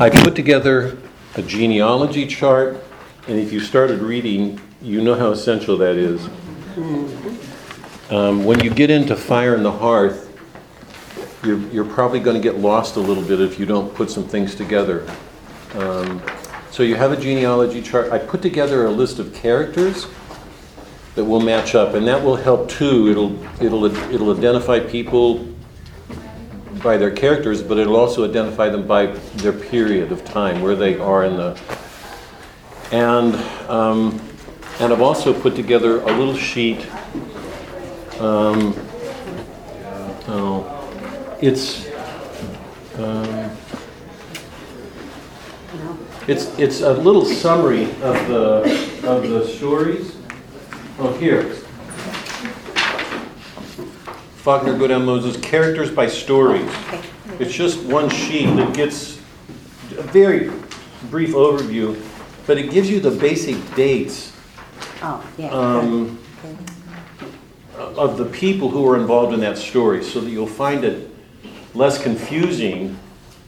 [0.00, 0.96] I put together
[1.34, 2.84] a genealogy chart,
[3.26, 6.24] and if you started reading, you know how essential that is.
[8.08, 10.26] Um, when you get into Fire in the Hearth,
[11.44, 14.22] you're, you're probably going to get lost a little bit if you don't put some
[14.22, 15.04] things together.
[15.74, 16.22] Um,
[16.70, 18.12] so you have a genealogy chart.
[18.12, 20.06] I put together a list of characters
[21.16, 23.08] that will match up, and that will help too.
[23.08, 25.44] It'll it'll it'll identify people
[26.82, 29.06] by their characters, but it'll also identify them by
[29.36, 31.60] their period of time, where they are in the.
[32.92, 33.34] And
[33.68, 34.20] um,
[34.80, 36.86] and I've also put together a little sheet.
[38.20, 38.74] Um,
[40.28, 41.88] oh, it's.
[42.96, 43.50] Um,
[46.28, 50.14] it's, it's a little summary of the, of the stories.
[50.98, 51.54] Oh, here.
[54.48, 56.66] Faulkner Go Down Moses, characters by stories.
[57.38, 59.18] It's just one sheet that gets
[59.98, 60.50] a very
[61.10, 62.02] brief overview,
[62.46, 64.32] but it gives you the basic dates
[65.02, 65.50] Oh, yeah.
[65.50, 66.18] um,
[67.76, 71.10] of the people who are involved in that story, so that you'll find it
[71.74, 72.98] less confusing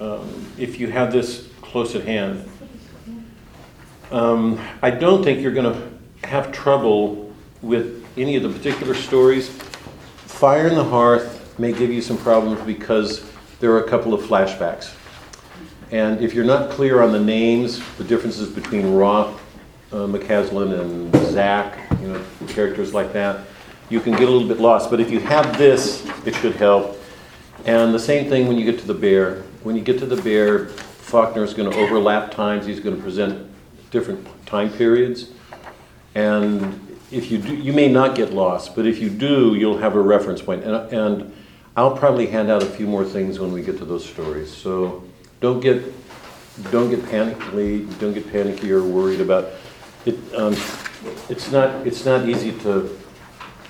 [0.00, 2.46] um, if you have this close at hand.
[4.12, 9.50] Um, I don't think you're going to have trouble with any of the particular stories.
[10.40, 14.22] Fire in the Hearth may give you some problems because there are a couple of
[14.22, 14.94] flashbacks.
[15.90, 19.38] And if you're not clear on the names, the differences between Roth,
[19.92, 23.44] uh, McCaslin, and Zach, you know, characters like that,
[23.90, 24.88] you can get a little bit lost.
[24.88, 26.96] But if you have this, it should help.
[27.66, 29.42] And the same thing when you get to the bear.
[29.62, 32.64] When you get to the bear, Faulkner is going to overlap times.
[32.64, 33.46] He's going to present
[33.90, 35.32] different time periods.
[36.14, 39.96] And if you do, you may not get lost, but if you do, you'll have
[39.96, 40.64] a reference point.
[40.64, 41.36] And, and
[41.76, 44.54] I'll probably hand out a few more things when we get to those stories.
[44.54, 45.02] So
[45.40, 45.82] don't get
[46.70, 47.86] don't get panicky.
[47.98, 49.48] Don't get panicky or worried about
[50.04, 50.16] it.
[50.34, 50.54] Um,
[51.28, 52.96] it's not it's not easy to.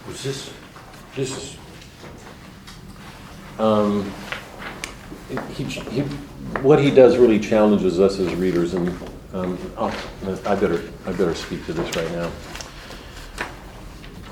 [0.07, 0.53] Was this
[1.15, 1.57] this is.
[3.59, 4.13] Um,
[5.51, 6.01] he, he,
[6.63, 8.89] what he does really challenges us as readers, and
[9.33, 9.95] um, oh,
[10.47, 12.31] I better I better speak to this right now.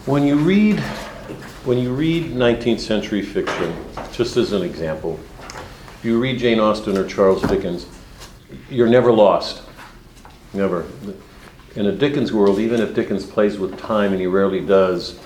[0.09, 0.81] When you read
[1.67, 3.77] when you read 19th century fiction,
[4.11, 5.21] just as an example,
[5.99, 7.85] if you read Jane Austen or Charles Dickens,
[8.71, 9.65] you're never lost.
[10.55, 10.87] Never.
[11.75, 15.21] In a Dickens world, even if Dickens plays with time, and he rarely does,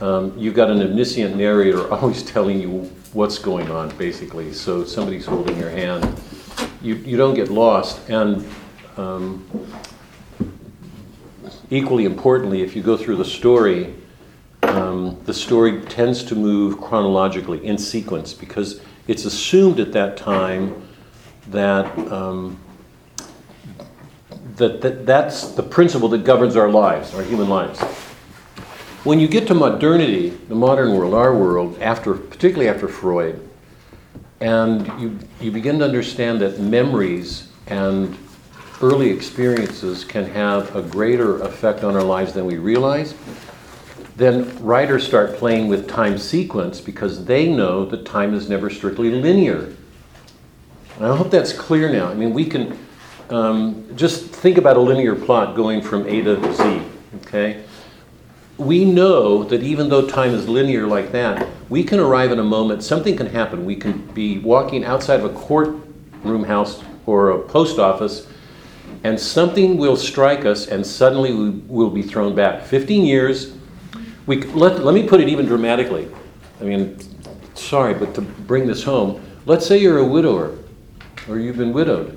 [0.00, 4.52] um, you've got an omniscient narrator always telling you what's going on, basically.
[4.52, 6.20] So somebody's holding your hand.
[6.82, 8.10] You, you don't get lost.
[8.10, 8.44] And
[8.96, 9.48] um,
[11.70, 13.94] equally importantly, if you go through the story,
[14.68, 20.86] um, the story tends to move chronologically in sequence because it's assumed at that time
[21.48, 22.58] that, um,
[24.56, 27.80] that, that that's the principle that governs our lives, our human lives.
[29.04, 33.48] When you get to modernity, the modern world, our world, after, particularly after Freud,
[34.40, 38.16] and you, you begin to understand that memories and
[38.82, 43.14] early experiences can have a greater effect on our lives than we realize,
[44.18, 49.12] then writers start playing with time sequence because they know that time is never strictly
[49.12, 49.72] linear.
[50.96, 52.08] And I hope that's clear now.
[52.08, 52.76] I mean, we can
[53.30, 56.82] um, just think about a linear plot going from A to Z,
[57.22, 57.62] okay?
[58.56, 62.44] We know that even though time is linear like that, we can arrive in a
[62.44, 63.64] moment, something can happen.
[63.64, 68.26] We can be walking outside of a courtroom house or a post office,
[69.04, 72.64] and something will strike us, and suddenly we will be thrown back.
[72.64, 73.52] 15 years,
[74.28, 76.06] we, let, let me put it even dramatically.
[76.60, 76.98] I mean,
[77.54, 80.56] sorry, but to bring this home, let's say you're a widower
[81.28, 82.14] or you've been widowed,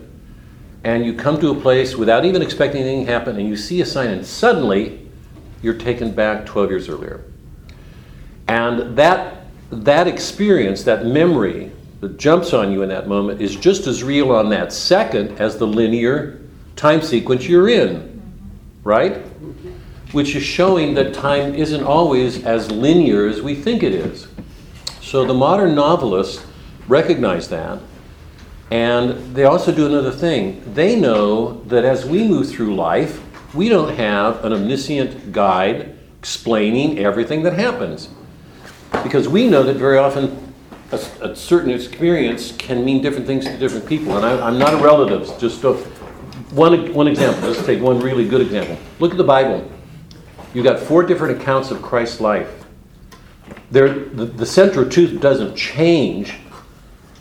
[0.84, 3.80] and you come to a place without even expecting anything to happen, and you see
[3.80, 5.10] a sign, and suddenly
[5.62, 7.24] you're taken back 12 years earlier.
[8.50, 11.72] And that, that experience, that memory
[12.02, 15.58] that jumps on you in that moment, is just as real on that second as
[15.58, 16.42] the linear
[16.76, 18.22] time sequence you're in,
[18.84, 19.24] right?
[20.12, 24.28] Which is showing that time isn't always as linear as we think it is.
[25.02, 26.46] So the modern novelists
[26.88, 27.80] recognize that.
[28.72, 30.62] And they also do another thing.
[30.74, 33.22] They know that as we move through life,
[33.54, 38.10] we don't have an omniscient guide explaining everything that happens.
[39.04, 40.54] Because we know that very often
[40.92, 44.16] a, a certain experience can mean different things to different people.
[44.16, 45.74] And I, am not a relative, just a,
[46.54, 47.50] one, one example.
[47.50, 48.78] Let's take one really good example.
[49.00, 49.70] Look at the Bible.
[50.54, 52.66] You've got four different accounts of Christ's life.
[53.72, 56.36] There, the, the central truth doesn't change,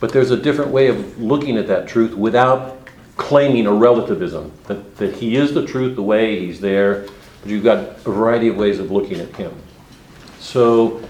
[0.01, 4.97] but there's a different way of looking at that truth without claiming a relativism, that,
[4.97, 7.07] that he is the truth, the way, he's there,
[7.43, 9.55] but you've got a variety of ways of looking at him.
[10.39, 11.07] So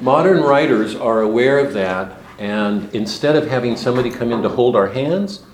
[0.00, 4.76] modern writers are aware of that, and instead of having somebody come in to hold
[4.76, 5.44] our hands,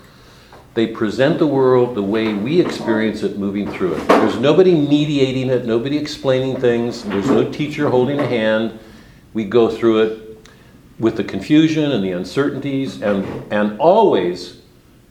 [0.73, 4.07] they present the world the way we experience it moving through it.
[4.07, 8.79] There's nobody mediating it, nobody explaining things, there's no teacher holding a hand.
[9.33, 10.49] We go through it
[10.99, 14.61] with the confusion and the uncertainties, and, and always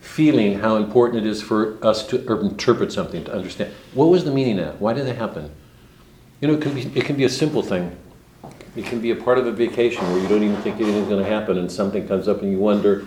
[0.00, 3.72] feeling how important it is for us to interpret something, to understand.
[3.92, 4.80] What was the meaning of that?
[4.80, 5.50] Why did it happen?
[6.40, 7.96] You know, it can be, it can be a simple thing.
[8.76, 11.22] It can be a part of a vacation where you don't even think anything's going
[11.22, 13.04] to happen, and something comes up, and you wonder,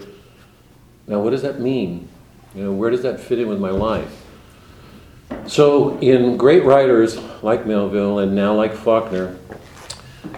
[1.07, 2.09] now what does that mean?
[2.55, 4.23] You know, where does that fit in with my life?
[5.47, 9.37] So, in great writers like Melville and now like Faulkner,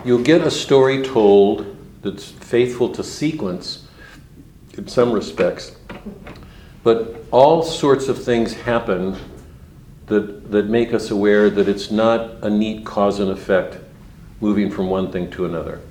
[0.05, 3.87] you'll get a story told that's faithful to sequence
[4.77, 5.75] in some respects,
[6.83, 9.17] but all sorts of things happen
[10.07, 13.77] that, that make us aware that it's not a neat cause and effect
[14.39, 15.81] moving from one thing to another.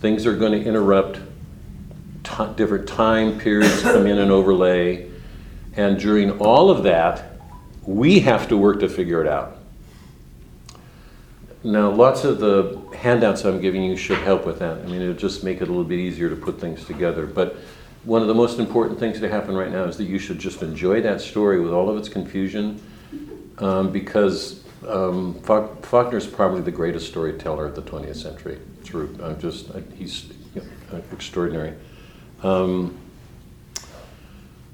[0.00, 1.20] Things are going to interrupt,
[2.24, 5.09] t- different time periods come in and overlay,
[5.76, 7.40] and during all of that,
[7.84, 9.56] we have to work to figure it out.
[11.62, 14.78] Now, lots of the handouts I'm giving you should help with that.
[14.78, 17.26] I mean, it'll just make it a little bit easier to put things together.
[17.26, 17.56] But
[18.04, 20.62] one of the most important things to happen right now is that you should just
[20.62, 22.80] enjoy that story with all of its confusion,
[23.58, 28.58] um, because um, Faulk- Faulkner's probably the greatest storyteller of the 20th century.
[28.82, 31.74] Through, I'm just, I- he's you know, extraordinary.
[32.42, 32.98] Um,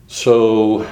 [0.09, 0.87] so,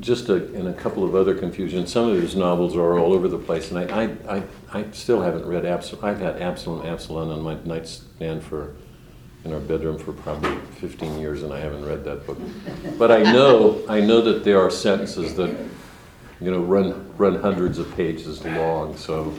[0.00, 1.92] just a, and a couple of other confusions.
[1.92, 4.42] Some of his novels are all over the place, and I, I, I,
[4.72, 6.04] I still haven't read Absalom.
[6.04, 8.76] I've had Absalom, Absalom on my nightstand for,
[9.44, 12.38] in our bedroom for probably 15 years, and I haven't read that book.
[12.98, 15.54] But I know, I know that there are sentences that,
[16.40, 18.96] you know, run run hundreds of pages long.
[18.96, 19.34] So,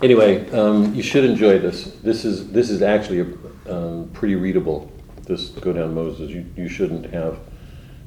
[0.00, 1.92] anyway, um, you should enjoy this.
[2.02, 4.90] This is this is actually a, um, pretty readable.
[5.28, 6.30] This go down Moses.
[6.30, 7.38] You you shouldn't have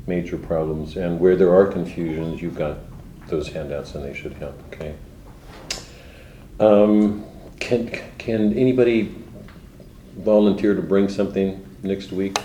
[0.07, 0.97] major problems.
[0.97, 2.79] And where there are confusions, you've got
[3.27, 4.59] those handouts, and they should help.
[4.73, 4.95] Okay.
[6.59, 7.23] Um,
[7.59, 9.15] can can anybody
[10.17, 12.37] volunteer to bring something next week?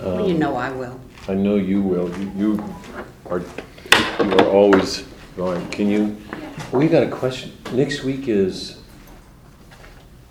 [0.00, 0.98] Well, You know I will.
[1.28, 2.08] I know you will.
[2.18, 2.74] You, you
[3.26, 5.04] are you are always
[5.36, 5.68] going.
[5.68, 6.16] Can you?
[6.72, 7.52] We got a question.
[7.72, 8.78] Next week is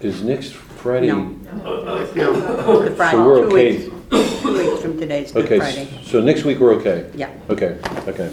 [0.05, 1.07] is next Friday.
[1.07, 1.23] No.
[1.23, 3.77] No, Good Friday, So we're two okay.
[3.77, 5.87] weeks, two weeks from today's Good Okay, Friday.
[5.99, 7.09] s- so next week we're okay.
[7.15, 7.31] Yeah.
[7.49, 7.77] Okay.
[8.07, 8.31] Okay.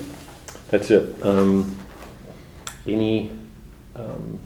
[0.70, 1.14] That's it.
[1.24, 1.74] Um,
[2.86, 3.30] any?
[3.96, 4.38] Um,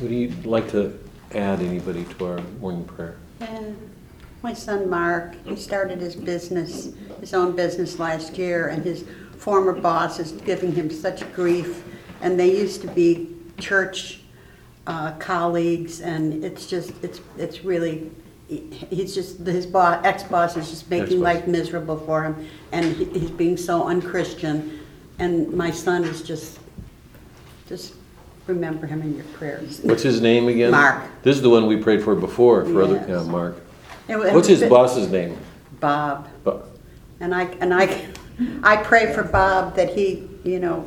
[0.00, 0.98] would you like to
[1.34, 3.16] add anybody to our morning prayer?
[3.40, 3.76] And
[4.42, 6.90] My son Mark, he started his business,
[7.20, 9.04] his own business last year, and his
[9.38, 11.82] former boss is giving him such grief.
[12.20, 13.28] And they used to be
[13.58, 14.20] church
[14.86, 18.10] uh, colleagues, and it's just, it's, it's really,
[18.48, 21.22] he's just, his boss, ex-boss is just making Ex-boss.
[21.22, 24.80] life miserable for him, and he- he's being so unchristian.
[25.18, 26.58] And my son is just,
[27.68, 27.94] just
[28.46, 29.80] remember him in your prayers.
[29.82, 30.70] What's his name again?
[30.72, 31.02] Mark.
[31.22, 32.64] This is the one we prayed for before.
[32.64, 33.08] For other, Yes.
[33.08, 33.56] yeah, Mark.
[34.08, 35.38] It was- What's his boss's name?
[35.80, 36.28] Bob.
[36.44, 36.60] Bu-
[37.20, 38.04] And I, and I,
[38.62, 40.84] I pray for Bob that he, you know,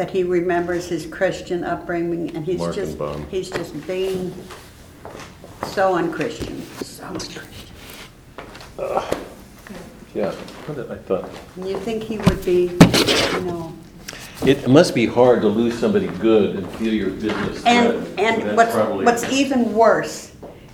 [0.00, 3.28] that he remembers his Christian upbringing and he's Mark just, Bob.
[3.28, 4.32] he's just being
[5.66, 7.66] so unchristian, so unchristian.
[10.14, 10.32] Yeah.
[10.64, 11.28] What did I thought?
[11.56, 12.68] And you think he would be,
[13.34, 13.74] you know,
[14.46, 17.62] It must be hard to lose somebody good and feel your business.
[17.66, 20.32] and, and That's what's, probably- what's even worse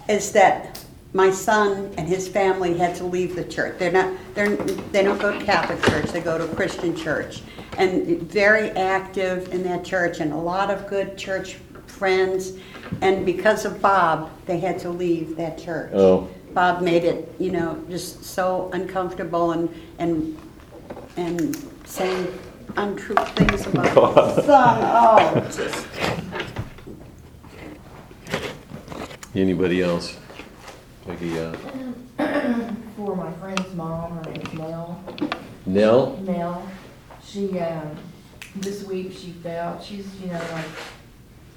[0.09, 0.75] is that
[1.13, 3.79] my son and his family had to leave the church.
[3.79, 7.43] They're not, they're, they don't go to Catholic church, they go to Christian church.
[7.79, 12.53] And very active in that church and a lot of good church friends.
[13.01, 15.93] And because of Bob, they had to leave that church.
[15.95, 16.29] Oh.
[16.55, 20.39] Bob made it, you know, just so uncomfortable and, and,
[21.19, 22.27] and saying
[22.77, 24.79] untrue things about his son.
[24.83, 25.87] Oh, just
[29.35, 30.17] Anybody else?
[31.07, 31.53] Peggy, uh,
[32.97, 35.01] For my friend's mom, her name's Mel.
[35.65, 36.17] Nell?
[36.23, 36.69] Mel,
[37.25, 37.97] she, um,
[38.57, 40.65] this week she fell, she's, you know, like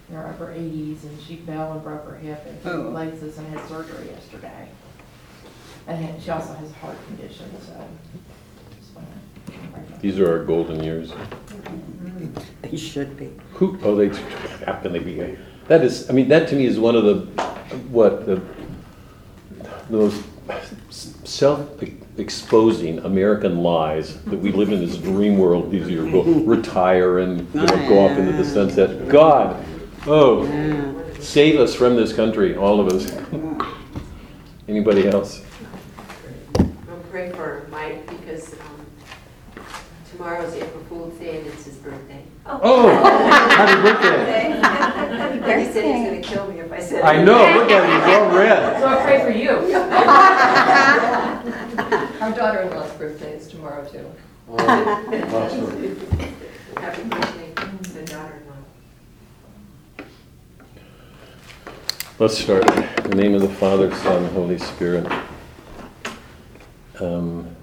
[0.09, 2.83] in her upper eighties, and she fell and broke her hip and Oh.
[2.83, 4.67] two places and had surgery yesterday.
[5.87, 7.73] And had- she also has a heart condition, so.
[8.79, 9.07] just wanna
[9.47, 9.99] pray for her.
[10.01, 11.11] These are our golden years.
[12.61, 13.31] They should be.
[13.53, 14.09] Who, oh, they,
[14.65, 15.37] how can they be?
[15.67, 17.43] That is, I mean, that to me is one of the,
[17.91, 18.41] what, the,
[19.89, 20.23] the most
[21.27, 25.71] self-exposing American lies that we live in this dream world.
[25.71, 29.07] These you go retire and you know, go off into the sunset.
[29.09, 29.63] God,
[30.07, 30.45] oh,
[31.19, 33.11] save us from this country, all of us.
[34.67, 35.43] Anybody else?
[36.57, 38.85] I'm praying for Mike because um,
[40.11, 42.23] tomorrow is April Fool's Day and it's his birthday.
[42.51, 44.53] Oh, happy birthday!
[45.51, 47.03] And he said he's gonna kill me if I said.
[47.03, 47.43] I know.
[47.59, 47.91] Look at him.
[48.01, 48.79] He's all red.
[48.79, 49.49] So I pray for you.
[52.21, 54.09] Our daughter-in-law's birthday is tomorrow, too.
[54.49, 55.97] Awesome.
[56.77, 57.53] Happy birthday,
[57.93, 58.55] the daughter-in-law.
[62.17, 62.65] Let's start.
[63.05, 65.05] In the name of the Father, Son, and Holy Spirit.
[66.99, 67.55] Um,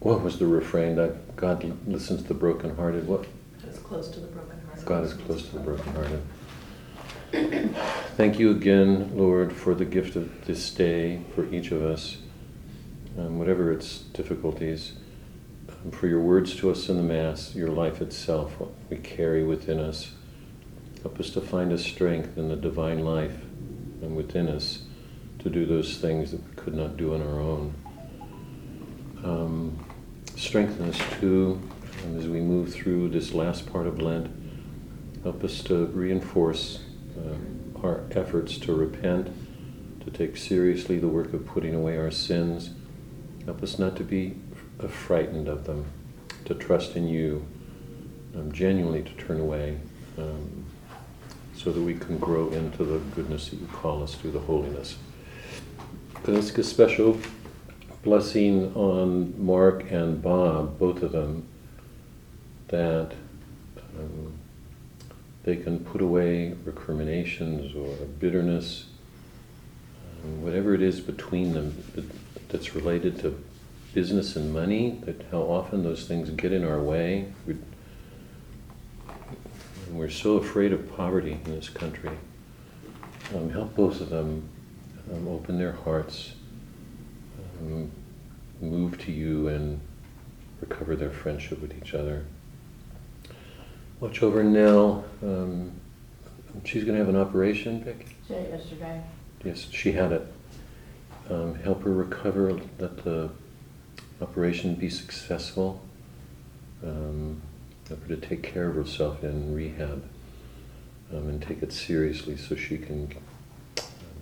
[0.00, 0.94] what was the refrain?
[0.96, 3.06] That God listens to the brokenhearted.
[3.08, 3.26] What?
[3.88, 4.26] Close to the.
[4.84, 6.22] God is close to the brokenhearted.
[8.16, 12.18] Thank you again, Lord, for the gift of this day for each of us,
[13.16, 14.94] um, whatever its difficulties,
[15.68, 19.44] um, for your words to us in the Mass, your life itself, what we carry
[19.44, 20.12] within us.
[21.02, 23.38] Help us to find a strength in the divine life
[24.02, 24.82] and within us
[25.38, 27.74] to do those things that we could not do on our own.
[29.22, 29.84] Um,
[30.34, 31.60] strengthen us too
[32.06, 34.30] um, as we move through this last part of Lent.
[35.22, 36.80] Help us to reinforce
[37.18, 39.32] uh, our efforts to repent,
[40.04, 42.70] to take seriously the work of putting away our sins.
[43.44, 44.36] Help us not to be
[44.82, 45.84] f- frightened of them,
[46.44, 47.46] to trust in you,
[48.34, 49.78] um, genuinely to turn away,
[50.18, 50.64] um,
[51.54, 54.96] so that we can grow into the goodness that you call us through the holiness.
[56.28, 57.18] A special
[58.02, 61.46] blessing on Mark and Bob, both of them,
[62.68, 63.12] that
[63.98, 64.32] um,
[65.44, 68.86] they can put away recriminations or bitterness,
[70.24, 71.82] um, whatever it is between them
[72.48, 73.42] that's related to
[73.94, 77.32] business and money, that how often those things get in our way.
[77.46, 77.56] We,
[79.86, 82.10] and we're so afraid of poverty in this country.
[83.34, 84.48] Um, help both of them
[85.12, 86.32] um, open their hearts,
[87.60, 87.90] um,
[88.60, 89.80] move to you, and
[90.60, 92.24] recover their friendship with each other.
[93.98, 95.06] Watch over Nell.
[95.22, 95.72] Um,
[96.64, 98.06] she's going to have an operation, Vic.
[98.28, 99.02] She had it yesterday.
[99.42, 100.32] Yes, she had it.
[101.30, 102.60] Um, help her recover.
[102.78, 103.30] Let the
[104.20, 105.80] operation be successful.
[106.84, 107.40] Um,
[107.88, 110.04] help her to take care of herself in rehab
[111.10, 113.10] um, and take it seriously so she can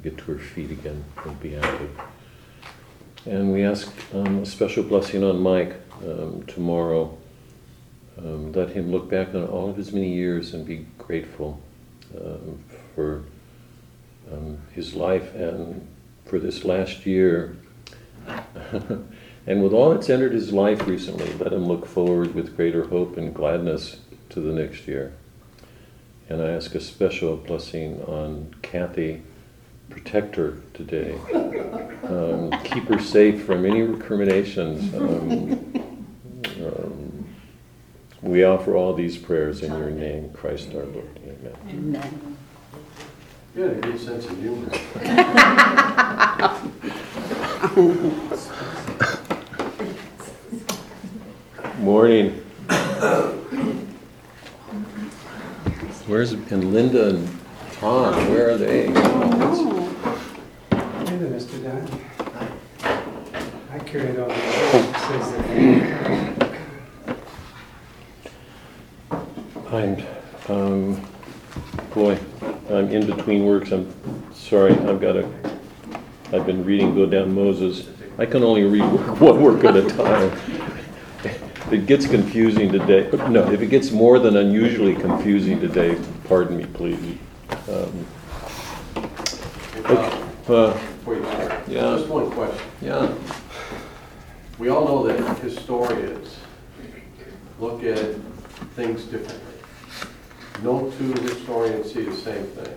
[0.05, 2.01] get to her feet again and be active.
[3.27, 7.19] And we ask um, a special blessing on Mike um, tomorrow.
[8.19, 11.61] Um, let him look back on all of his many years and be grateful
[12.17, 12.63] um,
[12.95, 13.25] for
[14.33, 15.87] um, his life and
[16.25, 17.57] for this last year.
[19.47, 23.17] and with all that's entered his life recently, let him look forward with greater hope
[23.17, 25.13] and gladness to the next year.
[26.29, 29.23] And I ask a special blessing on Kathy.
[29.91, 31.19] Protect her today.
[32.05, 34.95] Um, keep her safe from any recriminations.
[38.25, 41.21] We offer all these prayers in your name, Christ our Lord.
[41.23, 41.55] Amen.
[41.69, 42.39] Amen.
[43.55, 44.71] You had a good sense of humor.
[51.81, 52.31] Morning.
[56.07, 57.29] Where's, and Linda and
[57.73, 58.89] Tom, where are they?
[58.89, 59.91] Oh,
[60.71, 61.63] Hello, Mr.
[61.63, 61.87] Dunn.
[63.71, 66.24] I carried all the says that
[69.75, 70.07] I'm,
[70.49, 71.05] um,
[71.93, 72.17] boy,
[72.71, 73.93] I'm in between works, I'm
[74.33, 75.29] sorry, I've got to,
[76.33, 77.89] I've been reading Go Down Moses.
[78.17, 78.83] I can only read
[79.21, 80.31] one work at a time.
[81.25, 86.57] If it gets confusing today, no, if it gets more than unusually confusing today, pardon
[86.57, 87.19] me, please.
[87.69, 88.07] Um,
[89.77, 91.97] Okay, uh, Before you start, Yeah.
[91.97, 92.65] just one question.
[92.81, 93.13] yeah,
[94.59, 96.37] We all know that historians
[97.59, 98.15] look at
[98.77, 99.54] things differently.
[100.65, 102.75] No two historians see the same thing.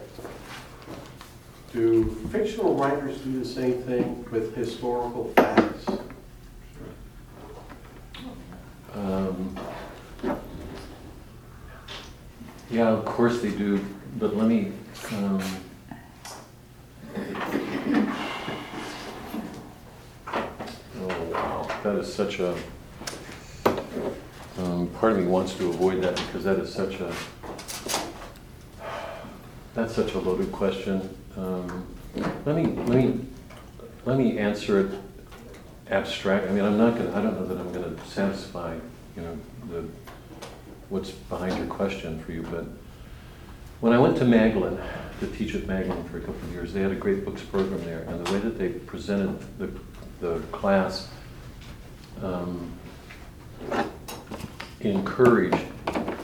[1.71, 2.03] Do
[2.33, 5.85] fictional writers do the same thing with historical facts?
[8.93, 9.57] Um,
[12.69, 13.79] Yeah, of course they do,
[14.19, 14.73] but let me,
[15.13, 15.41] um,
[20.27, 22.53] oh, wow, that is such a,
[24.57, 27.13] um, part of me wants to avoid that because that is such a,
[29.77, 31.07] that's such a loaded question.
[31.37, 31.85] Um,
[32.47, 33.19] Let me, let me,
[34.05, 34.99] let me answer it
[35.91, 38.73] abstract, I mean, I'm not gonna, I don't know that I'm gonna satisfy,
[39.15, 39.37] you know,
[39.69, 39.87] the,
[40.89, 42.65] what's behind your question for you, but
[43.79, 44.81] when I went to Magdalen,
[45.19, 47.83] to teach at Magdalen for a couple of years, they had a great books program
[47.85, 49.69] there, and the way that they presented the,
[50.21, 51.07] the class
[52.23, 52.73] um,
[54.81, 55.63] encouraged,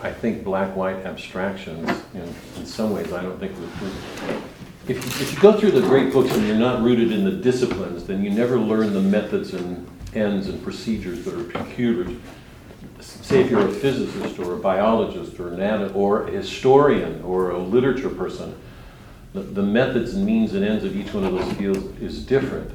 [0.02, 2.22] I think, black-white abstractions in,
[2.58, 3.92] in some ways, I don't think would,
[4.88, 7.32] if, you- if you go through the great books and you're not rooted in the
[7.32, 12.16] disciplines, then you never learn the methods and ends and procedures that are peculiar.
[13.00, 17.58] Say if you're a physicist or a biologist or an or a historian or a
[17.58, 18.56] literature person,
[19.34, 22.72] the, the methods and means and ends of each one of those fields is different.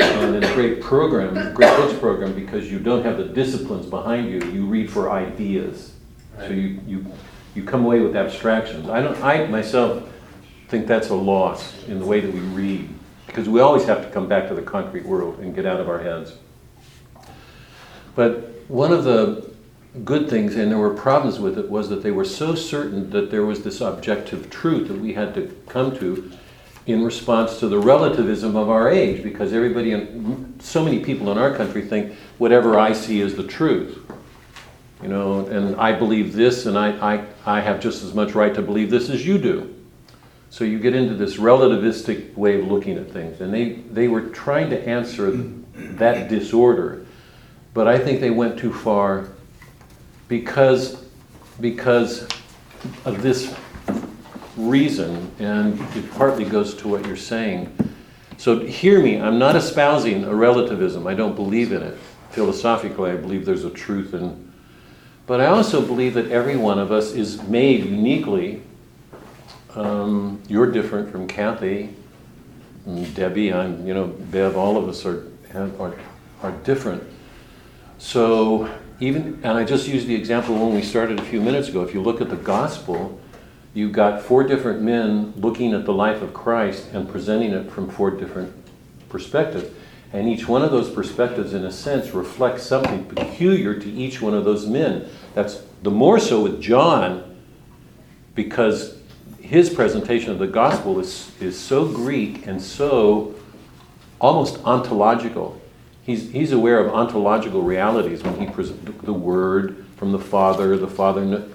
[0.00, 3.86] Uh, and in a great program, great books program, because you don't have the disciplines
[3.86, 5.92] behind you, you read for ideas.
[6.38, 7.06] So you, you,
[7.54, 8.88] you come away with abstractions.
[8.88, 10.08] I don't, I myself
[10.68, 12.88] think that's a loss in the way that we read,
[13.26, 15.88] because we always have to come back to the concrete world and get out of
[15.88, 16.34] our heads.
[18.14, 19.50] But one of the
[20.04, 23.30] good things, and there were problems with it, was that they were so certain that
[23.30, 26.30] there was this objective truth that we had to come to
[26.88, 31.36] in response to the relativism of our age, because everybody, in, so many people in
[31.36, 34.10] our country think whatever I see is the truth.
[35.02, 38.54] You know, and I believe this, and I, I, I have just as much right
[38.54, 39.74] to believe this as you do.
[40.48, 44.22] So you get into this relativistic way of looking at things, and they, they were
[44.22, 45.30] trying to answer
[45.74, 47.04] that disorder,
[47.74, 49.28] but I think they went too far
[50.26, 51.04] because,
[51.60, 52.26] because
[53.04, 53.54] of this
[54.58, 57.74] reason, and it partly goes to what you're saying.
[58.36, 61.96] So hear me, I'm not espousing a relativism, I don't believe in it.
[62.30, 64.52] Philosophically, I believe there's a truth in.
[65.26, 68.62] But I also believe that every one of us is made uniquely.
[69.74, 71.94] Um, you're different from Kathy,
[72.86, 75.94] and Debbie, I'm, you know, Bev, all of us are, are,
[76.42, 77.02] are different.
[77.98, 81.82] So even, and I just used the example when we started a few minutes ago,
[81.82, 83.20] if you look at the gospel,
[83.78, 87.88] you've got four different men looking at the life of Christ and presenting it from
[87.88, 88.52] four different
[89.08, 89.70] perspectives.
[90.12, 94.34] And each one of those perspectives, in a sense, reflects something peculiar to each one
[94.34, 95.08] of those men.
[95.34, 97.36] That's the more so with John,
[98.34, 98.98] because
[99.40, 103.36] his presentation of the gospel is, is so Greek and so
[104.20, 105.60] almost ontological.
[106.02, 110.88] He's, he's aware of ontological realities when he presents the word from the Father, the
[110.88, 111.48] Father,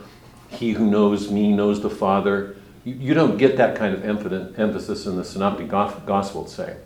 [0.53, 2.55] he who knows me knows the Father.
[2.85, 6.77] You, you don't get that kind of emphasis in the Synoptic Gos- Gospel, say.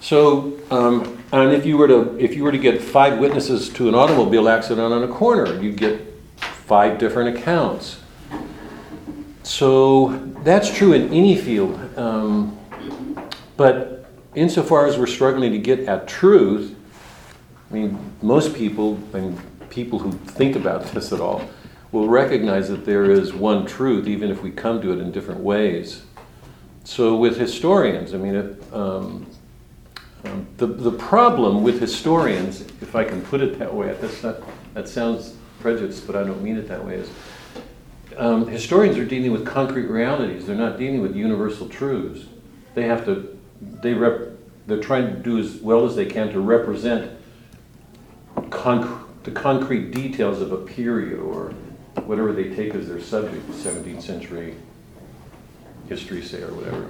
[0.00, 3.88] So, um, and if you were to if you were to get five witnesses to
[3.88, 6.00] an automobile accident on a corner, you'd get
[6.38, 8.00] five different accounts.
[9.42, 10.08] So
[10.42, 11.78] that's true in any field.
[11.98, 12.58] Um,
[13.56, 16.74] but insofar as we're struggling to get at truth,
[17.70, 19.38] I mean, most people and
[19.70, 21.48] people who think about this at all
[21.92, 25.40] will recognize that there is one truth, even if we come to it in different
[25.40, 26.02] ways.
[26.84, 29.26] So with historians, I mean, it, um,
[30.24, 34.36] um, the, the problem with historians, if I can put it that way, that's not,
[34.74, 37.10] that sounds prejudiced, but I don't mean it that way, is
[38.16, 40.46] um, historians are dealing with concrete realities.
[40.46, 42.26] They're not dealing with universal truths.
[42.74, 44.32] They have to, they rep,
[44.66, 47.12] they're trying to do as well as they can to represent
[48.36, 51.54] conc- the concrete details of a period or
[52.06, 54.56] whatever they take as their subject, 17th century
[55.88, 56.86] history, say, or whatever.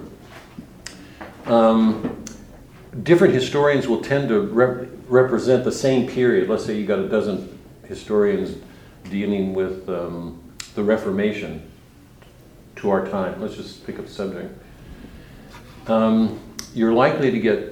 [1.45, 2.23] Um,
[3.03, 6.47] different historians will tend to rep- represent the same period.
[6.47, 8.57] Let's say you got a dozen historians
[9.09, 10.41] dealing with um,
[10.75, 11.69] the Reformation
[12.77, 13.41] to our time.
[13.41, 14.57] Let's just pick up the subject.
[15.87, 16.39] Um,
[16.73, 17.70] you're likely to get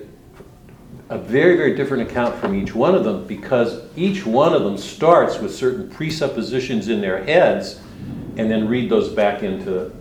[1.10, 4.78] a very, very different account from each one of them because each one of them
[4.78, 7.82] starts with certain presuppositions in their heads
[8.38, 9.92] and then read those back into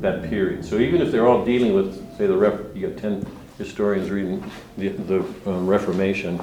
[0.00, 0.64] that period.
[0.64, 3.26] So even if they're all dealing with, say, the ref, you get 10
[3.56, 4.44] historians reading
[4.76, 6.38] the, the um, Reformation,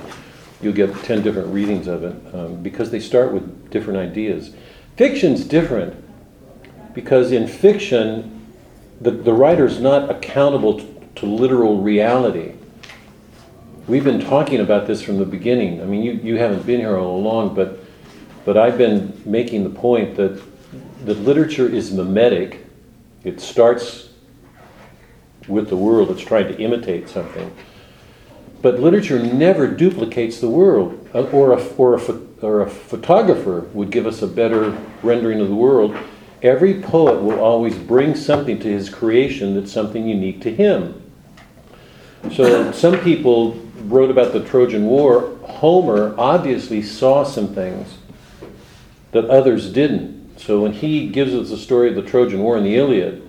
[0.61, 4.55] you'll get 10 different readings of it um, because they start with different ideas.
[4.97, 5.95] Fiction's different
[6.95, 8.47] because in fiction,
[8.99, 10.81] the, the writer's not accountable
[11.15, 12.55] to literal reality.
[13.91, 15.81] We've been talking about this from the beginning.
[15.81, 17.77] I mean, you, you haven't been here all along, but,
[18.45, 20.41] but I've been making the point that,
[21.03, 22.65] that literature is mimetic.
[23.25, 24.07] It starts
[25.49, 27.53] with the world, it's trying to imitate something.
[28.61, 33.89] But literature never duplicates the world, Uh, or a, or, a, or a photographer would
[33.89, 34.69] give us a better
[35.03, 35.97] rendering of the world.
[36.41, 40.97] Every poet will always bring something to his creation that's something unique to him.
[42.31, 47.97] So some people wrote about the Trojan War, Homer obviously saw some things
[49.11, 50.39] that others didn't.
[50.39, 53.27] So when he gives us the story of the Trojan War in the Iliad,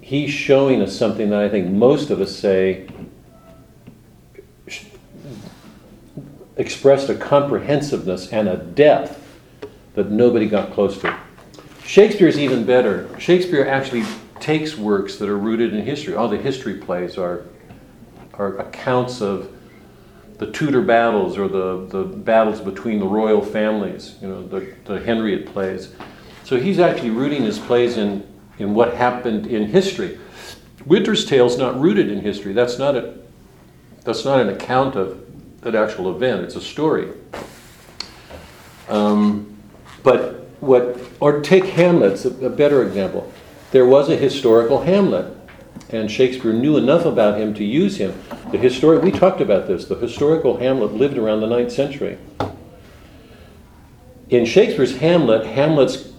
[0.00, 2.88] he's showing us something that I think most of us say
[6.56, 9.20] expressed a comprehensiveness and a depth
[9.94, 11.16] that nobody got close to.
[11.84, 13.08] Shakespeare's even better.
[13.18, 14.04] Shakespeare actually
[14.40, 16.14] takes works that are rooted in history.
[16.14, 17.44] All the history plays are,
[18.34, 19.53] are accounts of
[20.38, 24.98] the Tudor battles or the, the battles between the royal families, you know, the, the
[25.00, 25.94] Henriad plays.
[26.44, 28.26] So he's actually rooting his plays in,
[28.58, 30.18] in what happened in history.
[30.84, 32.52] Winter's Tale's not rooted in history.
[32.52, 33.14] That's not, a,
[34.02, 35.24] that's not an account of
[35.62, 37.10] an actual event, it's a story.
[38.88, 39.56] Um,
[40.02, 43.32] but what, or take Hamlet's a, a better example.
[43.70, 45.33] There was a historical Hamlet,
[45.94, 48.18] and Shakespeare knew enough about him to use him.
[48.50, 49.86] The historic, we talked about this.
[49.86, 52.18] The historical Hamlet lived around the 9th century.
[54.28, 56.12] In Shakespeare's Hamlet, Hamlet's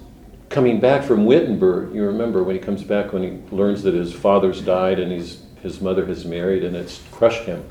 [0.49, 1.93] coming back from Wittenberg.
[1.93, 5.43] You remember when he comes back when he learns that his father's died and he's,
[5.61, 7.63] his mother has married, and it's crushed him.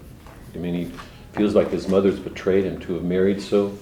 [0.55, 0.93] I mean, he
[1.33, 3.77] feels like his mother's betrayed him to have married so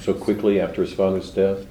[0.00, 1.66] so quickly after his father's death.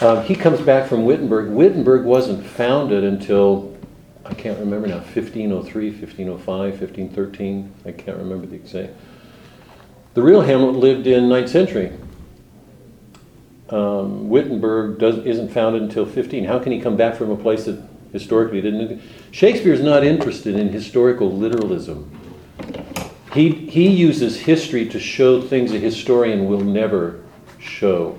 [0.00, 1.50] Um, he comes back from Wittenberg.
[1.50, 3.71] Wittenberg wasn't founded until,
[4.32, 7.74] I can't remember now, 1503, 1505, 1513.
[7.84, 8.94] I can't remember the exact.
[10.14, 11.92] The real Hamlet lived in 9th century.
[13.68, 16.46] Um, Wittenberg does, isn't founded until 15.
[16.46, 19.02] How can he come back from a place that historically didn't?
[19.32, 22.10] Shakespeare's not interested in historical literalism.
[23.34, 27.22] He, he uses history to show things a historian will never
[27.58, 28.18] show.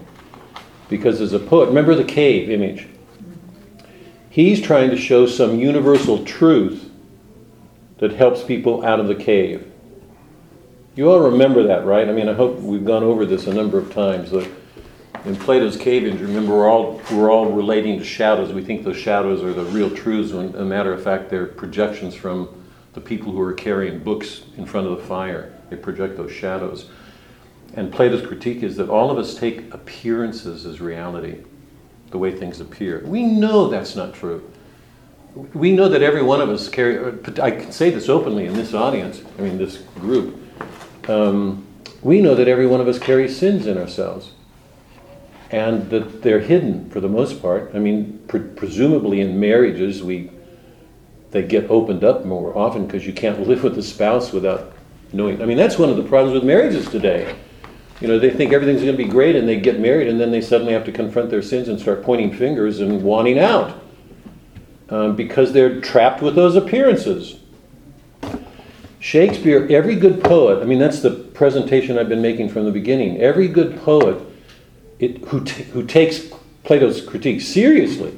[0.90, 2.88] Because as a poet, remember the cave image?
[4.34, 6.90] He's trying to show some universal truth
[8.00, 9.72] that helps people out of the cave.
[10.96, 12.10] You all remember that, right?
[12.10, 14.34] I mean, I hope we've gone over this a number of times.
[14.34, 18.52] In Plato's cave image, remember, we're all, we're all relating to shadows.
[18.52, 22.16] We think those shadows are the real truths, when, a matter of fact, they're projections
[22.16, 22.50] from
[22.94, 25.54] the people who are carrying books in front of the fire.
[25.70, 26.90] They project those shadows.
[27.76, 31.44] And Plato's critique is that all of us take appearances as reality,
[32.14, 33.02] the way things appear.
[33.06, 34.50] We know that's not true.
[35.56, 38.76] We know that every one of us carry, I can say this openly in this
[38.76, 40.40] audience, I mean, this group.
[41.10, 41.66] Um,
[42.04, 44.32] we know that every one of us carries sins in ourselves.
[45.50, 47.72] And that they're hidden for the most part.
[47.74, 50.32] I mean, pre- presumably in marriages, we
[51.30, 54.74] they get opened up more often because you can't live with a spouse without
[55.12, 55.42] knowing.
[55.42, 57.36] I mean, that's one of the problems with marriages today.
[58.04, 60.30] You know, they think everything's going to be great and they get married and then
[60.30, 63.82] they suddenly have to confront their sins and start pointing fingers and wanting out
[64.90, 67.40] um, because they're trapped with those appearances.
[69.00, 73.22] Shakespeare, every good poet, I mean, that's the presentation I've been making from the beginning.
[73.22, 74.22] Every good poet
[75.00, 76.28] it, who, t- who takes
[76.66, 78.18] Plato's critique seriously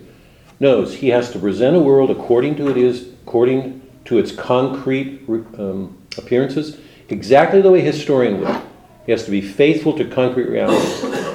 [0.59, 5.21] knows he has to present a world according to it is, according to its concrete
[5.59, 8.63] um, appearances, exactly the way historian would.
[9.05, 11.31] He has to be faithful to concrete reality.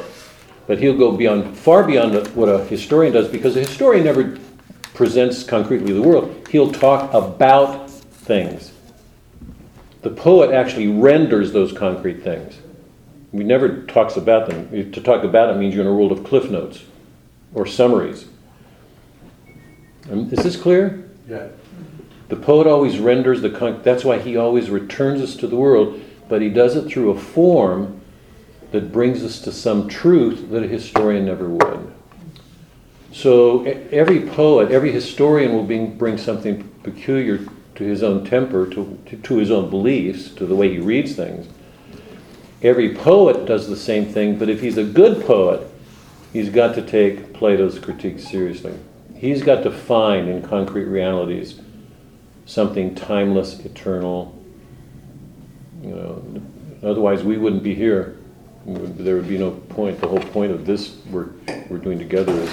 [0.67, 4.39] But he'll go beyond, far beyond what a historian does, because a historian never
[4.95, 6.49] presents concretely the world.
[6.51, 8.73] He'll talk about things.
[10.03, 12.59] The poet actually renders those concrete things.
[13.33, 14.93] He never talks about them.
[14.93, 16.85] To talk about it means you're in a world of cliff notes
[17.55, 18.27] or summaries.
[20.11, 21.09] Um, is this clear?
[21.29, 21.49] Yeah.
[22.29, 26.01] The poet always renders the con- that's why he always returns us to the world,
[26.31, 28.01] but he does it through a form
[28.71, 31.93] that brings us to some truth that a historian never would.
[33.12, 39.37] So every poet, every historian will bring, something peculiar to his own temper, to, to
[39.37, 41.49] his own beliefs, to the way he reads things.
[42.62, 45.66] Every poet does the same thing, but if he's a good poet,
[46.33, 48.75] he's got to take Plato's critique seriously.
[49.16, 51.61] He's got to find in concrete realities
[52.47, 54.39] something timeless, eternal.
[55.83, 56.43] You know,
[56.83, 58.16] otherwise we wouldn't be here.
[58.66, 60.01] There would be no point.
[60.01, 61.33] The whole point of this work
[61.69, 62.53] we're doing together is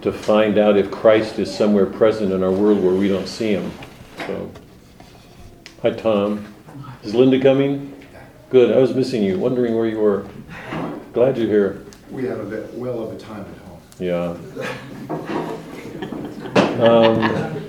[0.00, 3.52] to find out if Christ is somewhere present in our world where we don't see
[3.52, 3.70] him.
[4.26, 4.50] So,
[5.82, 6.54] hi Tom.
[7.02, 7.92] Is Linda coming?
[8.50, 8.72] Good.
[8.74, 10.26] I was missing you, wondering where you were.
[11.12, 11.84] Glad you're here.
[12.10, 13.80] We have a bit, well of a time at home.
[13.98, 14.36] Yeah.
[16.80, 17.65] Um,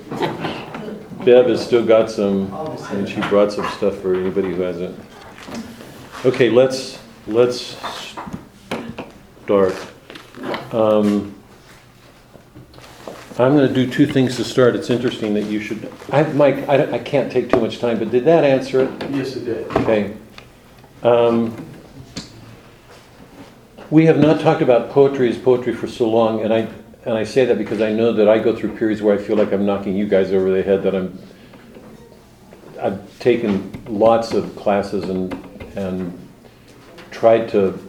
[1.28, 2.50] Bev has still got some,
[2.92, 4.98] and she brought some stuff for anybody who hasn't.
[6.24, 7.76] Okay, let's, let's
[9.44, 9.76] start.
[10.72, 11.36] Um,
[13.38, 14.78] I'm going to do two things to start.
[14.78, 18.10] It's interesting that you should, I, Mike, I, I can't take too much time, but
[18.10, 19.10] did that answer it?
[19.12, 19.68] Yes, it did.
[19.76, 20.16] Okay.
[21.04, 21.54] Um,
[23.90, 26.70] We have not talked about poetry as poetry for so long, and I,
[27.08, 29.38] and I say that because I know that I go through periods where I feel
[29.38, 31.18] like I'm knocking you guys over the head, that I'm,
[32.82, 35.34] I've taken lots of classes and,
[35.78, 36.30] and
[37.10, 37.80] tried to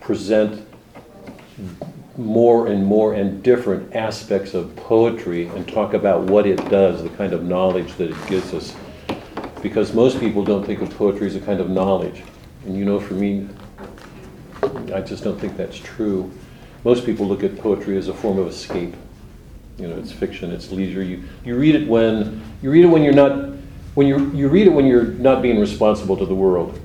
[0.00, 0.64] present
[2.16, 7.08] more and more and different aspects of poetry and talk about what it does, the
[7.10, 8.76] kind of knowledge that it gives us.
[9.60, 12.22] Because most people don't think of poetry as a kind of knowledge.
[12.64, 13.48] And you know, for me,
[14.94, 16.32] I just don't think that's true.
[16.84, 18.94] Most people look at poetry as a form of escape.
[19.78, 21.02] You know, it's fiction, it's leisure.
[21.02, 23.54] You, you read it when you read it when you're not
[23.94, 26.80] when you you read it when you're not being responsible to the world.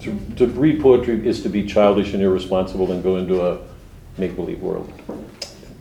[0.00, 3.58] To, to read poetry is to be childish and irresponsible and go into a
[4.18, 4.92] make-believe world.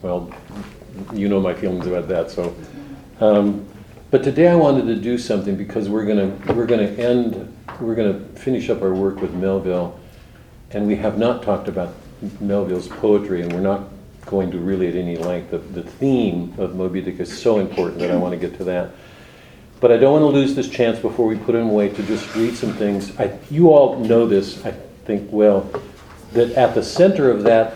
[0.02, 0.34] Well,
[1.14, 2.32] you know my feelings about that.
[2.32, 2.56] So,
[3.20, 3.68] um,
[4.12, 8.20] but today I wanted to do something because we're gonna we're gonna end we're gonna
[8.36, 10.00] finish up our work with Melville,
[10.72, 11.94] and we have not talked about
[12.40, 13.90] Melville's poetry, and we're not
[14.26, 15.52] going to really at any length.
[15.52, 18.64] The, the theme of Moby Dick is so important that I want to get to
[18.66, 18.92] that.
[19.80, 22.34] But I don't want to lose this chance before we put him away to just
[22.36, 23.18] read some things.
[23.20, 24.72] I, you all know this, I
[25.06, 25.70] think, well,
[26.34, 27.76] that at the center of that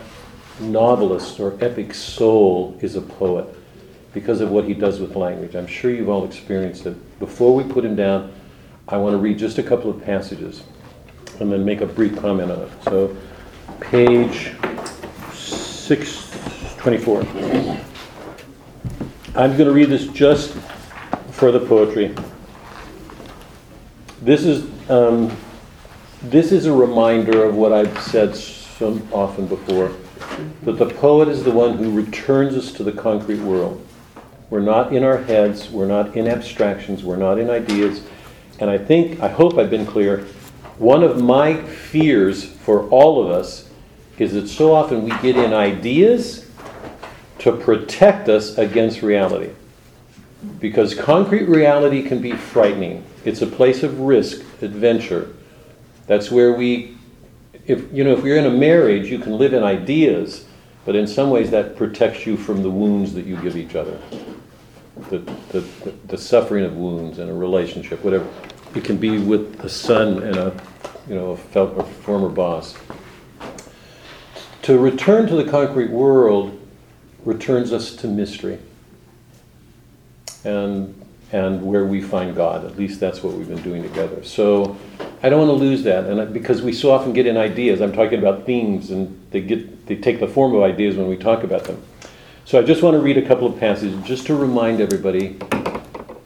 [0.60, 3.46] novelist or epic soul is a poet
[4.12, 5.54] because of what he does with language.
[5.54, 7.18] I'm sure you've all experienced it.
[7.18, 8.32] Before we put him down,
[8.88, 10.64] I want to read just a couple of passages
[11.38, 12.70] and then make a brief comment on it.
[12.84, 13.16] So,
[13.78, 14.52] page
[15.32, 17.20] 624.
[19.36, 20.54] I'm going to read this just
[21.30, 22.14] for the poetry.
[24.22, 25.36] This is um,
[26.22, 29.92] this is a reminder of what I've said so often before
[30.62, 33.86] that the poet is the one who returns us to the concrete world.
[34.50, 38.02] We're not in our heads, we're not in abstractions, we're not in ideas.
[38.58, 40.26] And I think, I hope I've been clear.
[40.76, 43.68] One of my fears for all of us
[44.16, 46.48] is that so often we get in ideas
[47.40, 49.50] to protect us against reality.
[50.60, 53.04] Because concrete reality can be frightening.
[53.24, 55.34] It's a place of risk, adventure.
[56.06, 56.96] That's where we,
[57.66, 60.44] if you know, if you're in a marriage, you can live in ideas,
[60.84, 63.98] but in some ways that protects you from the wounds that you give each other.
[65.08, 65.64] The, the,
[66.06, 68.28] the suffering of wounds in a relationship, whatever.
[68.76, 70.62] It can be with a son and a,
[71.10, 72.76] you know, a, fel- a former boss.
[74.62, 76.56] To return to the concrete world
[77.24, 78.58] returns us to mystery
[80.44, 80.94] and
[81.32, 82.64] and where we find God.
[82.64, 84.24] At least that's what we've been doing together.
[84.24, 84.76] So
[85.22, 87.80] I don't want to lose that, and because we so often get in ideas.
[87.80, 91.16] I'm talking about themes, and they get they take the form of ideas when we
[91.16, 91.82] talk about them.
[92.44, 95.38] So I just want to read a couple of passages just to remind everybody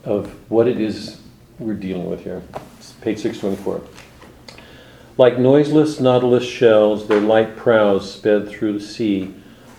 [0.04, 1.20] of what it is
[1.58, 2.42] we're dealing with here.
[2.78, 4.03] It's page 624.
[5.16, 9.32] Like noiseless nautilus shells, their light prows sped through the sea,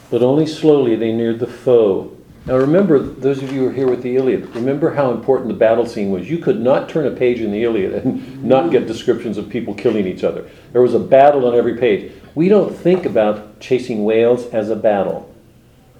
[0.09, 2.15] but only slowly they neared the foe.
[2.45, 5.55] Now remember, those of you who are here with the Iliad, remember how important the
[5.55, 6.29] battle scene was.
[6.29, 9.73] You could not turn a page in the Iliad and not get descriptions of people
[9.73, 10.49] killing each other.
[10.71, 12.13] There was a battle on every page.
[12.33, 15.33] We don't think about chasing whales as a battle,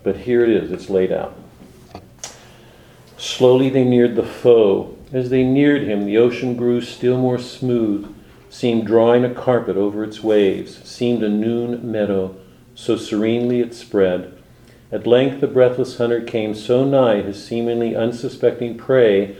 [0.04, 1.36] but here it is, it's laid out.
[3.18, 4.96] Slowly they neared the foe.
[5.12, 8.15] As they neared him, the ocean grew still more smooth,
[8.56, 12.34] seemed drawing a carpet over its waves, seemed a noon meadow,
[12.74, 14.32] so serenely it spread.
[14.94, 19.36] At length the breathless hunter came so nigh his seemingly unsuspecting prey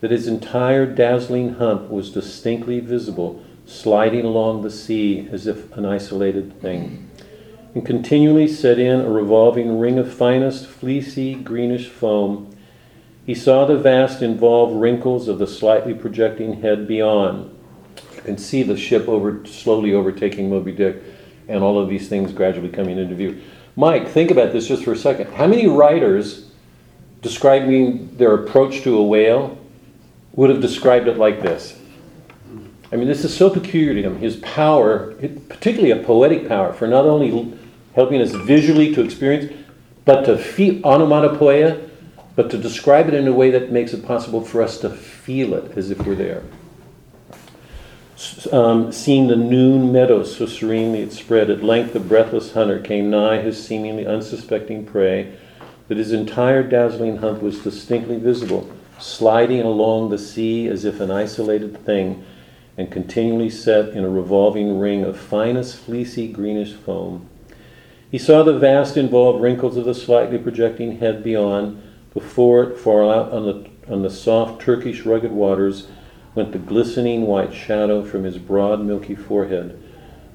[0.00, 5.84] that his entire dazzling hump was distinctly visible, sliding along the sea as if an
[5.84, 7.10] isolated thing.
[7.74, 12.54] And continually set in a revolving ring of finest, fleecy, greenish foam.
[13.26, 17.56] He saw the vast involved wrinkles of the slightly projecting head beyond.
[18.24, 21.02] Can see the ship over slowly overtaking Moby Dick,
[21.48, 23.40] and all of these things gradually coming into view.
[23.76, 25.32] Mike, think about this just for a second.
[25.32, 26.50] How many writers
[27.22, 29.58] describing their approach to a whale
[30.32, 31.78] would have described it like this?
[32.92, 34.18] I mean, this is so peculiar to him.
[34.18, 35.14] His power,
[35.48, 37.56] particularly a poetic power, for not only
[37.94, 39.52] helping us visually to experience,
[40.04, 41.88] but to feel onomatopoeia,
[42.34, 45.54] but to describe it in a way that makes it possible for us to feel
[45.54, 46.42] it as if we're there.
[48.52, 53.08] Um, seeing the noon meadows so serenely it spread, at length the breathless hunter came
[53.08, 55.38] nigh his seemingly unsuspecting prey,
[55.88, 61.10] that his entire dazzling hump was distinctly visible, sliding along the sea as if an
[61.10, 62.22] isolated thing,
[62.76, 67.26] and continually set in a revolving ring of finest fleecy greenish foam.
[68.10, 73.04] He saw the vast involved wrinkles of the slightly projecting head beyond, Before it, far
[73.04, 75.86] out on the, on the soft Turkish rugged waters,
[76.34, 79.80] went the glistening white shadow from his broad milky forehead,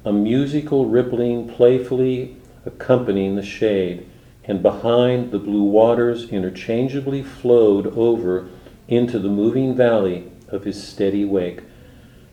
[0.04, 4.06] a musical rippling playfully accompanying the shade,
[4.44, 8.48] and behind the blue waters interchangeably flowed over
[8.88, 11.62] into the moving valley of his steady wake.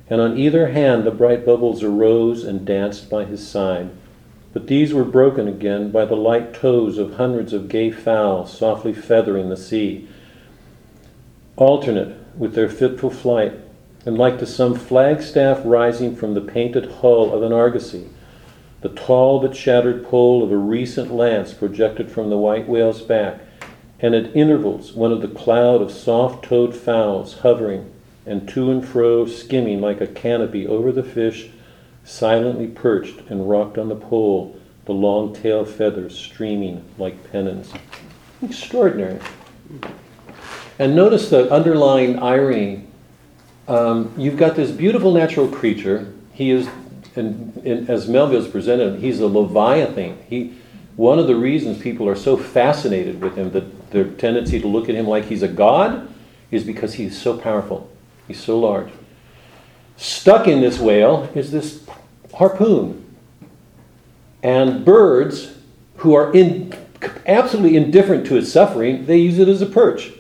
[0.09, 3.91] And on either hand the bright bubbles arose and danced by his side.
[4.53, 8.93] But these were broken again by the light toes of hundreds of gay fowl softly
[8.93, 10.09] feathering the sea,
[11.57, 13.53] alternate with their fitful flight,
[14.05, 18.09] and like to some flagstaff rising from the painted hull of an argosy,
[18.81, 23.41] the tall but shattered pole of a recent lance projected from the white whale's back,
[24.01, 27.93] and at intervals one of the cloud of soft-toed fowls hovering
[28.27, 31.51] and to and fro skimming like a canopy over the fish,
[32.05, 37.73] silently perched and rocked on the pole, the long tail feathers streaming like pennons.
[38.43, 39.21] Extraordinary.
[40.83, 42.83] And notice the underlying irony.
[43.69, 46.13] Um, you've got this beautiful natural creature.
[46.33, 46.69] He is,
[47.15, 50.19] and, and as Melville's presented, he's a leviathan.
[50.29, 50.55] He,
[50.97, 54.89] one of the reasons people are so fascinated with him, that their tendency to look
[54.89, 56.13] at him like he's a god,
[56.51, 57.89] is because he's so powerful.
[58.27, 58.91] He's so large.
[59.97, 61.87] Stuck in this whale is this
[62.35, 63.05] harpoon.
[64.43, 65.55] And birds
[65.99, 66.75] who are in,
[67.25, 70.11] absolutely indifferent to his suffering, they use it as a perch.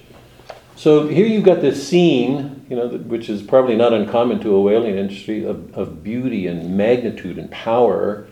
[0.76, 4.61] So here you've got this scene, you know, which is probably not uncommon to a
[4.61, 8.26] whaling industry, of, of beauty and magnitude and power,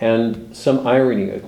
[0.00, 1.42] and some irony, a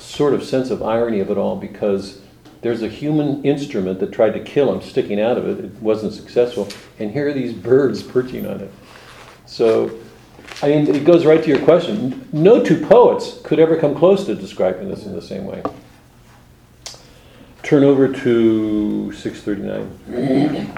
[0.00, 2.20] sort of sense of irony of it all, because
[2.60, 5.64] there's a human instrument that tried to kill him sticking out of it.
[5.64, 6.68] It wasn't successful.
[6.98, 8.72] And here are these birds perching on it.
[9.46, 9.96] So,
[10.60, 12.28] I mean, it goes right to your question.
[12.32, 15.62] No two poets could ever come close to describing this in the same way.
[17.68, 20.72] Turn over to 639.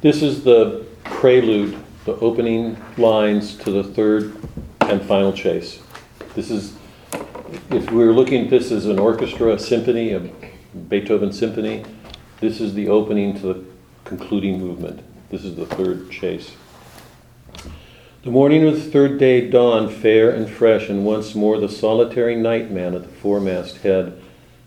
[0.00, 4.36] This is the prelude, the opening lines to the third
[4.80, 5.80] and final chase.
[6.34, 6.74] This is,
[7.70, 10.28] if we were looking at this as an orchestra, a symphony, a
[10.88, 11.84] Beethoven symphony,
[12.40, 13.64] this is the opening to the
[14.02, 15.00] concluding movement.
[15.30, 16.50] This is the third chase.
[18.22, 22.36] The morning of the third day dawned fair and fresh, and once more the solitary
[22.36, 24.16] nightman at the foremast head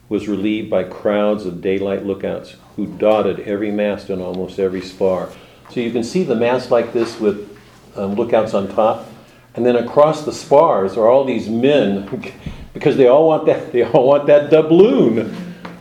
[0.09, 5.29] was relieved by crowds of daylight lookouts who dotted every mast and almost every spar.
[5.69, 7.57] So you can see the mast like this with
[7.95, 9.07] um, lookouts on top,
[9.53, 12.33] and then across the spars are all these men
[12.73, 15.33] because they all want that they all want that doubloon.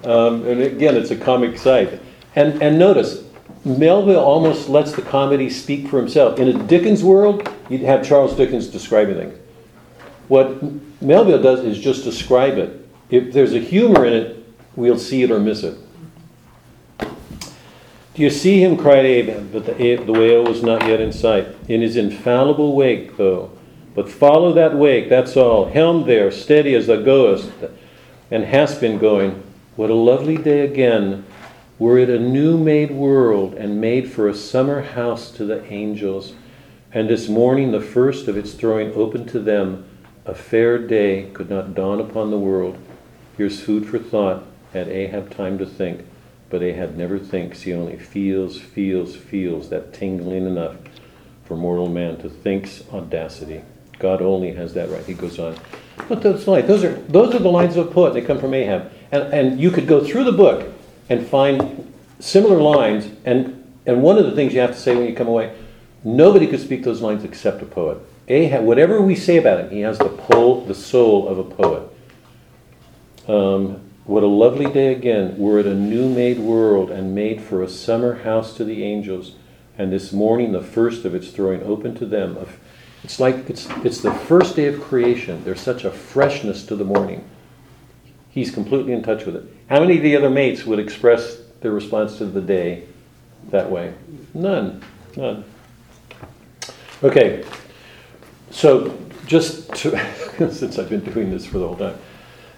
[0.04, 2.00] Um, and again, it's a comic sight.
[2.37, 3.24] And and notice
[3.64, 6.38] Melville almost lets the comedy speak for himself.
[6.38, 9.38] In a Dickens world, you'd have Charles Dickens describing things.
[10.29, 10.62] What
[11.03, 12.88] Melville does is just describe it.
[13.11, 15.79] If there's a humor in it, we'll see it or miss it.
[16.98, 18.77] Do you see him?
[18.77, 21.48] cried Ahab, but the, the whale was not yet in sight.
[21.68, 23.50] In his infallible wake, though.
[23.94, 25.66] But follow that wake, that's all.
[25.66, 27.50] Helm there, steady as thou goest,
[28.31, 29.42] and hast been going.
[29.77, 31.24] What a lovely day again
[31.79, 36.35] were it a new made world and made for a summer house to the angels,
[36.94, 39.85] and this morning the first of its throwing open to them,
[40.24, 42.78] a fair day could not dawn upon the world.
[43.37, 46.07] Here's food for thought, had Ahab time to think,
[46.48, 50.76] but Ahab never thinks, he only feels, feels, feels that tingling enough
[51.44, 53.62] for mortal man to think's audacity.
[53.98, 55.04] God only has that right.
[55.04, 55.57] He goes on.
[56.09, 58.14] But those lines, those are those are the lines of a poet.
[58.14, 60.72] They come from Ahab, and and you could go through the book
[61.09, 63.09] and find similar lines.
[63.24, 65.54] And, and one of the things you have to say when you come away,
[66.05, 67.99] nobody could speak those lines except a poet.
[68.29, 71.83] Ahab, whatever we say about him, he has the, pull, the soul of a poet.
[73.27, 77.62] Um, what a lovely day again, were it a new made world and made for
[77.62, 79.35] a summer house to the angels,
[79.79, 82.38] and this morning the first of its throwing open to them.
[83.02, 85.42] It's like it's, it's the first day of creation.
[85.44, 87.25] There's such a freshness to the morning.
[88.31, 89.44] He's completely in touch with it.
[89.71, 92.85] How many of the other mates would express their response to the day
[93.50, 93.94] that way?
[94.35, 94.83] None.
[95.17, 95.44] None.
[97.03, 97.45] Okay.
[98.51, 99.99] So, just to,
[100.53, 101.99] since I've been doing this for the whole time,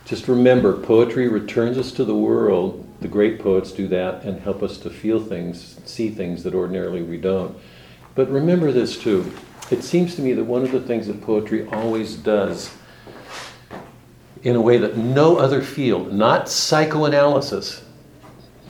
[0.04, 2.86] just remember poetry returns us to the world.
[3.00, 7.02] The great poets do that and help us to feel things, see things that ordinarily
[7.02, 7.56] we don't.
[8.14, 9.32] But remember this too.
[9.70, 12.72] It seems to me that one of the things that poetry always does
[14.44, 17.82] in a way that no other field, not psychoanalysis,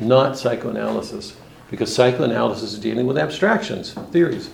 [0.01, 1.37] not psychoanalysis,
[1.71, 4.51] because psychoanalysis is dealing with abstractions, theories.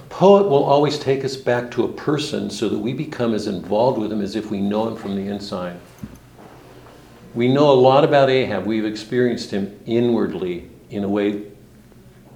[0.00, 3.46] A poet will always take us back to a person so that we become as
[3.46, 5.78] involved with him as if we know him from the inside.
[7.34, 8.64] We know a lot about Ahab.
[8.64, 11.42] We've experienced him inwardly in a way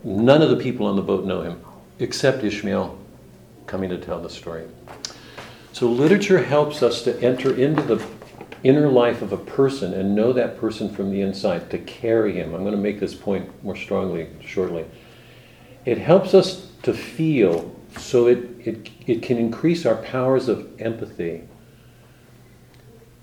[0.04, 1.64] none of the people on the boat know him,
[1.98, 2.98] except Ishmael
[3.66, 4.66] coming to tell the story.
[5.72, 8.06] So, literature helps us to enter into the
[8.62, 12.54] inner life of a person and know that person from the inside, to carry him.
[12.54, 14.84] I'm going to make this point more strongly shortly.
[15.86, 21.42] It helps us to feel so it, it, it can increase our powers of empathy.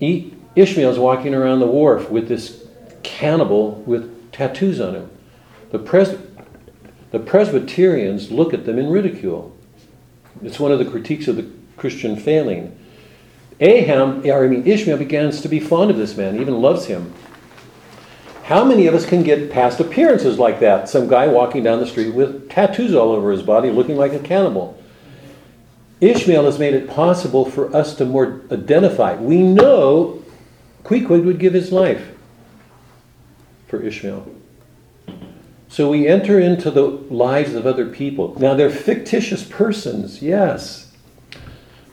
[0.00, 2.66] E- Ishmael's walking around the wharf with this
[3.02, 5.10] cannibal with tattoos on him.
[5.70, 6.18] The, pres-
[7.10, 9.56] the Presbyterians look at them in ridicule.
[10.42, 12.78] It's one of the critiques of the Christian failing.
[13.60, 17.12] Ahab, or I mean Ishmael begins to be fond of this man, even loves him.
[18.44, 20.88] How many of us can get past appearances like that?
[20.88, 24.18] Some guy walking down the street with tattoos all over his body, looking like a
[24.18, 24.76] cannibal.
[26.00, 29.14] Ishmael has made it possible for us to more identify.
[29.14, 30.24] We know
[30.82, 32.16] Queequeg would give his life
[33.68, 34.26] for Ishmael.
[35.68, 38.36] So we enter into the lives of other people.
[38.40, 40.92] Now they're fictitious persons, yes.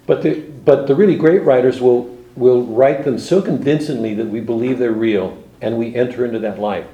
[0.07, 4.39] But the, but the really great writers will, will write them so convincingly that we
[4.39, 6.85] believe they're real and we enter into that life.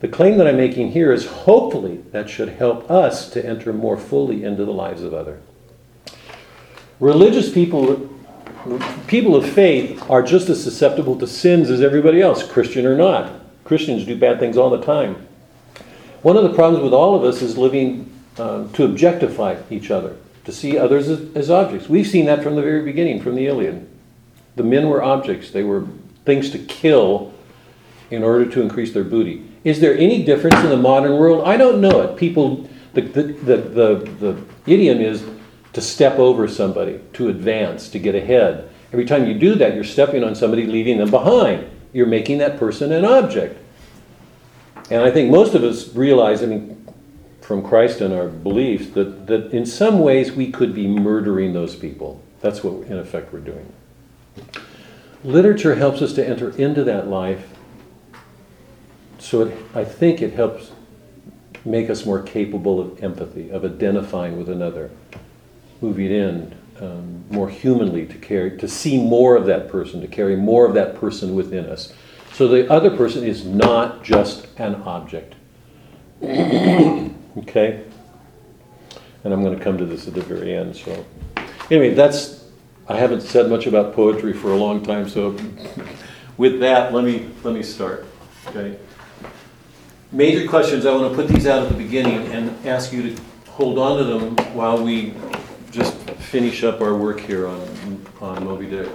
[0.00, 3.96] The claim that I'm making here is hopefully that should help us to enter more
[3.96, 5.42] fully into the lives of others.
[7.00, 8.10] Religious people,
[9.06, 13.32] people of faith, are just as susceptible to sins as everybody else, Christian or not.
[13.64, 15.26] Christians do bad things all the time.
[16.22, 20.16] One of the problems with all of us is living um, to objectify each other,
[20.44, 21.88] to see others as, as objects.
[21.88, 23.88] We've seen that from the very beginning, from the Iliad.
[24.56, 25.86] The men were objects, they were
[26.24, 27.33] things to kill
[28.10, 29.48] in order to increase their booty.
[29.64, 31.46] Is there any difference in the modern world?
[31.46, 32.16] I don't know it.
[32.16, 35.24] People, the, the, the, the, the idiom is
[35.72, 38.70] to step over somebody, to advance, to get ahead.
[38.92, 41.68] Every time you do that, you're stepping on somebody, leaving them behind.
[41.92, 43.58] You're making that person an object.
[44.90, 46.86] And I think most of us realize, I mean,
[47.40, 51.74] from Christ and our beliefs, that, that in some ways we could be murdering those
[51.74, 52.22] people.
[52.40, 53.72] That's what, in effect, we're doing.
[55.24, 57.53] Literature helps us to enter into that life,
[59.24, 60.70] so it, I think it helps
[61.64, 64.90] make us more capable of empathy, of identifying with another,
[65.80, 70.36] moving in um, more humanly to carry, to see more of that person, to carry
[70.36, 71.94] more of that person within us.
[72.34, 75.36] So the other person is not just an object.
[76.22, 77.82] okay?
[79.24, 80.76] And I'm going to come to this at the very end.
[80.76, 81.06] So,
[81.70, 82.44] anyway, that's.
[82.86, 85.34] I haven't said much about poetry for a long time, so
[86.36, 88.04] with that, let me let me start.
[88.48, 88.76] Okay.
[90.14, 90.86] Major questions.
[90.86, 93.98] I want to put these out at the beginning and ask you to hold on
[93.98, 95.12] to them while we
[95.72, 95.92] just
[96.30, 98.88] finish up our work here on on Moby Dick.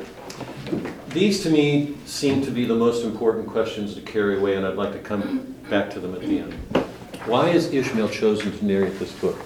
[1.10, 4.78] These to me seem to be the most important questions to carry away, and I'd
[4.78, 6.54] like to come back to them at the end.
[7.26, 9.38] Why is Ishmael chosen to narrate this book?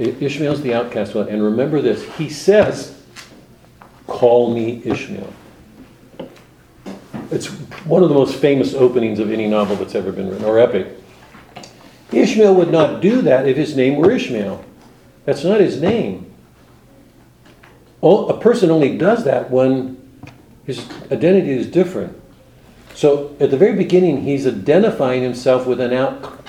[0.00, 3.00] Ishmael's the outcast one, and remember this he says,
[4.08, 5.32] Call me Ishmael.
[7.30, 7.46] It's
[7.86, 10.88] one of the most famous openings of any novel that's ever been written, or epic.
[12.12, 14.64] Ishmael would not do that if his name were Ishmael.
[15.24, 16.32] That's not his name.
[18.02, 19.96] A person only does that when
[20.64, 22.20] his identity is different.
[22.94, 26.40] So at the very beginning, he's identifying himself with an out,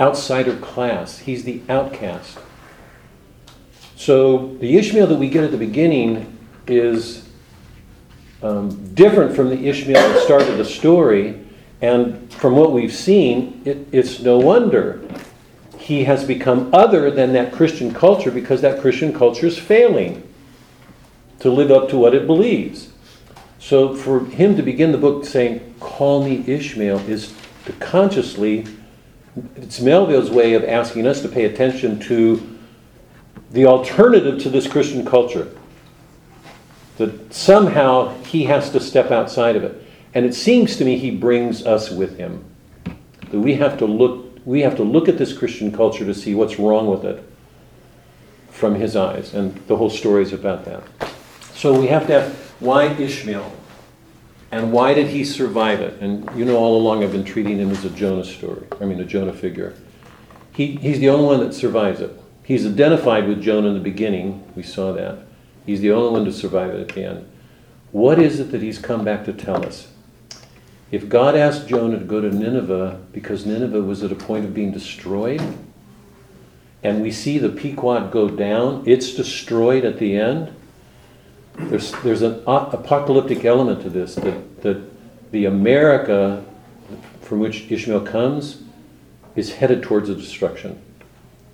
[0.00, 1.18] outsider class.
[1.18, 2.38] He's the outcast.
[3.96, 7.25] So the Ishmael that we get at the beginning is
[8.42, 11.40] um, different from the Ishmael that started the story.
[11.80, 15.02] And from what we've seen, it, it's no wonder
[15.78, 20.26] he has become other than that Christian culture because that Christian culture is failing
[21.38, 22.90] to live up to what it believes.
[23.58, 27.34] So for him to begin the book saying, Call me Ishmael, is
[27.66, 28.66] to consciously,
[29.56, 32.58] it's Melville's way of asking us to pay attention to
[33.52, 35.55] the alternative to this Christian culture.
[36.96, 39.82] That somehow he has to step outside of it.
[40.14, 42.44] And it seems to me he brings us with him.
[43.30, 46.32] That we have to look we have to look at this Christian culture to see
[46.32, 47.22] what's wrong with it
[48.48, 49.34] from his eyes.
[49.34, 50.84] And the whole story is about that.
[51.54, 53.52] So we have to have why Ishmael?
[54.52, 56.00] And why did he survive it?
[56.00, 58.66] And you know, all along I've been treating him as a Jonah story.
[58.80, 59.74] I mean, a Jonah figure.
[60.52, 62.18] He, he's the only one that survives it.
[62.42, 64.50] He's identified with Jonah in the beginning.
[64.54, 65.25] We saw that.
[65.66, 67.28] He's the only one to survive it at the end.
[67.92, 69.88] What is it that he's come back to tell us?
[70.90, 74.54] If God asked Jonah to go to Nineveh because Nineveh was at a point of
[74.54, 75.42] being destroyed,
[76.82, 80.54] and we see the Pequod go down, it's destroyed at the end.
[81.56, 86.44] There's, there's an apocalyptic element to this that, that the America
[87.22, 88.62] from which Ishmael comes
[89.34, 90.80] is headed towards a destruction.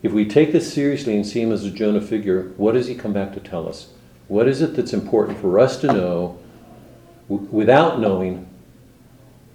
[0.02, 2.94] If we take this seriously and see him as a Jonah figure, what does he
[2.94, 3.91] come back to tell us?
[4.32, 6.38] What is it that's important for us to know
[7.28, 8.48] w- without knowing?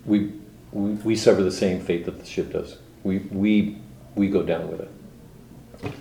[0.06, 0.34] We,
[0.72, 2.78] we, we suffer the same fate that the ship does.
[3.04, 3.80] We, we,
[4.14, 5.92] we go down with it.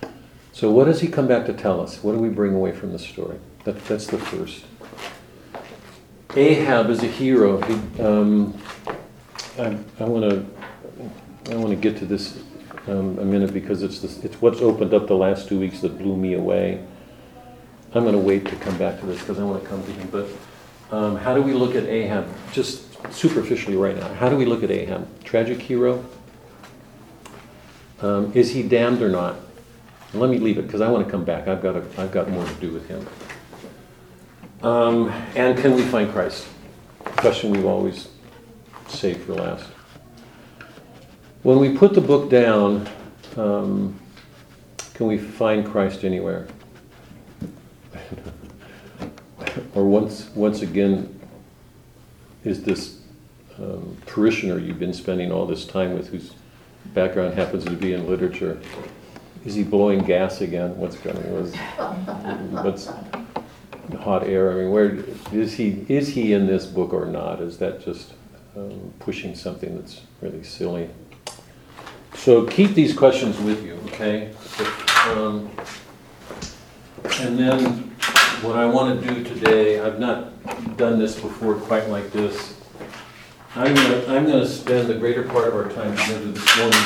[0.53, 2.05] So, what does he come back to tell us?
[2.05, 3.39] What do we bring away from the story?
[3.65, 4.67] That, that's the first.
[6.35, 7.63] Ahab is a hero.
[7.63, 8.61] He, um,
[9.59, 10.45] I, I want to
[11.51, 12.39] I want to get to this
[12.89, 15.97] um, a minute because it's the, it's what's opened up the last two weeks that
[15.97, 16.85] blew me away.
[17.97, 19.91] I'm going to wait to come back to this because I want to come to
[19.91, 20.09] him.
[20.09, 20.29] But
[20.95, 22.29] um, how do we look at Ahab?
[22.53, 22.83] Just
[23.13, 24.13] superficially right now.
[24.15, 25.09] How do we look at Ahab?
[25.25, 26.05] Tragic hero.
[28.01, 29.37] Um, is he damned or not?
[30.13, 31.49] Let me leave it because I want to come back.
[31.49, 33.07] I've got a, I've got more to do with him.
[34.63, 36.47] Um, and can we find Christ?
[37.05, 38.09] Question we've always
[38.89, 39.65] saved for last.
[41.43, 42.89] When we put the book down,
[43.37, 43.99] um,
[44.95, 46.49] can we find Christ anywhere?
[49.75, 51.19] Or once, once again,
[52.45, 53.01] is this
[53.59, 56.33] um, parishioner you've been spending all this time with, whose
[56.95, 58.61] background happens to be in literature,
[59.45, 60.77] is he blowing gas again?
[60.77, 62.65] What's going on?
[62.65, 62.89] What's
[64.01, 64.53] hot air?
[64.53, 65.87] I mean, where is he?
[65.89, 67.41] Is he in this book or not?
[67.41, 68.15] Is that just
[68.57, 70.91] um, pushing something that's really silly?
[72.15, 74.33] So keep these questions with you, okay?
[75.11, 75.49] Um,
[77.21, 77.86] and then
[78.43, 82.55] what I want to do today, I've not done this before quite like this.
[83.55, 86.81] I'm gonna, I'm gonna spend the greater part of our time together this morning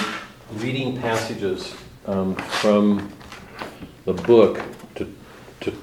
[0.53, 1.75] reading passages
[2.07, 3.13] um, from
[4.05, 4.63] the book
[4.95, 5.13] to,
[5.61, 5.75] to,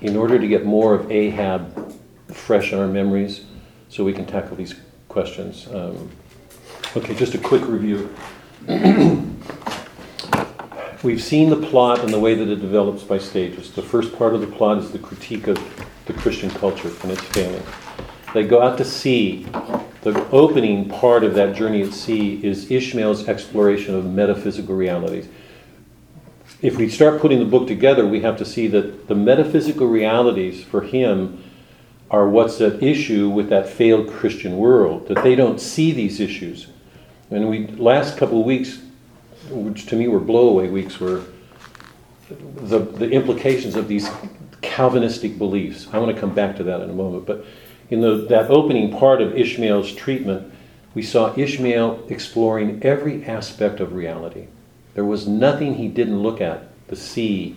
[0.00, 1.94] in order to get more of Ahab
[2.32, 3.44] fresh in our memories,
[3.88, 4.74] so we can tackle these
[5.08, 5.68] questions.
[5.68, 6.10] Um,
[6.96, 8.12] okay, just a quick review.
[11.04, 13.70] We've seen the plot and the way that it develops by stages.
[13.70, 15.58] The first part of the plot is the critique of
[16.06, 17.62] the Christian culture and its failing.
[18.32, 19.46] They go out to sea.
[20.00, 25.28] The opening part of that journey at sea is Ishmael's exploration of metaphysical realities.
[26.62, 30.64] If we start putting the book together, we have to see that the metaphysical realities
[30.64, 31.44] for him
[32.10, 36.68] are what's at issue with that failed Christian world, that they don't see these issues.
[37.30, 38.78] And we last couple of weeks,
[39.50, 41.24] which to me were blowaway weeks, were
[42.28, 44.08] the, the implications of these
[44.62, 45.86] Calvinistic beliefs.
[45.92, 47.26] I want to come back to that in a moment.
[47.26, 47.44] But
[47.90, 50.52] in the, that opening part of Ishmael's treatment,
[50.94, 54.46] we saw Ishmael exploring every aspect of reality.
[54.94, 57.56] There was nothing he didn't look at the sea,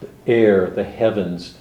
[0.00, 1.56] the air, the heavens,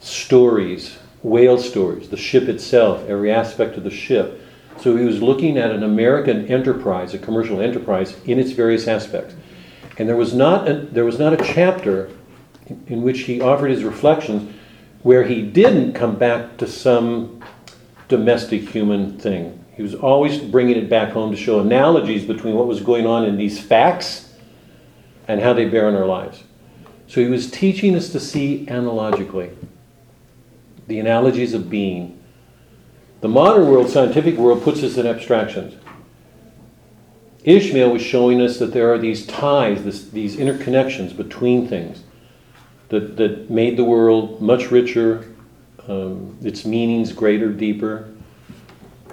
[0.00, 4.40] stories, whale stories, the ship itself, every aspect of the ship.
[4.82, 9.34] So he was looking at an American enterprise, a commercial enterprise, in its various aspects.
[9.96, 12.10] And there was not a, there was not a chapter
[12.88, 14.52] in, which he offered his reflections
[15.02, 17.40] where he didn't come back to some
[18.08, 19.64] domestic human thing.
[19.76, 23.24] He was always bringing it back home to show analogies between what was going on
[23.24, 24.34] in these facts
[25.28, 26.42] and how they bear on our lives.
[27.06, 29.50] So he was teaching us to see analogically
[30.88, 32.21] the analogies of being.
[33.22, 35.74] The modern world, scientific world, puts us in abstractions.
[37.44, 42.02] Ishmael was showing us that there are these ties, this, these interconnections between things
[42.88, 45.32] that, that made the world much richer,
[45.86, 48.12] um, its meanings greater, deeper,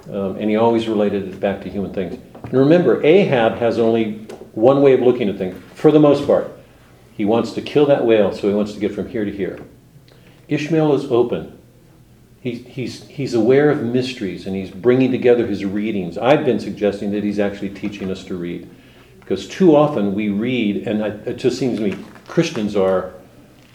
[0.08, 2.18] um, and he always related it back to human things.
[2.42, 6.50] And remember, Ahab has only one way of looking at things, for the most part.
[7.16, 9.60] He wants to kill that whale, so he wants to get from here to here.
[10.48, 11.59] Ishmael is open.
[12.40, 16.16] He, he's, he's aware of mysteries and he's bringing together his readings.
[16.16, 18.68] I've been suggesting that he's actually teaching us to read.
[19.20, 23.12] Because too often we read, and I, it just seems to me Christians are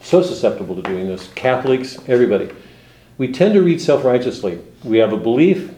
[0.02, 2.50] so susceptible to doing this, Catholics, everybody.
[3.18, 4.60] We tend to read self righteously.
[4.84, 5.74] We have a belief,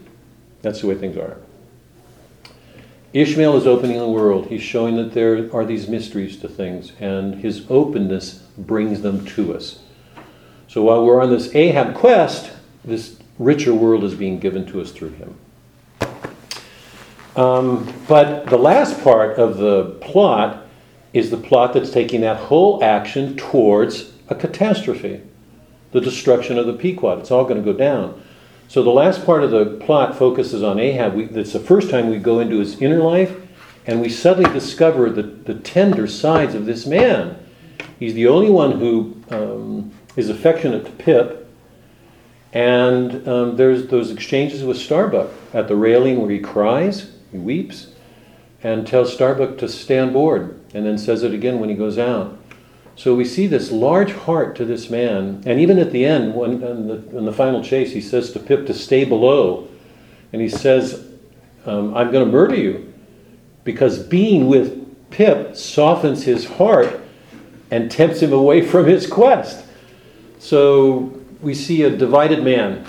[0.61, 1.37] that's the way things are.
[3.13, 4.47] Ishmael is opening the world.
[4.47, 9.55] He's showing that there are these mysteries to things, and his openness brings them to
[9.55, 9.79] us.
[10.67, 12.51] So while we're on this Ahab quest,
[12.87, 15.37] this richer world is being given to us through him.
[17.35, 20.65] Um, but the last part of the plot
[21.13, 25.21] is the plot that's taking that whole action towards a catastrophe
[25.91, 27.19] the destruction of the Pequod.
[27.19, 28.21] It's all going to go down.
[28.67, 31.13] So the last part of the plot focuses on Ahab.
[31.13, 33.35] We, it's the first time we go into his inner life
[33.85, 37.37] And we suddenly discover the, the tender sides of this man.
[37.99, 41.46] He's the only one who um, is affectionate to Pip.
[42.53, 47.87] And um, there's those exchanges with Starbuck at the railing where he cries, he weeps,
[48.63, 51.97] and tells Starbuck to stay on board, and then says it again when he goes
[51.97, 52.37] out.
[52.95, 56.63] So we see this large heart to this man, and even at the end, when
[56.63, 59.67] in the, in the final chase, he says to Pip to stay below,
[60.33, 61.05] and he says,
[61.67, 62.91] um, "I'm going to murder you,"
[63.63, 66.99] because being with Pip softens his heart
[67.69, 69.63] and tempts him away from his quest.
[70.39, 72.85] So we see a divided man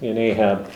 [0.00, 0.70] in Ahab,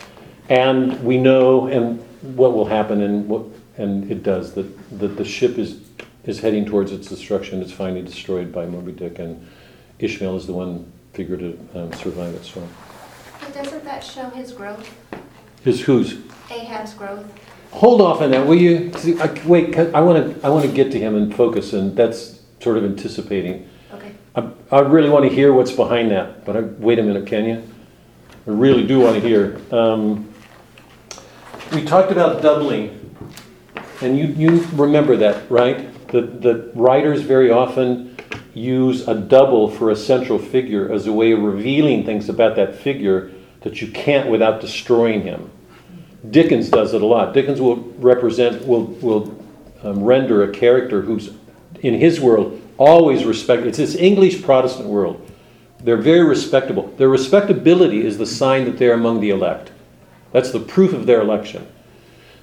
[0.49, 2.01] and we know and
[2.37, 3.45] what will happen, and what
[3.77, 5.81] and it does that that the ship is
[6.25, 7.61] is heading towards its destruction.
[7.63, 9.47] It's finally destroyed by Moby Dick, and
[9.99, 12.45] Ishmael is the one figure to um, survive it.
[12.45, 12.67] So
[13.41, 14.95] But doesn't that show his growth,
[15.63, 16.19] his whose?
[16.51, 17.27] Ahab's growth?
[17.75, 18.93] hold off on that, will you?
[19.21, 22.41] I, wait, I want to I want to get to him and focus, and that's
[22.61, 23.69] sort of anticipating.
[24.37, 27.45] I, I really want to hear what's behind that, but I, wait a minute, can
[27.45, 27.63] you?
[28.47, 29.61] I really do want to hear.
[29.71, 30.29] Um,
[31.73, 33.17] we talked about doubling,
[34.01, 36.09] and you, you remember that, right?
[36.09, 38.17] The, the writers very often
[38.55, 42.75] use a double for a central figure as a way of revealing things about that
[42.75, 43.31] figure
[43.61, 45.51] that you can't without destroying him.
[46.31, 47.35] Dickens does it a lot.
[47.35, 49.45] Dickens will represent, will, will
[49.83, 51.31] um, render a character who's,
[51.83, 53.69] in his world, always respected.
[53.69, 55.31] It's this English Protestant world.
[55.81, 56.89] They're very respectable.
[56.97, 59.71] Their respectability is the sign that they're among the elect.
[60.33, 61.67] That's the proof of their election.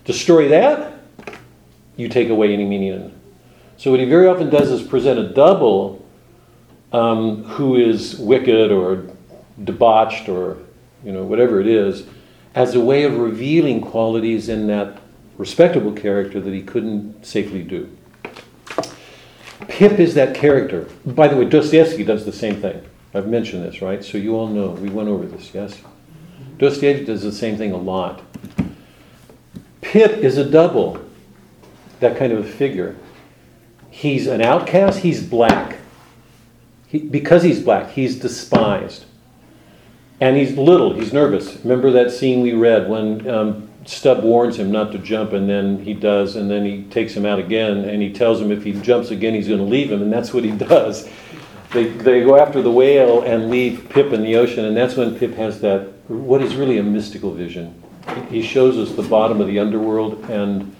[0.05, 0.93] Destroy that,
[1.97, 3.19] you take away any meaning.
[3.77, 6.05] So what he very often does is present a double
[6.93, 9.07] um, who is wicked or
[9.63, 10.57] debauched or
[11.03, 12.05] you know whatever it is,
[12.53, 14.99] as a way of revealing qualities in that
[15.37, 17.89] respectable character that he couldn't safely do.
[19.71, 20.89] Pip is that character.
[21.05, 22.83] By the way, Dostoevsky does the same thing.
[23.13, 24.03] I've mentioned this, right?
[24.03, 24.71] So you all know.
[24.71, 25.81] We went over this, yes?
[26.57, 28.21] Dostoevsky does the same thing a lot.
[29.79, 30.99] Pip is a double,
[32.01, 32.97] that kind of a figure.
[33.89, 35.77] He's an outcast, he's black.
[36.87, 39.05] He, because he's black, he's despised.
[40.19, 41.57] And he's little, he's nervous.
[41.63, 45.83] Remember that scene we read when um, Stubb warns him not to jump, and then
[45.83, 48.73] he does, and then he takes him out again, and he tells him if he
[48.73, 51.09] jumps again, he's going to leave him, and that's what he does.
[51.71, 55.17] They, they go after the whale and leave Pip in the ocean, and that's when
[55.17, 57.81] Pip has that, what is really a mystical vision.
[58.29, 60.75] He shows us the bottom of the underworld, and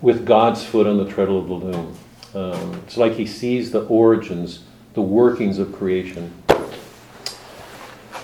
[0.00, 1.96] with God's foot on the treadle of the loom.
[2.34, 4.60] Um, it's like he sees the origins,
[4.94, 6.32] the workings of creation.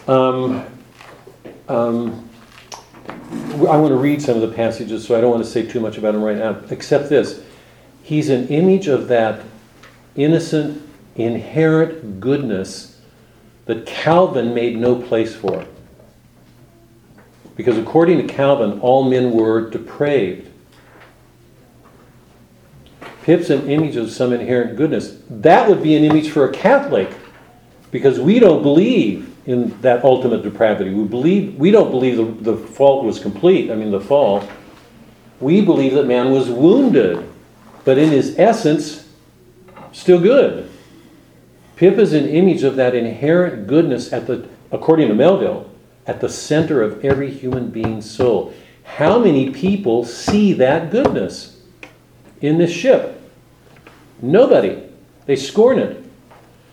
[0.06, 0.64] Um,
[1.68, 2.28] um,
[3.30, 5.80] I want to read some of the passages, so I don't want to say too
[5.80, 7.42] much about him right now, except this.
[8.02, 9.42] He's an image of that
[10.16, 10.82] innocent,
[11.16, 13.00] inherent goodness
[13.66, 15.64] that Calvin made no place for.
[17.56, 20.50] Because according to Calvin, all men were depraved.
[23.22, 25.16] Pip's an image of some inherent goodness.
[25.30, 27.10] That would be an image for a Catholic,
[27.90, 30.92] because we don't believe in that ultimate depravity.
[30.94, 33.70] We believe we don't believe the, the fault was complete.
[33.70, 34.48] I mean the fall.
[35.40, 37.28] We believe that man was wounded,
[37.84, 39.08] but in his essence,
[39.92, 40.70] still good.
[41.76, 45.68] Pip is an image of that inherent goodness at the, according to Melville,
[46.06, 48.54] at the center of every human being's soul.
[48.84, 51.62] How many people see that goodness
[52.40, 53.20] in this ship?
[54.22, 54.82] Nobody.
[55.26, 56.04] They scorn it.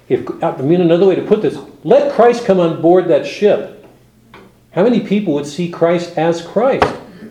[0.07, 3.85] If, I mean, another way to put this, let Christ come on board that ship.
[4.71, 6.85] How many people would see Christ as Christ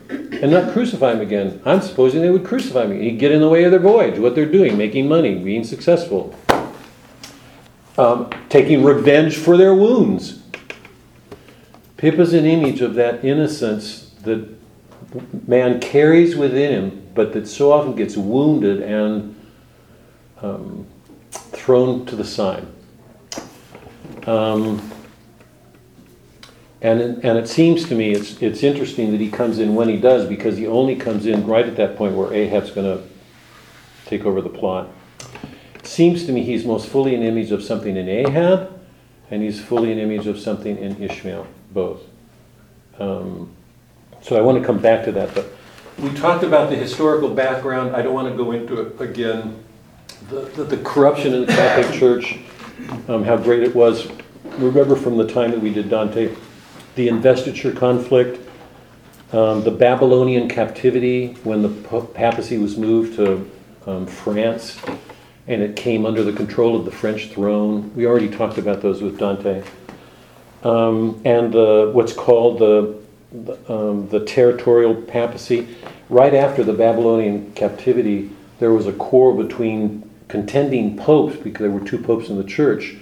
[0.08, 1.62] and not crucify him again?
[1.64, 3.00] I'm supposing they would crucify him.
[3.00, 6.34] He'd get in the way of their voyage, what they're doing, making money, being successful,
[7.96, 10.42] um, taking revenge for their wounds.
[11.96, 14.48] Pip is an image of that innocence that
[15.46, 19.34] man carries within him, but that so often gets wounded and
[20.42, 20.86] um,
[21.30, 22.66] thrown to the side.
[24.26, 24.90] Um,
[26.82, 29.88] and, it- and it seems to me it's, it's interesting that he comes in when
[29.88, 33.04] he does because he only comes in right at that point where Ahab's going to
[34.06, 34.88] take over the plot.
[35.74, 38.80] It seems to me he's most fully an image of something in Ahab
[39.30, 42.00] and he's fully an image of something in Ishmael, both.
[42.98, 43.50] Um,
[44.22, 45.34] so I want to come back to that.
[45.34, 45.46] But
[45.98, 47.94] we talked about the historical background.
[47.94, 49.62] I don't want to go into it again
[50.28, 52.38] the, the, the corruption in the Catholic Church,
[53.08, 54.08] um, how great it was.
[54.58, 56.34] Remember from the time that we did Dante,
[56.94, 58.38] the investiture conflict,
[59.32, 61.68] Um, the Babylonian captivity, when the
[62.14, 63.48] papacy was moved to
[63.86, 64.76] um, France
[65.46, 67.92] and it came under the control of the French throne.
[67.94, 69.62] We already talked about those with Dante.
[70.64, 72.98] Um, and the, what's called the,
[73.30, 75.76] the, um, the territorial papacy.
[76.08, 81.86] Right after the Babylonian captivity, there was a quarrel between contending popes, because there were
[81.86, 82.96] two popes in the church.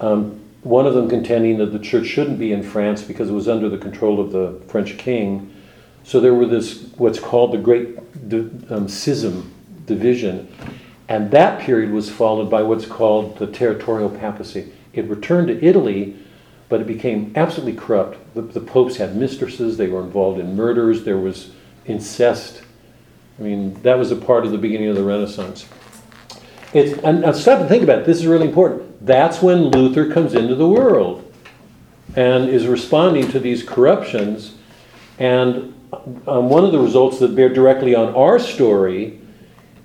[0.00, 3.48] Um, one of them contending that the church shouldn't be in France because it was
[3.48, 5.52] under the control of the French king.
[6.02, 7.98] So there were this, what's called the Great
[8.70, 9.52] um, Schism,
[9.86, 10.52] division.
[11.08, 14.72] And that period was followed by what's called the territorial papacy.
[14.92, 16.16] It returned to Italy,
[16.68, 18.18] but it became absolutely corrupt.
[18.34, 21.50] The, the popes had mistresses, they were involved in murders, there was
[21.86, 22.62] incest.
[23.38, 25.68] I mean, that was a part of the beginning of the Renaissance.
[26.76, 28.06] It's, and now stop and think about it.
[28.06, 29.04] This is really important.
[29.04, 31.22] That's when Luther comes into the world
[32.14, 34.54] and is responding to these corruptions.
[35.18, 35.74] And
[36.26, 39.20] um, one of the results that bear directly on our story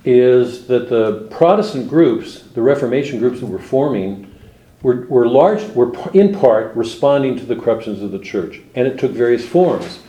[0.03, 4.33] is that the Protestant groups, the Reformation groups that were forming,
[4.81, 8.99] were, were large, were in part responding to the corruptions of the church, and it
[8.99, 9.99] took various forms.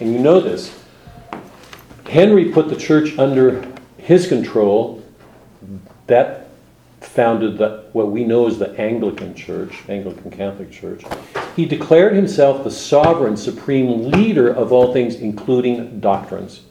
[0.00, 0.78] And you know this.
[2.06, 3.66] Henry put the church under
[3.98, 4.95] his control.
[6.06, 6.48] That
[7.00, 11.04] founded the, what we know as the Anglican Church, Anglican Catholic Church.
[11.54, 16.62] He declared himself the sovereign, supreme leader of all things, including doctrines,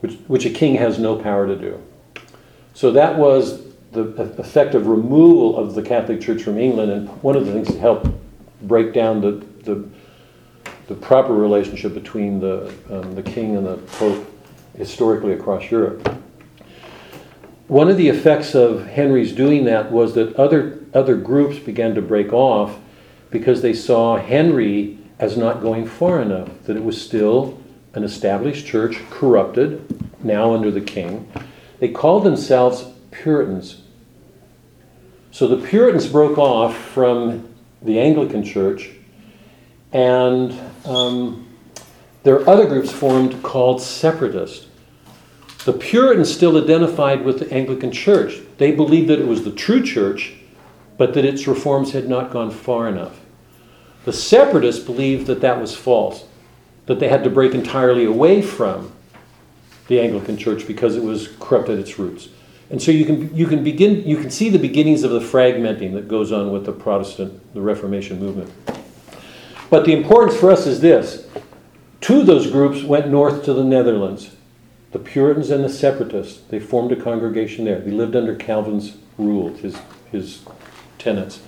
[0.00, 1.80] which, which a king has no power to do.
[2.74, 4.08] So that was the
[4.38, 8.08] effective removal of the Catholic Church from England, and one of the things that helped
[8.62, 9.88] break down the, the,
[10.88, 14.30] the proper relationship between the, um, the king and the pope
[14.76, 16.23] historically across Europe.
[17.66, 22.02] One of the effects of Henry's doing that was that other, other groups began to
[22.02, 22.78] break off
[23.30, 27.58] because they saw Henry as not going far enough, that it was still
[27.94, 29.82] an established church, corrupted,
[30.22, 31.30] now under the king.
[31.78, 33.82] They called themselves Puritans.
[35.30, 37.48] So the Puritans broke off from
[37.80, 38.90] the Anglican Church,
[39.92, 41.48] and um,
[42.24, 44.66] there are other groups formed called separatists.
[45.64, 48.40] The Puritans still identified with the Anglican Church.
[48.58, 50.34] They believed that it was the true church,
[50.98, 53.20] but that its reforms had not gone far enough.
[54.04, 56.26] The separatists believed that that was false,
[56.84, 58.92] that they had to break entirely away from
[59.88, 62.28] the Anglican Church because it was corrupt at its roots.
[62.68, 65.94] And so you can, you can begin, you can see the beginnings of the fragmenting
[65.94, 68.52] that goes on with the Protestant, the Reformation movement.
[69.70, 71.26] But the importance for us is this.
[72.02, 74.30] Two of those groups went north to the Netherlands.
[74.94, 77.80] The Puritans and the Separatists, they formed a congregation there.
[77.80, 79.76] They lived under Calvin's rule, his,
[80.12, 80.42] his
[80.98, 81.40] tenets.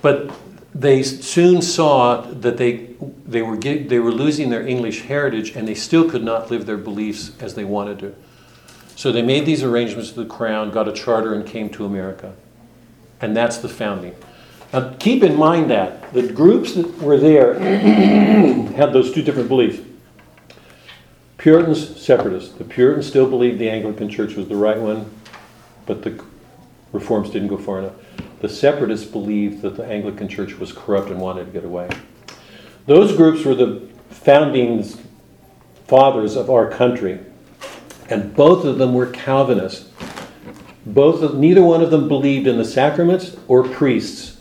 [0.00, 0.30] But
[0.72, 2.94] they soon saw that they,
[3.26, 6.66] they, were get, they were losing their English heritage and they still could not live
[6.66, 8.14] their beliefs as they wanted to.
[8.94, 12.32] So they made these arrangements with the crown, got a charter, and came to America.
[13.20, 14.14] And that's the founding.
[14.72, 19.80] Now, keep in mind that the groups that were there had those two different beliefs.
[21.38, 22.54] Puritans, separatists.
[22.54, 25.10] The Puritans still believed the Anglican Church was the right one,
[25.84, 26.22] but the
[26.92, 27.94] reforms didn't go far enough.
[28.40, 31.88] The separatists believed that the Anglican Church was corrupt and wanted to get away.
[32.86, 34.84] Those groups were the founding
[35.86, 37.20] fathers of our country,
[38.08, 39.90] and both of them were Calvinists.
[40.84, 44.40] Both of, neither one of them believed in the sacraments or priests.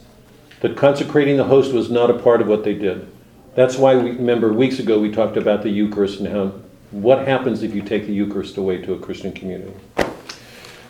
[0.61, 3.11] That consecrating the host was not a part of what they did.
[3.55, 6.53] That's why we remember weeks ago we talked about the Eucharist and how
[7.01, 9.73] what happens if you take the Eucharist away to a Christian community.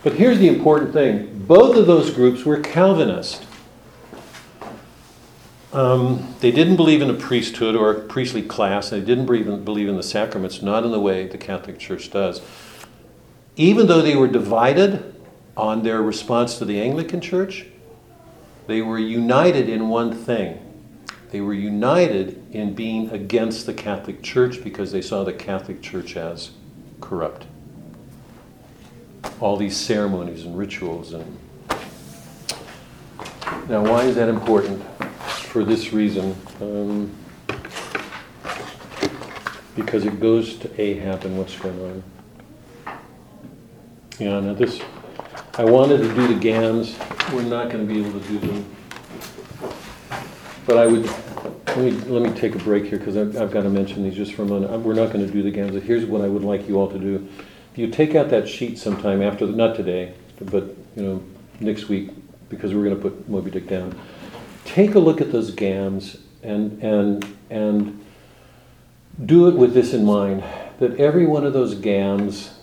[0.04, 3.44] But here's the important thing both of those groups were Calvinist.
[5.74, 8.92] Um, they didn't believe in a priesthood or a priestly class.
[8.92, 12.12] They didn't believe in, believe in the sacraments, not in the way the Catholic Church
[12.12, 12.42] does.
[13.58, 15.16] Even though they were divided
[15.58, 17.66] on their response to the Anglican Church,
[18.68, 20.65] they were united in one thing.
[21.32, 26.16] They were united in being against the Catholic Church because they saw the Catholic Church
[26.16, 26.52] as
[27.02, 27.46] corrupt.
[29.40, 31.40] All these ceremonies and rituals and
[33.68, 34.84] now why is that important?
[35.50, 37.12] For this reason, um,
[39.76, 42.04] because it goes to Ahab and what's going
[42.86, 42.94] on.
[44.20, 44.82] Yeah, now this,
[45.56, 46.96] I wanted to do the GAMs.
[47.34, 48.75] We're not going to be able to do them.
[50.66, 53.64] But I would, let me, let me take a break here because I've, I've got
[53.64, 54.72] to mention these just for a moment.
[54.82, 55.82] We're not going to do the GAMs.
[55.84, 57.28] Here's what I would like you all to do.
[57.72, 61.24] If you take out that sheet sometime after, the, not today, but you know,
[61.60, 62.12] next week,
[62.50, 64.00] because we're going to put Moby Dick down.
[64.66, 68.06] Take a look at those GAMs and and and
[69.24, 70.44] do it with this in mind
[70.80, 72.60] that every one of those gams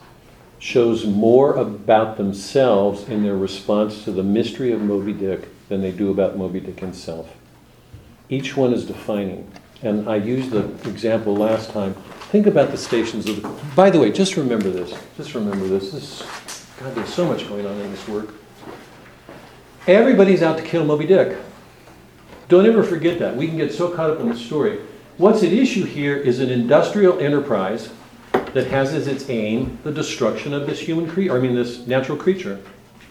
[0.59, 5.91] shows more about themselves in their response to the mystery of Moby Dick than they
[5.91, 7.35] do about Moby Dick himself.
[8.33, 9.47] Each one is defining.
[9.83, 11.93] And I used the example last time.
[12.31, 13.49] Think about the stations of the.
[13.77, 14.99] By the way, just remember this.
[15.19, 15.93] Just remember this.
[15.93, 18.31] This God, there's so much going on in this work.
[19.87, 21.37] Everybody's out to kill Moby Dick.
[22.49, 23.37] Don't ever forget that.
[23.37, 24.81] We can get so caught up in the story.
[25.19, 27.93] What's at issue here is an industrial enterprise
[28.33, 32.17] that has as its aim the destruction of this human creature, I mean, this natural
[32.17, 32.63] creature,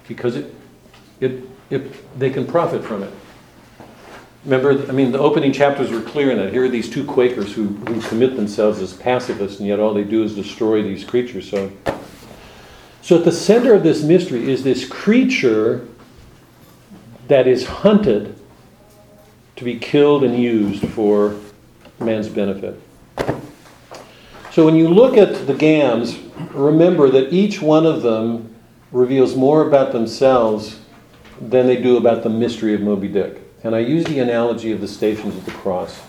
[0.07, 0.55] because it,
[1.19, 3.13] it, it, they can profit from it.
[4.43, 6.51] Remember, I mean, the opening chapters were clear in that.
[6.51, 10.03] Here are these two Quakers who, who commit themselves as pacifists, and yet all they
[10.03, 11.47] do is destroy these creatures.
[11.47, 11.71] So,
[13.03, 15.87] so at the center of this mystery is this creature
[17.27, 18.35] that is hunted
[19.57, 21.39] to be killed and used for
[21.99, 22.81] man's benefit.
[24.51, 26.17] So when you look at the gams,
[26.51, 28.55] remember that each one of them
[28.91, 30.79] reveals more about themselves
[31.39, 33.40] than they do about the mystery of Moby Dick.
[33.63, 36.01] And I use the analogy of the stations of the cross.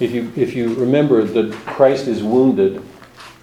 [0.00, 2.82] If you, if you remember that Christ is wounded,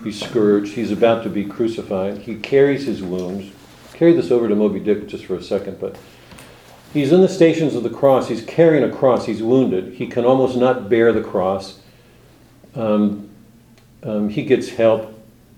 [0.03, 3.53] he's scourged, he's about to be crucified, he carries his wounds.
[3.93, 5.97] Carry this over to Moby Dick just for a second, but
[6.93, 10.25] he's in the stations of the cross, he's carrying a cross, he's wounded, he can
[10.25, 11.79] almost not bear the cross.
[12.75, 13.29] Um,
[14.03, 15.13] um, he gets help.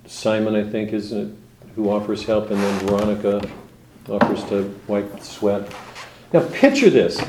[0.06, 1.30] Simon, I think, is it,
[1.76, 3.48] who offers help, and then Veronica
[4.10, 5.72] offers to wipe the sweat.
[6.34, 7.22] Now, picture this.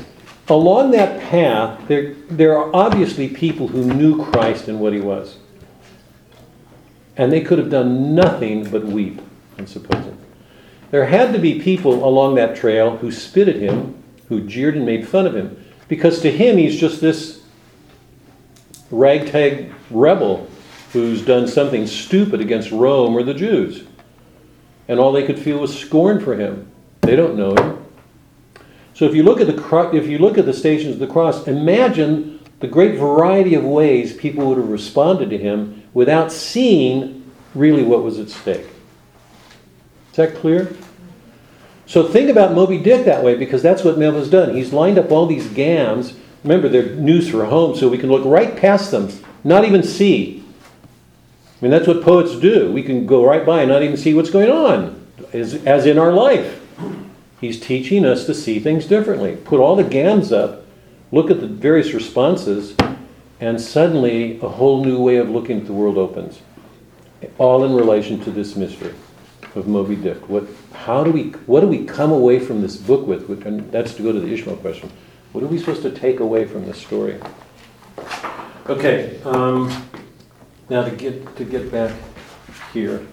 [0.50, 5.36] Along that path, there, there are obviously people who knew Christ and what he was.
[7.16, 9.22] And they could have done nothing but weep,
[9.58, 10.18] I'm supposing.
[10.90, 14.84] There had to be people along that trail who spit at him, who jeered and
[14.84, 15.64] made fun of him.
[15.86, 17.44] Because to him, he's just this
[18.90, 20.48] ragtag rebel
[20.92, 23.84] who's done something stupid against Rome or the Jews.
[24.88, 26.68] And all they could feel was scorn for him.
[27.02, 27.86] They don't know him.
[29.00, 31.48] So if you look at the if you look at the stations of the cross,
[31.48, 37.82] imagine the great variety of ways people would have responded to him without seeing really
[37.82, 38.66] what was at stake.
[40.10, 40.76] Is that clear?
[41.86, 44.54] So think about Moby Dick that way because that's what Melville's done.
[44.54, 46.12] He's lined up all these gams.
[46.44, 49.08] Remember, they're news for home, so we can look right past them,
[49.44, 50.44] not even see.
[51.58, 52.70] I mean, that's what poets do.
[52.70, 55.98] We can go right by and not even see what's going on, as, as in
[55.98, 56.58] our life.
[57.40, 59.36] He's teaching us to see things differently.
[59.36, 60.64] Put all the gams up,
[61.10, 62.76] look at the various responses,
[63.40, 66.40] and suddenly a whole new way of looking at the world opens.
[67.38, 68.94] All in relation to this mystery
[69.54, 70.28] of Moby Dick.
[70.28, 73.46] What, how do we, what do we come away from this book with?
[73.46, 74.90] And that's to go to the Ishmael question.
[75.32, 77.20] What are we supposed to take away from this story?
[78.66, 79.88] Okay, um,
[80.68, 81.92] now to get to get back
[82.72, 83.06] here.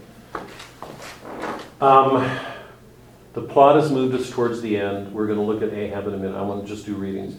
[1.79, 2.29] Um,
[3.37, 5.13] the plot has moved us towards the end.
[5.13, 6.35] We're going to look at Ahab in a minute.
[6.35, 7.35] I want to just do readings.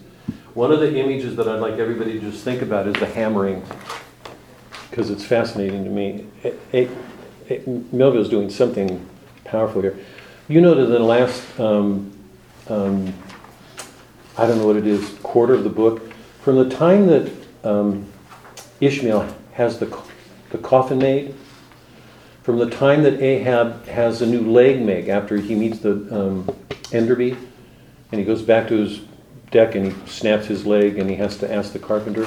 [0.55, 3.65] One of the images that I'd like everybody to just think about is the hammering,
[4.89, 6.25] because it's fascinating to me.
[6.73, 6.89] A-
[7.91, 9.05] Melville's doing something
[9.45, 9.99] powerful here.
[10.47, 12.17] You know that in the last, um,
[12.69, 13.13] um,
[14.37, 17.33] I don't know what it is, quarter of the book, from the time that
[17.65, 18.07] um,
[18.81, 19.87] Ishmael has the,
[20.51, 21.35] the coffin made,
[22.49, 26.45] from the time that Ahab has a new leg made after he meets the um,
[26.93, 27.37] Enderby,
[28.11, 29.03] and he goes back to his
[29.51, 32.25] deck and he snaps his leg and he has to ask the carpenter.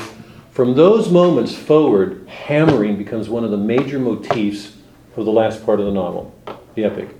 [0.52, 4.78] From those moments forward, hammering becomes one of the major motifs
[5.18, 6.32] of the last part of the novel,
[6.76, 7.16] the epic.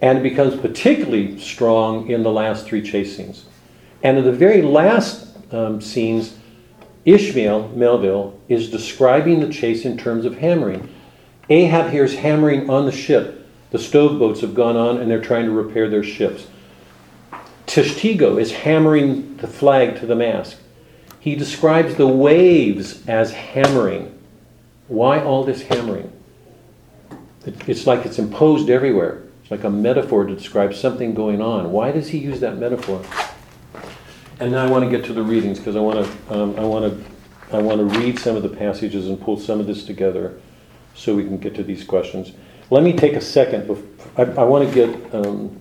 [0.00, 3.46] And it becomes particularly strong in the last three chase scenes.
[4.04, 6.38] And in the very last um, scenes,
[7.04, 10.88] Ishmael, Melville, is describing the chase in terms of hammering.
[11.52, 13.46] Ahab hears hammering on the ship.
[13.72, 16.46] The stove boats have gone on and they're trying to repair their ships.
[17.66, 20.56] Tashtego is hammering the flag to the mast.
[21.20, 24.18] He describes the waves as hammering.
[24.88, 26.10] Why all this hammering?
[27.44, 29.22] It's like it's imposed everywhere.
[29.42, 31.70] It's like a metaphor to describe something going on.
[31.70, 33.04] Why does he use that metaphor?
[34.40, 36.62] And now I want to get to the readings because I want to, um, I
[36.62, 39.84] want to, I want to read some of the passages and pull some of this
[39.84, 40.40] together
[40.94, 42.32] so we can get to these questions.
[42.70, 43.70] Let me take a second.
[44.16, 45.60] I, I want to get um,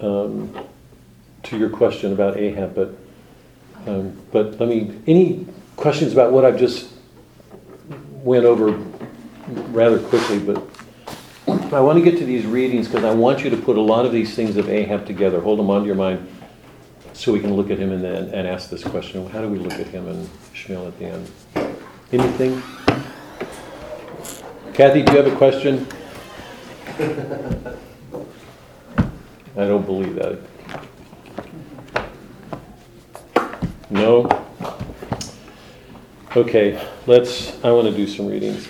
[0.00, 0.66] um,
[1.44, 2.94] to your question about Ahab, but
[3.86, 5.00] um, but let me.
[5.06, 5.46] Any
[5.76, 6.90] questions about what I've just
[8.12, 8.70] went over
[9.72, 10.38] rather quickly?
[10.38, 10.62] But
[11.72, 14.06] I want to get to these readings because I want you to put a lot
[14.06, 15.40] of these things of Ahab together.
[15.40, 16.28] Hold them onto your mind
[17.12, 19.58] so we can look at him and then and ask this question: How do we
[19.58, 21.30] look at him and Ishmael at the end?
[22.12, 22.62] Anything?
[24.74, 25.86] Kathy, do you have a question?
[29.54, 30.38] I don't believe that.
[33.90, 34.30] No?
[36.34, 38.66] Okay, let's, I want to do some readings.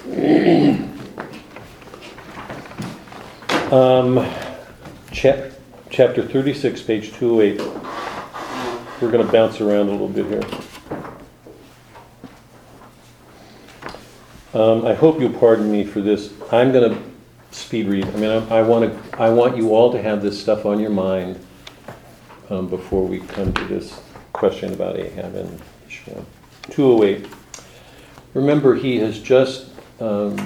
[3.72, 4.28] Um,
[5.12, 5.52] chap,
[5.88, 7.60] chapter 36, page 208.
[9.00, 10.71] We're going to bounce around a little bit here.
[14.54, 16.30] Um, I hope you'll pardon me for this.
[16.52, 17.02] I'm going to
[17.56, 18.06] speed read.
[18.06, 19.18] I mean, I, I want to.
[19.20, 21.38] I want you all to have this stuff on your mind
[22.50, 23.98] um, before we come to this
[24.34, 26.26] question about Ahab and Ishmael.
[26.68, 27.26] 208.
[28.34, 30.36] Remember, he has just, um,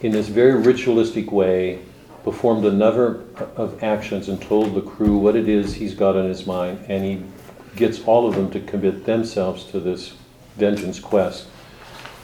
[0.00, 1.80] in this very ritualistic way,
[2.24, 3.24] performed a number
[3.56, 7.04] of actions and told the crew what it is he's got on his mind, and
[7.04, 7.22] he
[7.74, 10.14] gets all of them to commit themselves to this
[10.56, 11.46] vengeance quest.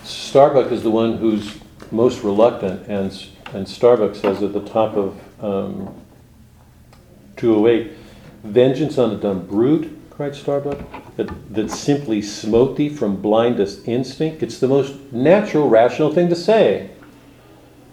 [0.04, 1.58] Starbuck is the one who's
[1.90, 5.94] most reluctant, and, and Starbuck says at the top of um,
[7.36, 7.92] 208,
[8.42, 10.78] Vengeance on the dumb brute, cried Starbuck,
[11.16, 14.42] that, that simply smote thee from blindest instinct.
[14.42, 16.90] It's the most natural, rational thing to say.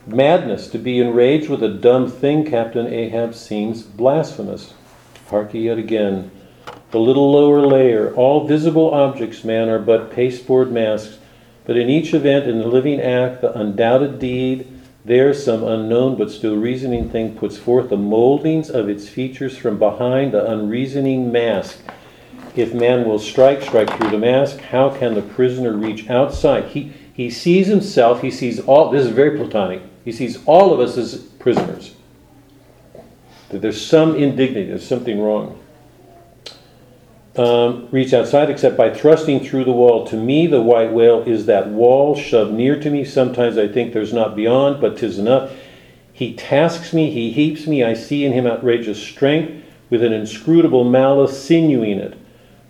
[0.06, 4.74] Madness, to be enraged with a dumb thing, Captain Ahab, seems blasphemous.
[5.30, 6.32] Hark ye yet again.
[6.92, 11.17] The little lower layer, all visible objects, man, are but pasteboard masks,
[11.68, 14.66] but in each event in the living act, the undoubted deed,
[15.04, 19.78] there some unknown but still reasoning thing puts forth the moldings of its features from
[19.78, 21.80] behind the unreasoning mask.
[22.56, 26.70] If man will strike, strike through the mask, how can the prisoner reach outside?
[26.70, 30.80] He, he sees himself, he sees all, this is very Platonic, he sees all of
[30.80, 31.96] us as prisoners.
[33.50, 35.60] That there's some indignity, there's something wrong.
[37.38, 40.08] Um, reach outside except by thrusting through the wall.
[40.08, 43.04] To me, the white whale is that wall shoved near to me.
[43.04, 45.52] Sometimes I think there's not beyond, but 'tis enough.
[46.12, 47.84] He tasks me, he heaps me.
[47.84, 52.16] I see in him outrageous strength, with an inscrutable malice sinewing it.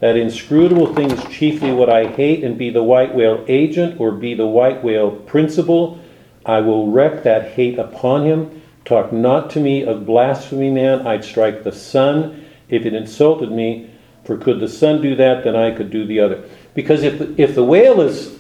[0.02, 4.12] That inscrutable thing is chiefly what I hate, and be the white whale agent or
[4.12, 5.98] be the white whale principal,
[6.46, 8.62] I will wreak that hate upon him.
[8.84, 11.08] Talk not to me of blasphemy, man.
[11.08, 13.90] I'd strike the sun if it insulted me.
[14.28, 16.44] For could the sun do that, then I could do the other.
[16.74, 18.38] Because if, if the whale is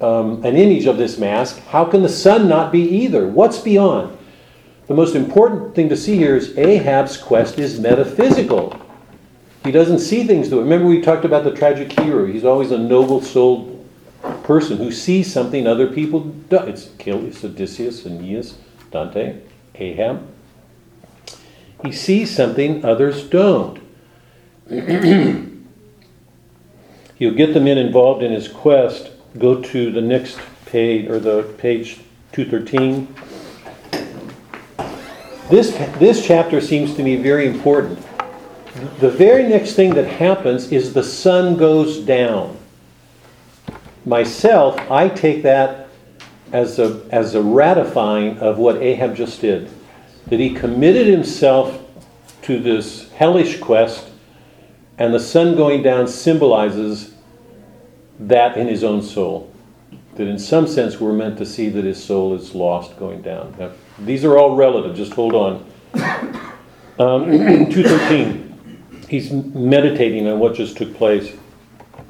[0.00, 3.28] um, an image of this mask, how can the sun not be either?
[3.28, 4.18] What's beyond?
[4.88, 8.76] The most important thing to see here is Ahab's quest is metaphysical.
[9.62, 10.58] He doesn't see things way.
[10.58, 12.26] Remember, we talked about the tragic hero.
[12.26, 13.86] He's always a noble souled
[14.42, 16.68] person who sees something other people don't.
[16.68, 18.58] It's Achilles, Odysseus, Aeneas,
[18.90, 19.42] Dante,
[19.76, 20.26] Ahab.
[21.84, 23.80] He sees something others don't.
[27.16, 29.10] He'll get the men involved in his quest.
[29.36, 31.98] Go to the next page, or the page
[32.30, 33.12] 213.
[35.50, 37.98] This, this chapter seems to me very important.
[39.00, 42.56] The very next thing that happens is the sun goes down.
[44.06, 45.88] Myself, I take that
[46.52, 49.68] as a, as a ratifying of what Ahab just did.
[50.28, 51.82] That he committed himself
[52.42, 54.09] to this hellish quest
[55.00, 57.14] and the sun going down symbolizes
[58.20, 59.50] that in his own soul.
[60.16, 63.56] That in some sense we're meant to see that his soul is lost going down.
[63.58, 65.66] Now, these are all relative, just hold on.
[66.98, 68.84] Um, 213.
[69.08, 71.34] He's meditating on what just took place.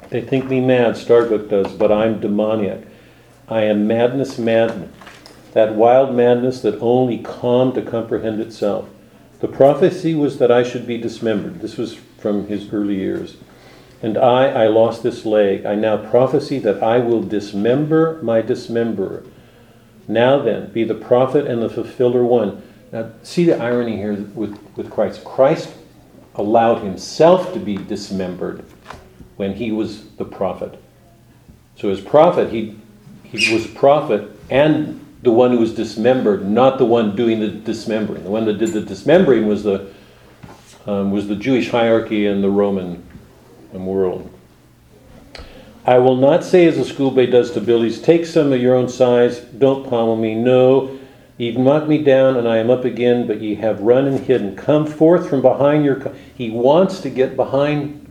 [0.09, 2.81] They think me mad, Starbuck does, but I'm demoniac.
[3.47, 4.91] I am madness madden,
[5.53, 8.89] that wild madness that only calm to comprehend itself.
[9.39, 11.61] The prophecy was that I should be dismembered.
[11.61, 13.37] This was from his early years.
[14.01, 15.65] And I, I lost this leg.
[15.65, 19.25] I now prophesy that I will dismember my dismemberer.
[20.07, 22.63] Now then, be the prophet and the fulfiller one.
[22.91, 25.23] Now, see the irony here with, with Christ.
[25.23, 25.73] Christ
[26.35, 28.65] allowed himself to be dismembered
[29.37, 30.81] when he was the prophet.
[31.75, 32.77] So, as prophet, he,
[33.23, 38.23] he was prophet and the one who was dismembered, not the one doing the dismembering.
[38.23, 39.91] The one that did the dismembering was the,
[40.85, 43.03] um, was the Jewish hierarchy and the Roman
[43.73, 44.29] world.
[45.85, 48.87] I will not say as the schoolboy does to Billy's, take some of your own
[48.89, 50.35] size, don't pommel me.
[50.35, 50.99] No,
[51.41, 54.55] Ye've knocked me down, and I am up again, but ye have run and hidden.
[54.55, 55.95] Come forth from behind your.
[55.95, 56.13] Co-.
[56.35, 58.05] He wants to get behind,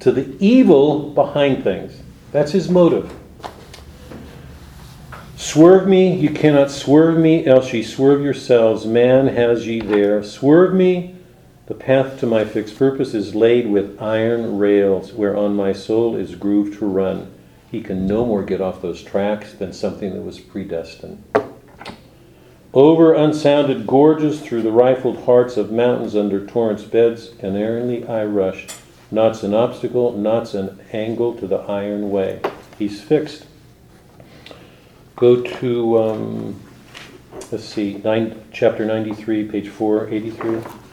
[0.00, 2.02] to the evil behind things.
[2.30, 3.10] That's his motive.
[5.38, 8.84] Swerve me, you cannot swerve me, else ye swerve yourselves.
[8.84, 10.22] Man has ye there.
[10.22, 11.16] Swerve me,
[11.68, 16.34] the path to my fixed purpose is laid with iron rails, whereon my soul is
[16.34, 17.30] grooved to run.
[17.70, 21.22] He can no more get off those tracks than something that was predestined.
[22.72, 28.66] Over unsounded gorges, through the rifled hearts of mountains, under torrents' beds, unerringly I rush.
[29.10, 32.40] Not's an obstacle, not's an angle to the iron way.
[32.78, 33.44] He's fixed.
[35.16, 36.62] Go to, um,
[37.52, 40.87] let's see, nine, chapter 93, page 483.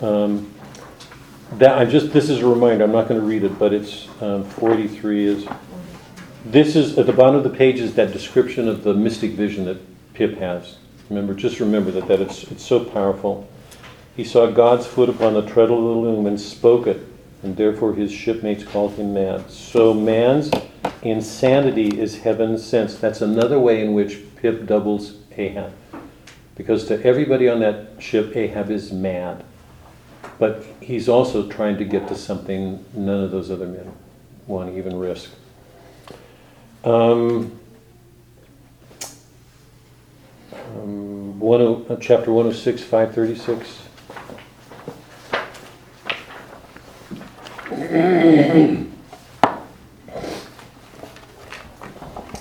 [0.00, 0.52] Um,
[1.52, 4.08] that, I'm just, this is a reminder, I'm not going to read it, but it's,
[4.20, 5.46] um, 483 is,
[6.44, 9.64] this is, at the bottom of the page is that description of the mystic vision
[9.64, 9.78] that
[10.14, 10.76] Pip has.
[11.08, 13.48] Remember, just remember that, that it's, it's so powerful.
[14.16, 17.06] He saw God's foot upon the treadle of the loom and spoke it,
[17.42, 19.50] and therefore his shipmates called him mad.
[19.50, 20.50] So man's
[21.02, 22.96] insanity is heaven's sense.
[22.96, 25.72] That's another way in which Pip doubles Ahab.
[26.56, 29.44] Because to everybody on that ship, Ahab is mad.
[30.38, 33.92] But he's also trying to get to something none of those other men
[34.46, 35.30] want to even risk.
[36.84, 37.58] Um,
[40.76, 43.80] um, 10, uh, chapter 106, 536.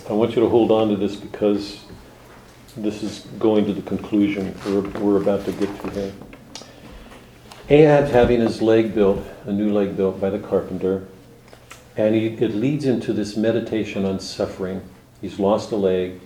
[0.09, 1.79] I want you to hold on to this because
[2.75, 6.13] this is going to the conclusion we're, we're about to get to here.
[7.69, 11.07] Ahab's having his leg built, a new leg built by the carpenter,
[11.95, 14.81] and he, it leads into this meditation on suffering.
[15.21, 16.19] He's lost a leg,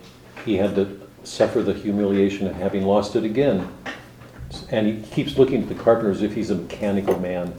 [0.44, 3.68] he had to suffer the humiliation of having lost it again.
[4.70, 7.52] And he keeps looking at the carpenter as if he's a mechanical man.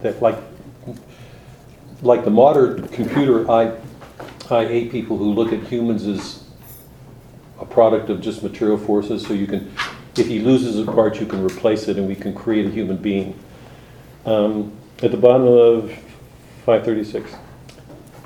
[0.00, 0.38] That like,
[2.02, 3.76] like the modern computer I,
[4.50, 6.37] IA people who look at humans as
[7.60, 9.72] a product of just material forces, so you can,
[10.16, 12.96] if he loses a part, you can replace it and we can create a human
[12.96, 13.38] being.
[14.24, 15.90] Um, at the bottom of
[16.64, 17.34] 536.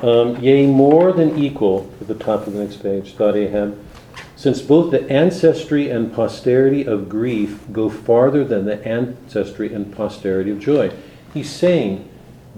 [0.02, 3.78] Um, yea, more than equal, at the top of the next page, thought Ahab,
[4.34, 10.50] since both the ancestry and posterity of grief go farther than the ancestry and posterity
[10.50, 10.92] of joy.
[11.32, 12.08] He's saying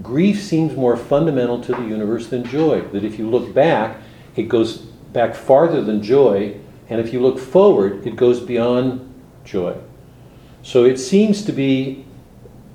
[0.03, 2.81] grief seems more fundamental to the universe than joy.
[2.81, 3.99] That if you look back,
[4.37, 6.57] it goes back farther than joy,
[6.89, 9.13] and if you look forward, it goes beyond
[9.45, 9.77] joy.
[10.63, 12.05] So it seems to be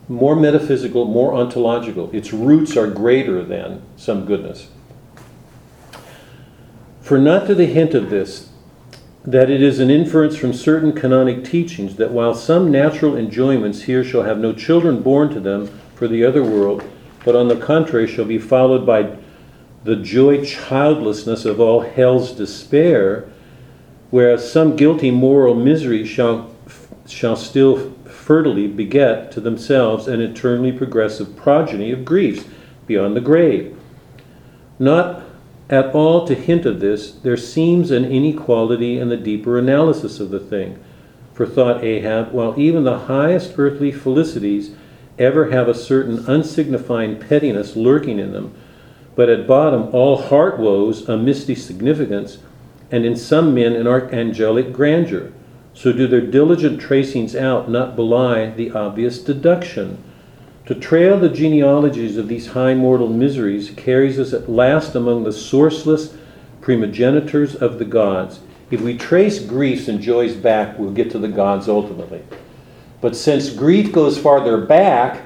[0.07, 2.10] more metaphysical, more ontological.
[2.12, 4.70] Its roots are greater than some goodness.
[7.01, 8.49] For not to the hint of this,
[9.26, 14.03] that it is an inference from certain canonic teachings that while some natural enjoyments here
[14.03, 16.84] shall have no children born to them for the other world,
[17.26, 19.16] but on the contrary shall be followed by
[19.84, 23.30] the joy childlessness of all hell's despair,
[24.10, 26.53] whereas some guilty moral misery shall,
[27.07, 32.45] shall still fertily beget to themselves an eternally progressive progeny of griefs
[32.88, 33.76] beyond the grave.
[34.78, 35.24] Not
[35.70, 40.32] at all to hint of this, there seems an inequality in the deeper analysis of
[40.32, 40.84] the thing.
[41.34, 44.76] For thought Ahab, while even the highest earthly felicities
[45.20, 48.53] ever have a certain unsignifying pettiness lurking in them,
[49.16, 52.39] but at bottom all heart woes a misty significance,
[52.92, 55.32] and in some men an archangelic grandeur.
[55.74, 60.04] So do their diligent tracings out not belie the obvious deduction.
[60.66, 65.32] To trail the genealogies of these high mortal miseries carries us at last among the
[65.32, 66.16] sourceless
[66.61, 68.40] primogenitors of the gods.
[68.70, 72.24] If we trace griefs and joys back, we'll get to the gods ultimately.
[73.02, 75.24] But since grief goes farther back,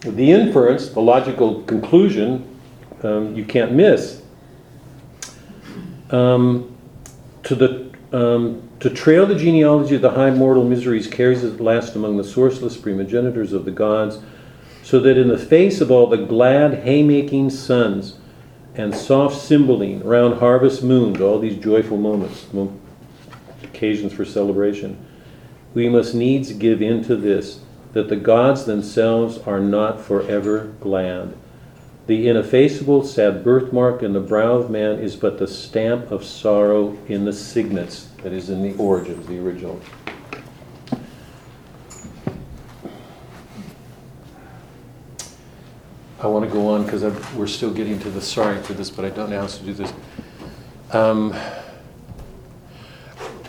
[0.00, 2.56] the inference, the logical conclusion,
[3.02, 4.22] um, you can't miss.
[6.10, 6.76] Um,
[7.42, 11.96] to the um, to trail the genealogy of the high mortal miseries carries at last
[11.96, 14.18] among the sourceless primogenitors of the gods,
[14.82, 18.18] so that in the face of all the glad haymaking suns
[18.74, 22.46] and soft cymbaline round harvest moons, all these joyful moments,
[23.64, 24.96] occasions for celebration,
[25.74, 27.60] we must needs give in to this,
[27.92, 31.36] that the gods themselves are not forever glad.
[32.08, 36.96] The ineffaceable sad birthmark in the brow of man is but the stamp of sorrow
[37.06, 39.78] in the signets that is in the origins, the original.
[46.18, 47.02] I want to go on because
[47.34, 49.74] we're still getting to the sorry to this, but I don't know how to do
[49.74, 49.92] this.
[50.92, 51.36] Um,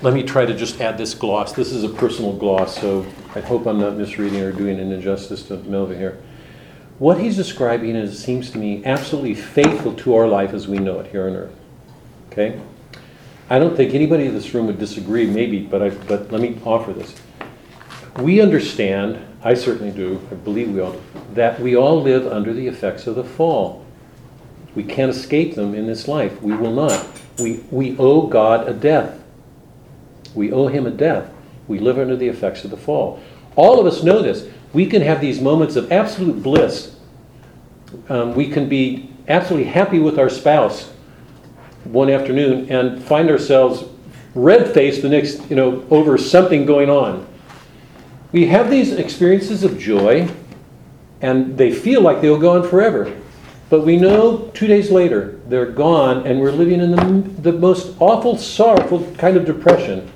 [0.02, 1.54] let me try to just add this gloss.
[1.54, 3.06] This is a personal gloss, so
[3.36, 6.22] I hope I'm not misreading or doing an injustice to Melville here.
[7.00, 11.00] What he's describing is, seems to me, absolutely faithful to our life as we know
[11.00, 11.56] it here on earth.
[12.32, 12.60] Okay?
[13.50, 16.60] I don't think anybody in this room would disagree, maybe, but, I, but let me
[16.66, 17.16] offer this.
[18.18, 21.02] We understand I certainly do, I believe we all, do,
[21.34, 23.86] that we all live under the effects of the fall.
[24.76, 26.42] We can't escape them in this life.
[26.42, 27.08] We will not.
[27.40, 29.20] We, we owe God a death.
[30.36, 31.32] We owe Him a death.
[31.68, 33.22] We live under the effects of the fall.
[33.60, 34.48] All of us know this.
[34.72, 36.96] We can have these moments of absolute bliss.
[38.08, 40.90] Um, we can be absolutely happy with our spouse
[41.84, 43.84] one afternoon and find ourselves
[44.34, 47.28] red faced the next, you know, over something going on.
[48.32, 50.30] We have these experiences of joy,
[51.20, 53.14] and they feel like they'll go on forever.
[53.70, 57.94] But we know two days later they're gone, and we're living in the, the most
[58.00, 60.10] awful, sorrowful kind of depression.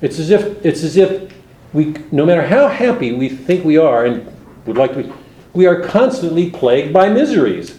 [0.00, 1.30] It's as if it's as if
[1.72, 4.30] we, no matter how happy we think we are and
[4.66, 5.12] would like to be,
[5.52, 7.78] we are constantly plagued by miseries.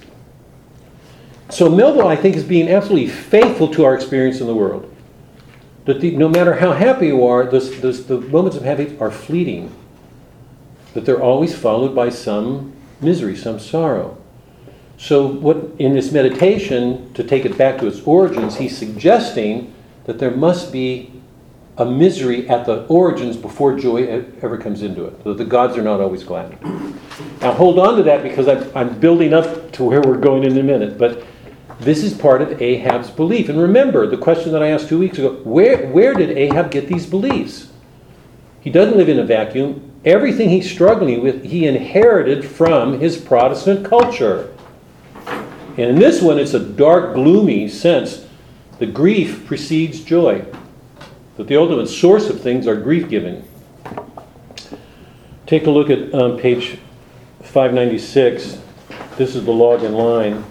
[1.49, 4.88] So Melville, I think, is being absolutely faithful to our experience in the world.
[5.85, 9.11] That the, no matter how happy you are, this, this, the moments of happiness are
[9.11, 9.76] fleeting.
[10.93, 14.18] That they're always followed by some misery, some sorrow.
[14.97, 19.73] So, what in this meditation, to take it back to its origins, he's suggesting
[20.05, 21.20] that there must be
[21.77, 24.06] a misery at the origins before joy
[24.41, 25.23] ever comes into it.
[25.23, 26.61] That the gods are not always glad.
[27.41, 30.57] Now, hold on to that because I'm, I'm building up to where we're going in
[30.57, 30.98] a minute.
[30.98, 31.26] But
[31.80, 33.49] this is part of Ahab's belief.
[33.49, 36.88] And remember the question that I asked two weeks ago where, where did Ahab get
[36.88, 37.72] these beliefs?
[38.60, 39.91] He doesn't live in a vacuum.
[40.06, 44.56] Everything he's struggling with, he inherited from his Protestant culture.
[45.26, 48.27] And in this one, it's a dark, gloomy sense.
[48.77, 50.45] The grief precedes joy.
[51.37, 53.47] That the ultimate source of things are grief giving.
[55.47, 56.77] Take a look at um, page
[57.43, 58.59] 596.
[59.17, 60.45] This is the log in line.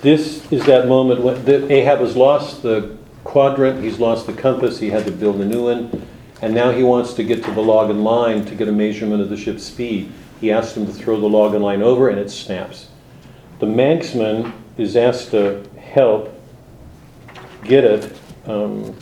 [0.00, 4.78] This is that moment when that Ahab has lost the quadrant, he's lost the compass,
[4.78, 6.06] he had to build a new one,
[6.40, 9.20] and now he wants to get to the log and line to get a measurement
[9.20, 10.10] of the ship's speed.
[10.40, 12.89] He asks him to throw the log and line over, and it snaps.
[13.60, 16.34] The manxman is asked to help
[17.62, 18.96] get it um,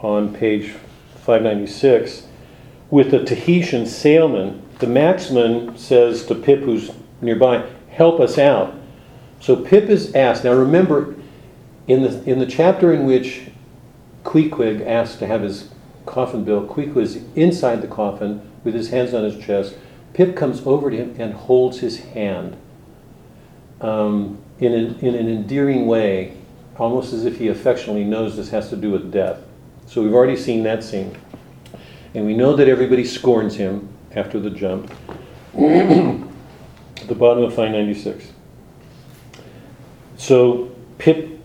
[0.00, 0.72] on page
[1.24, 2.26] 596
[2.90, 4.62] with the Tahitian sailman.
[4.80, 6.90] The Manxman says to Pip, who's
[7.22, 8.74] nearby, help us out.
[9.40, 10.44] So Pip is asked.
[10.44, 11.14] Now remember,
[11.86, 13.48] in the, in the chapter in which
[14.24, 15.70] Queequeg asked to have his
[16.04, 19.76] coffin built, Queequeg is inside the coffin with his hands on his chest.
[20.12, 22.58] Pip comes over to him and holds his hand
[23.80, 26.36] um, in, an, in an endearing way,
[26.76, 29.38] almost as if he affectionately knows this has to do with death.
[29.86, 31.16] So we've already seen that scene.
[32.14, 34.90] And we know that everybody scorns him after the jump.
[35.54, 35.58] At
[37.08, 38.32] the bottom of 596.
[40.16, 41.40] So Pip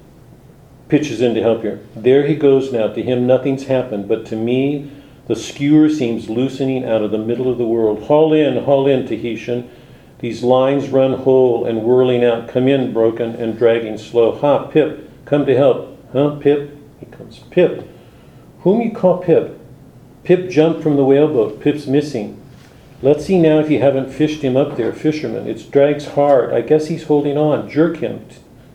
[0.90, 1.82] pitches in to help here.
[1.96, 2.88] There he goes now.
[2.88, 4.92] To him, nothing's happened, but to me,
[5.28, 8.04] the skewer seems loosening out of the middle of the world.
[8.04, 9.70] Haul in, haul in, Tahitian.
[10.20, 12.48] These lines run whole and whirling out.
[12.48, 14.38] Come in, broken and dragging slow.
[14.40, 16.00] Ha, Pip, come to help.
[16.14, 16.76] Huh, Pip?
[17.00, 17.40] He comes.
[17.52, 17.88] Pip.
[18.62, 19.60] Whom you call Pip?
[20.24, 21.60] Pip jumped from the whaleboat.
[21.62, 22.42] Pip's missing.
[23.02, 25.48] Let's see now if you haven't fished him up there, fisherman.
[25.48, 26.54] It drags hard.
[26.54, 27.70] I guess he's holding on.
[27.70, 28.26] Jerk him,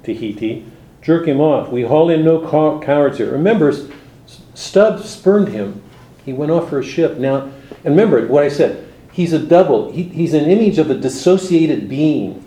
[0.04, 0.66] Tahiti.
[1.02, 1.70] Jerk him off.
[1.70, 3.32] We haul in no cow- cowards here.
[3.32, 3.88] Remember, S-
[4.54, 5.82] Stubb spurned him.
[6.24, 7.16] He went off for a ship.
[7.16, 7.50] Now,
[7.84, 8.86] and remember what I said.
[9.12, 9.92] He's a double.
[9.92, 12.44] He, he's an image of a dissociated being.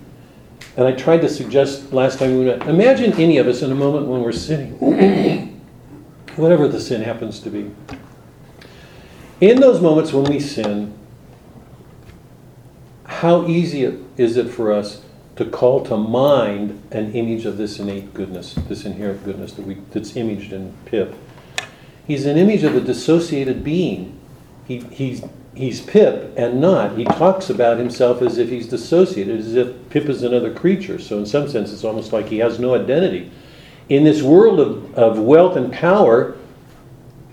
[0.76, 2.66] And I tried to suggest last time we met.
[2.66, 4.72] Imagine any of us in a moment when we're sinning,
[6.36, 7.70] whatever the sin happens to be.
[9.40, 10.96] In those moments when we sin,
[13.04, 13.84] how easy
[14.16, 15.02] is it for us
[15.36, 19.74] to call to mind an image of this innate goodness, this inherent goodness that we,
[19.92, 21.14] that's imaged in Pip?
[22.06, 24.18] He's an image of a dissociated being.
[24.66, 25.24] He, he's,
[25.54, 26.96] he's Pip and not.
[26.96, 30.98] He talks about himself as if he's dissociated, as if Pip is another creature.
[30.98, 33.30] So, in some sense, it's almost like he has no identity.
[33.88, 36.36] In this world of, of wealth and power,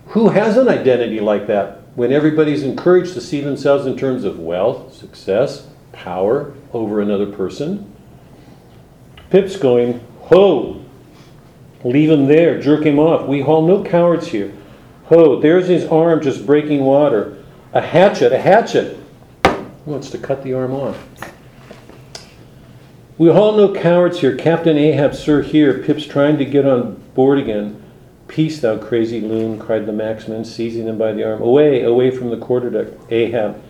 [0.08, 1.80] who has an identity like that?
[1.96, 7.94] When everybody's encouraged to see themselves in terms of wealth, success, power over another person.
[9.30, 10.84] Pip's going, Ho!
[11.84, 13.28] Leave him there, jerk him off.
[13.28, 14.54] We haul no cowards here.
[15.12, 17.38] Ho, there's his arm just breaking water.
[17.74, 18.98] A hatchet, a hatchet.
[19.44, 19.52] He
[19.86, 20.98] wants to cut the arm off.
[23.18, 24.38] We all know cowards here.
[24.38, 25.80] Captain Ahab, sir, here.
[25.84, 27.84] Pip's trying to get on board again.
[28.30, 31.42] Peace, thou crazy loon, cried the Manxman, seizing him by the arm.
[31.42, 32.98] Away, away from the quarterdeck.
[33.12, 33.62] Ahab,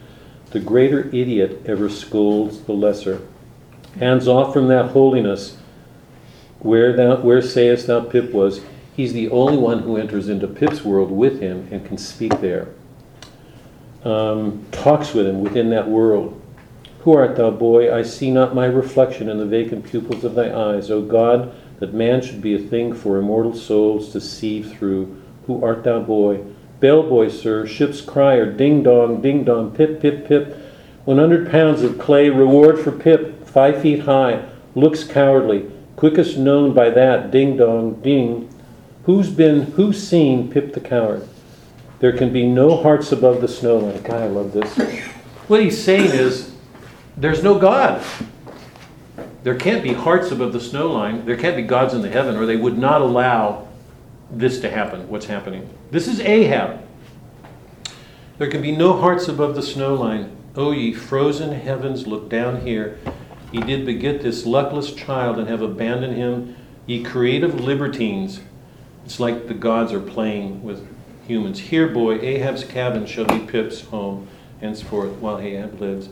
[0.51, 3.19] the greater idiot ever scolds the lesser.
[3.97, 5.57] Hands off from that holiness.
[6.59, 8.61] Where thou where sayest thou Pip was?
[8.95, 12.69] He's the only one who enters into Pip's world with him and can speak there.
[14.03, 16.41] Um, talks with him within that world.
[16.99, 17.93] Who art thou, boy?
[17.93, 20.91] I see not my reflection in the vacant pupils of thy eyes.
[20.91, 25.19] O God, that man should be a thing for immortal souls to see through.
[25.47, 26.43] Who art thou, boy?
[26.79, 30.57] Bellboy, sir, ship's crier, ding dong, ding dong, pip, pip, pip.
[31.05, 34.45] 100 pounds of clay, reward for Pip, five feet high,
[34.75, 38.47] looks cowardly, quickest known by that, ding dong, ding.
[39.05, 41.27] Who's been, who's seen Pip the coward?
[41.99, 44.01] There can be no hearts above the snow line.
[44.03, 44.77] God, I love this.
[45.47, 46.53] What he's saying is,
[47.17, 48.03] there's no God.
[49.43, 51.25] There can't be hearts above the snow line.
[51.25, 53.67] There can't be gods in the heaven, or they would not allow
[54.29, 55.69] this to happen, what's happening.
[55.89, 56.79] This is Ahab.
[58.37, 60.35] There can be no hearts above the snow line.
[60.55, 62.99] O ye frozen heavens, look down here.
[63.51, 66.55] Ye did beget this luckless child and have abandoned him.
[66.85, 68.41] Ye creative libertines.
[69.05, 70.87] It's like the gods are playing with
[71.27, 71.59] humans.
[71.59, 74.27] Here, boy, Ahab's cabin shall be Pip's home
[74.59, 76.09] henceforth while Ahab lives.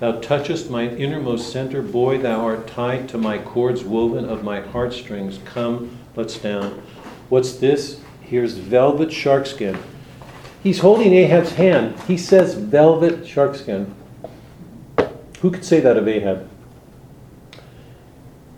[0.00, 4.60] Thou touchest my innermost center, boy, thou art tied to my cords woven of my
[4.60, 5.38] heartstrings.
[5.44, 6.82] Come, let's down.
[7.28, 8.00] What's this?
[8.22, 9.78] Here's velvet sharkskin.
[10.62, 11.98] He's holding Ahab's hand.
[12.00, 13.94] He says velvet sharkskin.
[15.40, 16.48] Who could say that of Ahab?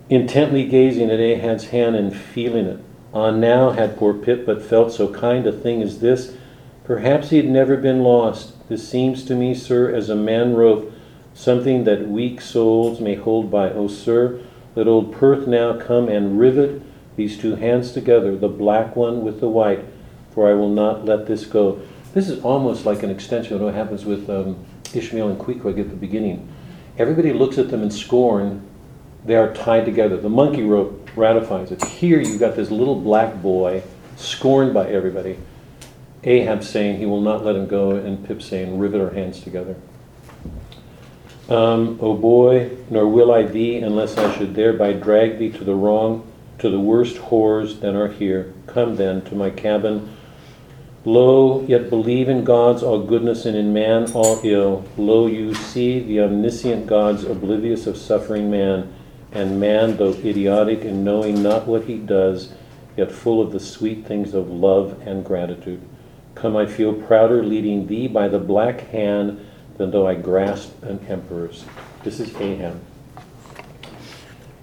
[0.09, 2.85] Intently gazing at Ahab's hand and feeling it.
[3.12, 6.34] On now had poor Pip but felt so kind a thing as this.
[6.84, 8.68] Perhaps he had never been lost.
[8.68, 10.93] This seems to me, sir, as a man rope,
[11.34, 13.70] something that weak souls may hold by.
[13.70, 14.40] Oh, sir,
[14.74, 16.82] let old Perth now come and rivet
[17.16, 19.84] these two hands together, the black one with the white,
[20.30, 21.80] for I will not let this go.
[22.14, 24.64] This is almost like an extension of what happens with um,
[24.94, 26.48] Ishmael and Queequeg at the beginning.
[26.98, 28.66] Everybody looks at them in scorn.
[29.24, 30.16] They are tied together.
[30.16, 31.84] The monkey rope ratifies it.
[31.84, 33.82] Here you've got this little black boy
[34.16, 35.39] scorned by everybody.
[36.24, 39.76] Ahab saying he will not let him go, and Pip saying, rivet our hands together.
[41.48, 45.74] Um, o boy, nor will I thee unless I should thereby drag thee to the
[45.74, 46.26] wrong,
[46.60, 48.55] to the worst whores that are here.
[48.66, 50.16] Come then to my cabin.
[51.05, 54.84] Lo, yet believe in God's all goodness and in man all ill.
[54.97, 58.94] Lo, you see the omniscient God's oblivious of suffering man,
[59.33, 62.53] and man, though idiotic and knowing not what he does,
[62.97, 65.81] yet full of the sweet things of love and gratitude.
[66.35, 69.47] Come, I feel prouder leading thee by the black hand
[69.79, 71.65] than though I grasp an emperor's.
[72.05, 72.81] This is Ahab.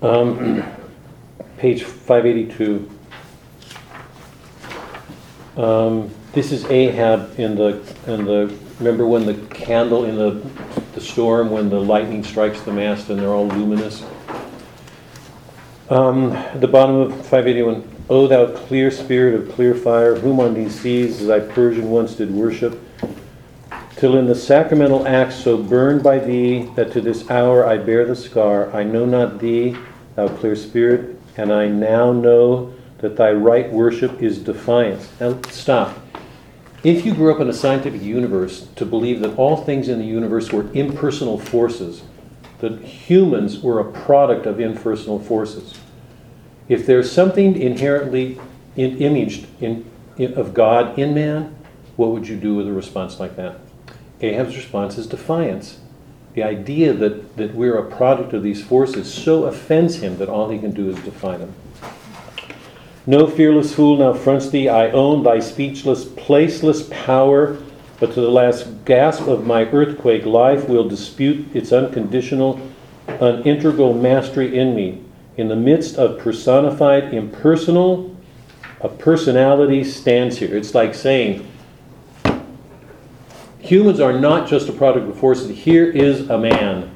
[0.01, 0.63] Um,
[1.57, 2.89] page 582.
[5.57, 10.47] Um, this is Ahab in the, in the, remember when the candle in the,
[10.93, 14.03] the storm, when the lightning strikes the mast and they're all luminous?
[15.89, 20.53] Um, at the bottom of 581, O thou clear spirit of clear fire, whom on
[20.53, 22.79] these seas thy Persian once did worship,
[23.95, 28.05] till in the sacramental acts so burned by thee that to this hour I bear
[28.05, 29.75] the scar, I know not thee,
[30.15, 35.09] thou clear spirit, and I now know that thy right worship is defiance.
[35.19, 35.97] Now stop.
[36.83, 40.05] If you grew up in a scientific universe to believe that all things in the
[40.05, 42.03] universe were impersonal forces,
[42.59, 45.73] that humans were a product of impersonal forces,
[46.67, 48.39] if there's something inherently
[48.75, 51.55] in, imaged in, in, of God in man,
[51.95, 53.59] what would you do with a response like that?
[54.21, 55.79] Ahab's response is defiance.
[56.33, 60.49] The idea that, that we're a product of these forces so offends him that all
[60.49, 61.53] he can do is defy them.
[63.07, 64.69] No fearless fool now fronts thee.
[64.69, 67.57] I own thy speechless, placeless power,
[67.99, 72.59] but to the last gasp of my earthquake, life will dispute its unconditional,
[73.07, 75.03] unintegral mastery in me.
[75.35, 78.15] In the midst of personified, impersonal,
[78.81, 80.55] a personality stands here.
[80.55, 81.45] It's like saying,
[83.59, 85.49] humans are not just a product of forces.
[85.49, 86.89] Here is a man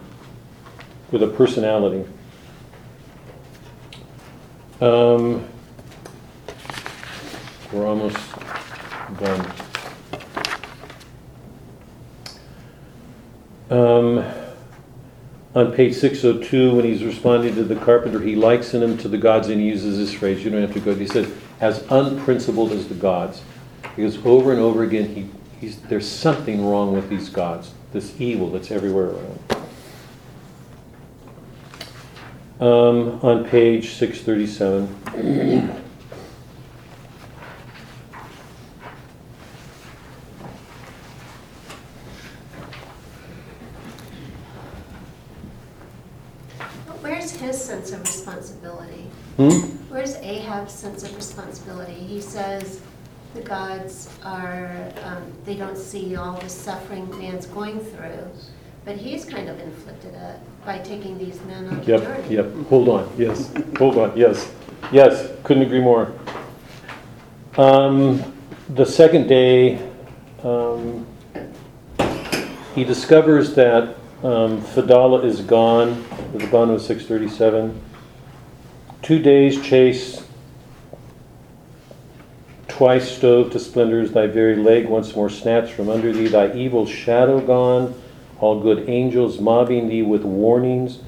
[1.11, 2.09] with a personality.
[4.79, 5.47] Um,
[7.71, 8.17] we're almost
[9.19, 9.62] done.
[13.73, 14.23] Um,
[15.55, 19.49] on page 602, when he's responding to the carpenter, he likens him to the gods,
[19.49, 20.45] and he uses this phrase.
[20.45, 20.93] You don't have to go.
[20.93, 23.41] He says, "As unprincipled as the gods,"
[23.95, 25.27] because over and over again, he,
[25.59, 27.73] he's, there's something wrong with these gods.
[27.93, 29.39] This evil that's everywhere around.
[32.59, 35.79] Um, on page 637.
[47.03, 49.09] Where's his sense of responsibility?
[49.37, 49.49] Hmm?
[49.89, 51.93] Where's Ahab's sense of responsibility?
[51.93, 52.81] He says
[53.33, 58.29] the gods are, um, they don't see all the suffering man's going through,
[58.85, 62.35] but he's kind of inflicted it by taking these men on a Yep, journey.
[62.35, 64.51] yep, hold on, yes, hold on, yes,
[64.91, 66.11] yes, couldn't agree more.
[67.57, 68.21] Um,
[68.69, 69.79] the second day,
[70.43, 71.07] um,
[72.75, 76.03] he discovers that, um, Fedallah is gone,
[76.33, 77.79] the was six thirty-seven.
[79.03, 80.25] Two days chase,
[82.69, 86.85] twice stove to splinters, thy very leg once more snatched from under thee, thy evil
[86.85, 88.01] shadow gone,
[88.39, 90.99] all good angels mobbing thee with warnings.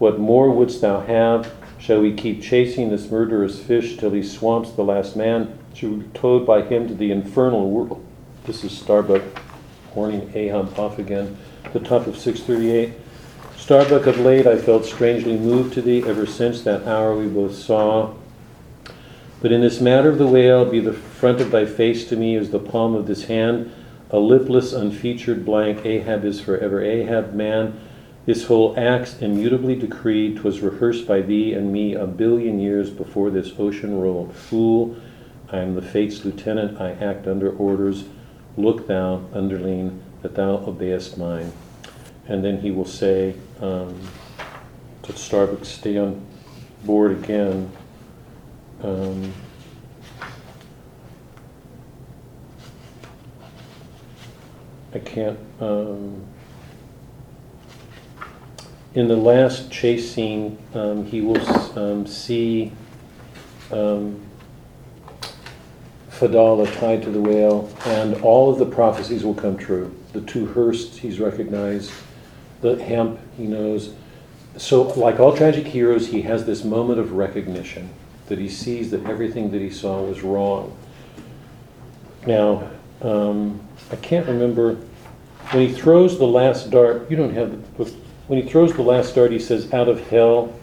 [0.00, 1.54] What more wouldst thou have?
[1.78, 5.56] Shall we keep chasing this murderous fish till he swamps the last man?
[5.80, 8.04] We be towed by him to the infernal world?
[8.46, 9.22] This is Starbuck
[9.94, 11.36] warning Ahab off again.
[11.72, 13.03] The top of 638.
[13.64, 17.54] Starbuck of late I felt strangely moved to thee ever since that hour we both
[17.54, 18.12] saw.
[19.40, 22.36] But in this matter of the whale, be the front of thy face to me
[22.36, 23.72] as the palm of this hand,
[24.10, 25.86] a lipless, unfeatured blank.
[25.86, 27.80] Ahab is forever Ahab, man.
[28.26, 30.36] This whole act's immutably decreed.
[30.36, 34.34] 'Twas rehearsed by thee and me a billion years before this ocean rolled.
[34.34, 34.94] Fool,
[35.50, 36.78] I am the fate's lieutenant.
[36.78, 38.04] I act under orders.
[38.58, 41.50] Look thou, underling, that thou obeyest mine.
[42.26, 44.00] And then he will say, um,
[45.02, 46.24] to Starbuck, stay on
[46.84, 47.70] board again.
[48.82, 49.32] Um,
[54.94, 55.38] I can't.
[55.60, 56.24] Um,
[58.94, 62.72] in the last chase scene, um, he will um, see
[63.72, 64.22] um,
[66.10, 69.94] Fedallah tied to the whale, and all of the prophecies will come true.
[70.12, 71.90] The two hearses he's recognized,
[72.64, 73.92] the hemp he knows.
[74.56, 77.90] So, like all tragic heroes, he has this moment of recognition
[78.26, 80.74] that he sees that everything that he saw was wrong.
[82.26, 82.70] Now,
[83.02, 83.60] um,
[83.92, 84.76] I can't remember
[85.50, 87.10] when he throws the last dart.
[87.10, 87.84] You don't have the.
[88.28, 90.54] When he throws the last dart, he says, "Out of hell."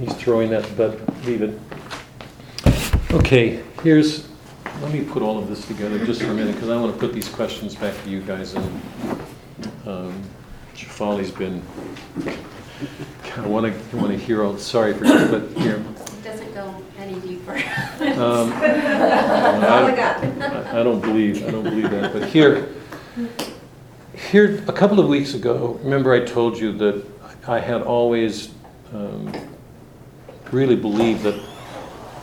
[0.00, 1.58] He's throwing that, but leave it.
[3.12, 4.26] Okay, here's.
[4.82, 6.98] Let me put all of this together just for a minute because I want to
[6.98, 8.54] put these questions back to you guys.
[8.54, 8.80] And
[9.86, 10.22] um,
[10.76, 11.62] Shafali's been.
[13.36, 14.58] I want to want to hear all.
[14.58, 15.76] Sorry for but here.
[15.76, 17.52] It doesn't go any deeper.
[17.52, 20.20] Um, I,
[20.70, 22.12] I don't believe I don't believe that.
[22.12, 22.68] But here,
[24.30, 27.06] here a couple of weeks ago, remember I told you that
[27.48, 28.50] I had always
[28.92, 29.32] um,
[30.52, 31.40] really believed that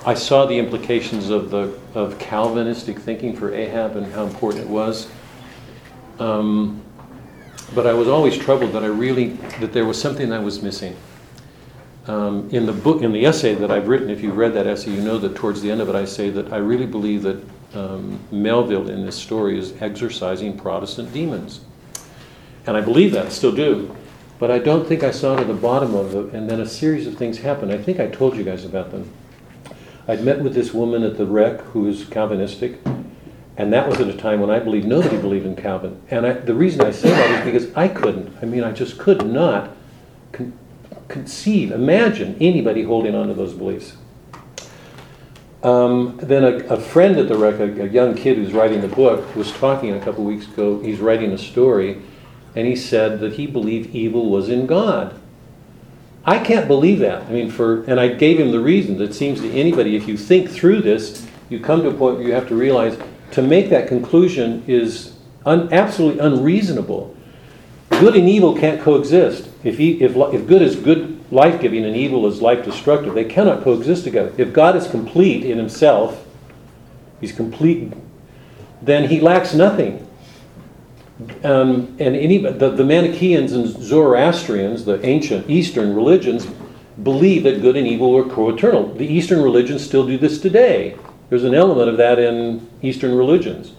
[0.06, 4.70] I saw the implications of the of Calvinistic thinking for Ahab and how important it
[4.70, 5.10] was.
[6.20, 6.83] Um,
[7.74, 9.30] but I was always troubled that I really
[9.60, 10.96] that there was something I was missing.
[12.06, 14.92] Um, in the book, in the essay that I've written, if you've read that essay,
[14.92, 17.42] you know that towards the end of it, I say that I really believe that
[17.74, 21.62] um, Melville in this story is exorcising Protestant demons,
[22.68, 23.96] and I believe that, still do.
[24.38, 27.08] But I don't think I saw to the bottom of it, and then a series
[27.08, 27.72] of things happened.
[27.72, 29.10] I think I told you guys about them.
[30.06, 32.80] I'd met with this woman at the wreck who is Calvinistic,
[33.58, 36.02] and that was at a time when I believed nobody believed in Calvin.
[36.10, 38.36] And I, the reason I say that is because I couldn't.
[38.42, 39.76] I mean, I just could not
[40.32, 40.58] con-
[41.08, 43.96] conceive, imagine anybody holding on to those beliefs.
[45.62, 49.34] Um, then a, a, friend at the wreck, a, young kid who's writing the book,
[49.34, 50.82] was talking a couple weeks ago.
[50.82, 52.02] He's writing a story,
[52.54, 55.18] and he said that he believed evil was in God.
[56.26, 57.24] I can't believe that.
[57.24, 59.00] I mean, for and I gave him the reasons.
[59.00, 62.28] It seems to anybody, if you think through this, you come to a point where
[62.28, 62.98] you have to realize
[63.34, 65.14] to make that conclusion is
[65.46, 67.16] un, absolutely unreasonable.
[67.90, 69.50] Good and evil can't coexist.
[69.64, 73.26] If, he, if, if good is good, life giving, and evil is life destructive, they
[73.26, 74.34] cannot coexist together.
[74.38, 76.28] If God is complete in himself,
[77.22, 77.94] he's complete,
[78.82, 80.08] then he lacks nothing.
[81.44, 86.48] Um, and any, the, the Manichaeans and Zoroastrians, the ancient Eastern religions,
[87.02, 88.94] believe that good and evil are co eternal.
[88.94, 90.98] The Eastern religions still do this today.
[91.34, 93.72] There's an element of that in Eastern religions.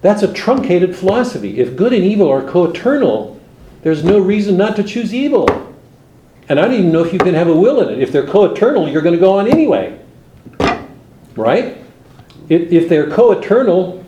[0.00, 1.58] That's a truncated philosophy.
[1.58, 3.40] If good and evil are co eternal,
[3.82, 5.48] there's no reason not to choose evil.
[6.48, 8.00] And I don't even know if you can have a will in it.
[8.00, 9.98] If they're co eternal, you're going to go on anyway.
[11.34, 11.78] Right?
[12.48, 14.06] If, if they're co eternal,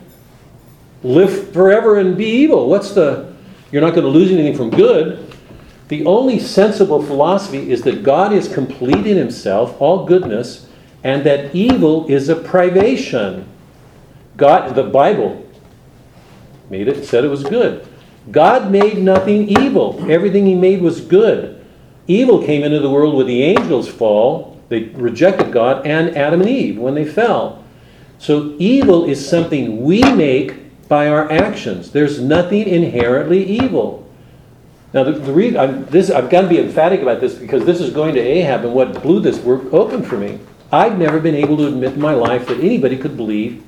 [1.03, 2.69] live forever and be evil.
[2.69, 3.35] What's the.
[3.73, 5.35] You're not going to lose anything from good.
[5.89, 10.69] The only sensible philosophy is that God is complete in himself, all goodness,
[11.03, 13.47] and that evil is a privation.
[14.37, 15.45] God, the Bible
[16.69, 17.87] made it, said it was good.
[18.29, 20.05] God made nothing evil.
[20.09, 21.65] Everything he made was good.
[22.07, 26.49] Evil came into the world with the angels' fall, They rejected God and Adam and
[26.49, 27.63] Eve when they fell.
[28.19, 31.91] So evil is something we make by our actions.
[31.91, 34.07] There's nothing inherently evil.
[34.93, 37.79] Now, the, the reason I'm, this, I've got to be emphatic about this because this
[37.79, 40.39] is going to Ahab and what blew this work open for me.
[40.71, 43.63] I've never been able to admit in my life that anybody could believe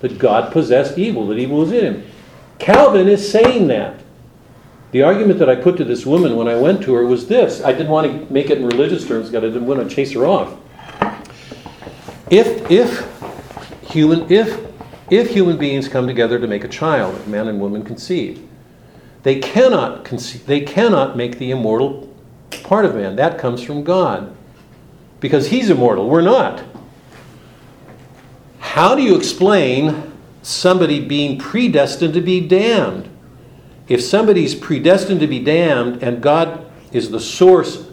[0.00, 2.10] that God possessed evil, that evil was in him.
[2.58, 4.00] Calvin is saying that.
[4.92, 7.62] The argument that I put to this woman when I went to her was this.
[7.62, 10.12] I didn't want to make it in religious terms because I didn't want to chase
[10.12, 10.58] her off.
[12.28, 13.08] If, if,
[13.88, 14.60] human, if,
[15.10, 18.46] if human beings come together to make a child, if man and woman conceive,
[19.22, 22.12] they cannot, conceive, they cannot make the immortal
[22.64, 23.14] part of man.
[23.16, 24.34] That comes from God.
[25.20, 26.62] Because he's immortal, we're not.
[28.58, 33.08] How do you explain somebody being predestined to be damned?
[33.88, 37.86] If somebody's predestined to be damned and God is the source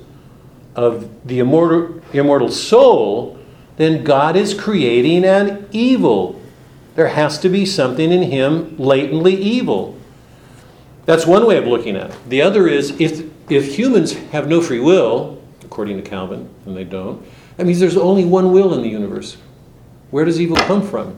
[0.76, 3.40] of the immortal, immortal soul,
[3.78, 6.40] then God is creating an evil.
[6.95, 9.98] There has to be something in him latently evil.
[11.06, 12.30] That's one way of looking at it.
[12.30, 15.36] The other is if, if humans have no free will,
[15.78, 17.24] according to Calvin, and they don't,
[17.56, 19.38] that means there's only one will in the universe.
[20.10, 21.16] Where does evil come from?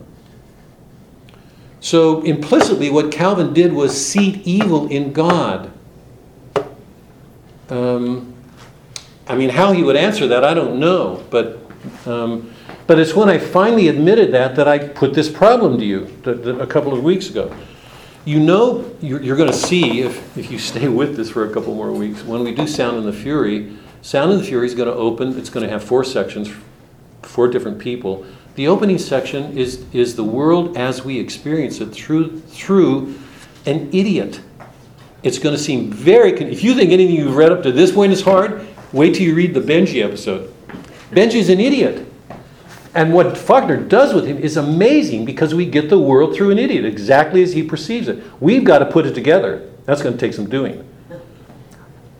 [1.79, 5.71] So implicitly, what Calvin did was seat evil in God.
[7.69, 8.33] Um,
[9.29, 11.23] I mean, how he would answer that, I don't know.
[11.29, 11.59] But,
[12.05, 12.53] um,
[12.85, 16.43] but it's when I finally admitted that that I put this problem to you that,
[16.43, 17.55] that a couple of weeks ago.
[18.25, 21.53] You know, you're, you're going to see, if, if you stay with this for a
[21.53, 24.75] couple more weeks, when we do Sound and the Fury, Sound of the Fury is
[24.75, 26.49] going to open, it's going to have four sections,
[27.21, 28.25] four different people.
[28.55, 33.19] The opening section is, is the world as we experience it through, through
[33.65, 34.41] an idiot.
[35.21, 36.31] It's going to seem very.
[36.31, 39.35] If you think anything you've read up to this point is hard, wait till you
[39.35, 40.53] read the Benji episode.
[41.11, 42.05] Benji's an idiot.
[42.95, 46.57] And what Faulkner does with him is amazing because we get the world through an
[46.57, 48.23] idiot, exactly as he perceives it.
[48.41, 49.69] We've got to put it together.
[49.85, 50.88] That's going to take some doing.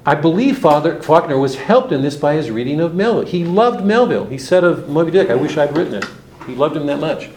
[0.10, 3.28] I believe Father Faulkner was helped in this by his reading of Melville.
[3.28, 4.26] He loved Melville.
[4.26, 6.06] He said of Moby Dick, I wish I'd written it.
[6.48, 7.30] He loved him that much.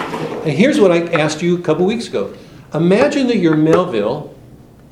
[0.00, 2.34] And here's what I asked you a couple weeks ago.
[2.74, 4.34] Imagine that you're Melville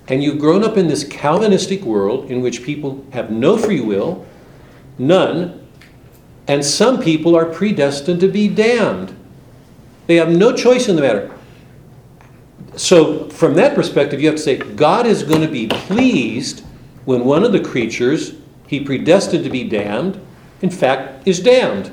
[0.07, 4.25] and you've grown up in this Calvinistic world in which people have no free will,
[4.97, 5.67] none,
[6.47, 9.17] and some people are predestined to be damned.
[10.07, 11.35] They have no choice in the matter.
[12.77, 16.67] So, from that perspective, you have to say God is going to be pleased
[17.05, 18.35] when one of the creatures
[18.67, 20.21] he predestined to be damned,
[20.63, 21.93] in fact, is damned.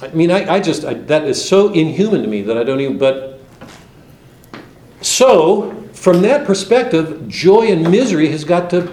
[0.00, 2.80] I mean, I, I just, I, that is so inhuman to me that I don't
[2.80, 3.40] even, but.
[5.00, 8.92] So, from that perspective, joy and misery has got to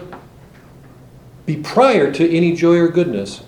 [1.45, 3.41] be prior to any joy or goodness.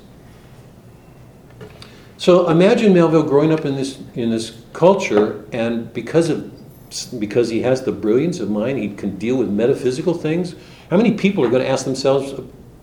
[2.17, 6.51] So imagine Melville growing up in this in this culture, and because of
[7.19, 10.55] because he has the brilliance of mind, he can deal with metaphysical things.
[10.89, 12.33] How many people are going to ask themselves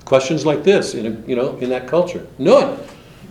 [0.05, 2.26] questions like this in a, you know in that culture?
[2.39, 2.78] None.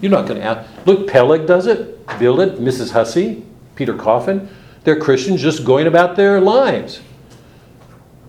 [0.02, 0.70] You're not going to ask.
[0.86, 2.06] Look, Peleg does it.
[2.20, 2.58] Bildad.
[2.58, 2.92] Mrs.
[2.92, 3.44] Hussey,
[3.76, 4.50] Peter Coffin.
[4.84, 7.02] They're Christians just going about their lives.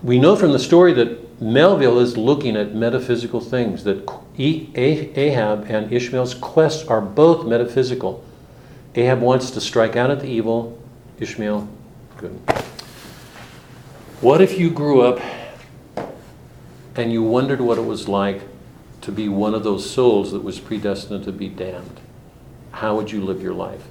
[0.01, 5.91] We know from the story that Melville is looking at metaphysical things, that Ahab and
[5.91, 8.23] Ishmael's quests are both metaphysical.
[8.95, 10.77] Ahab wants to strike out at the evil,
[11.19, 11.67] Ishmael,
[12.19, 12.39] good.
[14.19, 15.21] What if you grew up
[16.95, 18.41] and you wondered what it was like
[19.01, 22.01] to be one of those souls that was predestined to be damned?
[22.71, 23.83] How would you live your life?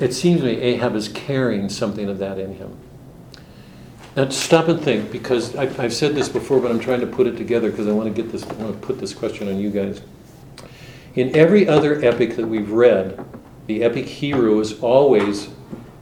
[0.00, 2.76] It seems to me Ahab is carrying something of that in him.
[4.16, 7.28] Now stop and think, because I've, I've said this before, but I'm trying to put
[7.28, 8.42] it together because I want to get this.
[8.42, 10.02] I want to put this question on you guys.
[11.14, 13.24] In every other epic that we've read,
[13.66, 15.50] the epic hero is always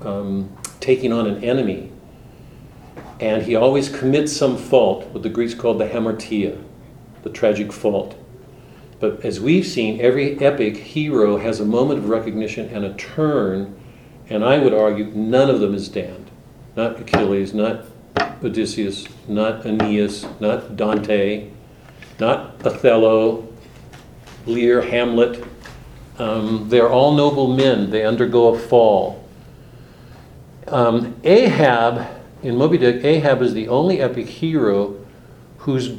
[0.06, 1.90] um, taking on an enemy,
[3.20, 6.62] and he always commits some fault, what the Greeks called the hamartia,
[7.22, 8.16] the tragic fault.
[9.00, 13.78] But as we've seen, every epic hero has a moment of recognition and a turn,
[14.28, 16.30] and I would argue none of them is damned.
[16.76, 17.84] Not Achilles, not
[18.42, 21.50] Odysseus, not Aeneas, not Dante,
[22.18, 23.48] not Othello,
[24.46, 25.44] Lear, Hamlet.
[26.18, 27.90] Um, they're all noble men.
[27.90, 29.25] They undergo a fall.
[30.68, 32.08] Um, Ahab,
[32.42, 34.96] in Moby Dick, Ahab is the only epic hero
[35.58, 35.98] who's,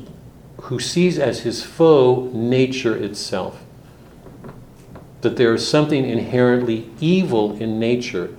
[0.62, 3.64] who sees as his foe nature itself.
[5.22, 8.36] That there is something inherently evil in nature.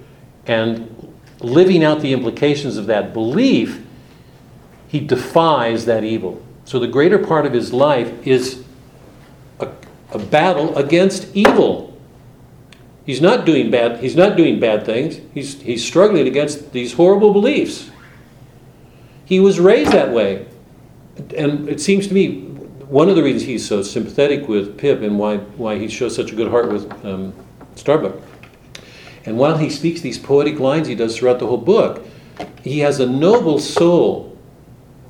[0.46, 3.84] And living out the implications of that belief,
[4.86, 6.42] he defies that evil.
[6.64, 8.64] So the greater part of his life is
[9.60, 9.68] a,
[10.12, 11.87] a battle against evil.
[13.08, 15.18] He's not doing bad, he's not doing bad things.
[15.32, 17.90] He's, he's struggling against these horrible beliefs.
[19.24, 20.46] He was raised that way.
[21.34, 25.18] And it seems to me one of the reasons he's so sympathetic with Pip and
[25.18, 27.32] why, why he shows such a good heart with um,
[27.76, 28.20] Starbuck.
[29.24, 32.04] And while he speaks these poetic lines he does throughout the whole book,
[32.62, 34.36] he has a noble soul.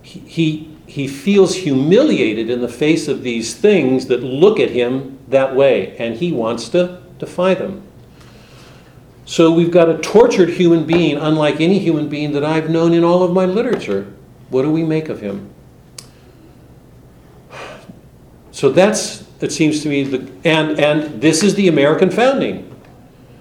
[0.03, 5.19] He, he, he feels humiliated in the face of these things that look at him
[5.27, 7.83] that way, and he wants to defy them.
[9.29, 13.05] So we've got a tortured human being, unlike any human being that I've known in
[13.05, 14.11] all of my literature.
[14.49, 15.51] What do we make of him?
[18.53, 22.75] So that's, it seems to me, the, and, and this is the American founding.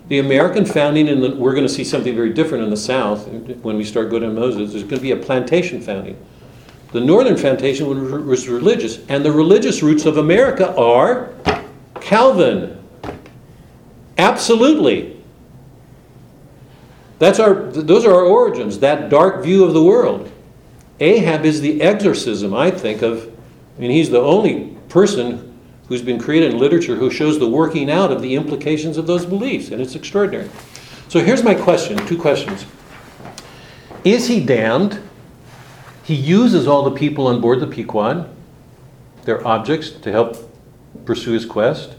[0.09, 3.25] The American founding, and we're going to see something very different in the South
[3.61, 4.73] when we start going to Moses.
[4.73, 6.21] There's going to be a plantation founding.
[6.91, 7.87] The Northern foundation
[8.27, 11.33] was religious, and the religious roots of America are
[12.01, 12.77] Calvin.
[14.17, 15.16] Absolutely.
[17.19, 20.31] That's our, those are our origins, that dark view of the world.
[20.99, 23.27] Ahab is the exorcism, I think, of,
[23.77, 27.89] I mean, he's the only person who's been created in literature who shows the working
[27.89, 30.49] out of the implications of those beliefs, and it's extraordinary.
[31.07, 32.65] So here's my question two questions.
[34.03, 35.01] Is he damned?
[36.03, 38.29] He uses all the people on board the Pequod,
[39.23, 40.37] their objects, to help
[41.05, 41.95] pursue his quest.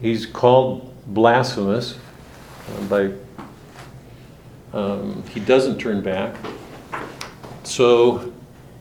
[0.00, 1.98] He's called blasphemous
[2.68, 3.12] uh, by.
[4.72, 6.36] Um, he doesn't turn back.
[7.64, 8.32] So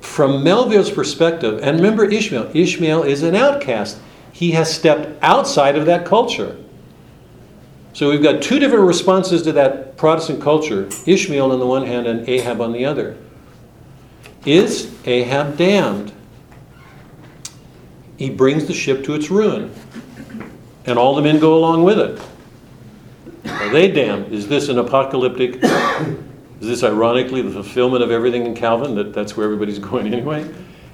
[0.02, 3.99] from Melville's perspective, and remember Ishmael, Ishmael is an outcast.
[4.32, 6.57] He has stepped outside of that culture.
[7.94, 12.07] So we've got two different responses to that Protestant culture Ishmael on the one hand
[12.07, 13.18] and Ahab on the other.
[14.45, 16.14] Is Ahab damned?
[18.18, 19.74] He brings the ship to its ruin,
[20.86, 22.22] and all the men go along with it.
[23.50, 24.32] Are they damned?
[24.32, 25.60] Is this an apocalyptic
[26.62, 30.50] is this ironically the fulfillment of everything in Calvin, that that's where everybody's going anyway?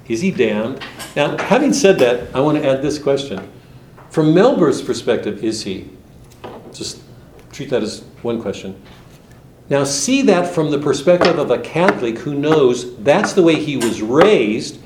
[0.07, 0.79] Is he damned?
[1.15, 3.51] Now, having said that, I want to add this question.
[4.11, 5.89] From Melville's perspective, is he?
[6.71, 7.01] Just
[7.51, 8.79] treat that as one question.
[9.67, 13.77] Now, see that from the perspective of a Catholic who knows that's the way he
[13.77, 14.79] was raised.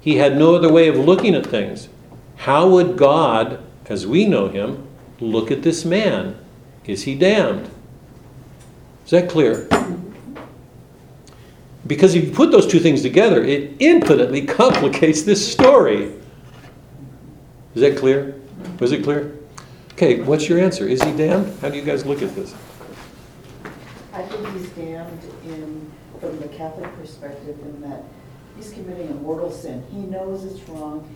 [0.00, 1.88] He had no other way of looking at things.
[2.36, 4.86] How would God, as we know him,
[5.18, 6.38] look at this man?
[6.86, 7.70] Is he damned?
[9.04, 9.68] Is that clear?
[11.86, 16.14] Because if you put those two things together, it infinitely complicates this story.
[17.74, 18.40] Is that clear?
[18.80, 19.38] Was it clear?
[19.92, 20.88] Okay, what's your answer?
[20.88, 21.58] Is he damned?
[21.60, 22.54] How do you guys look at this?
[24.12, 28.02] I think he's damned in, from the Catholic perspective, in that
[28.56, 29.84] he's committing a mortal sin.
[29.90, 31.08] He knows it's wrong.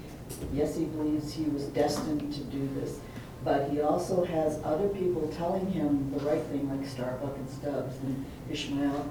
[0.53, 3.01] Yes, he believes he was destined to do this,
[3.44, 7.97] but he also has other people telling him the right thing, like Starbuck and Stubbs
[8.02, 9.09] and Ishmael.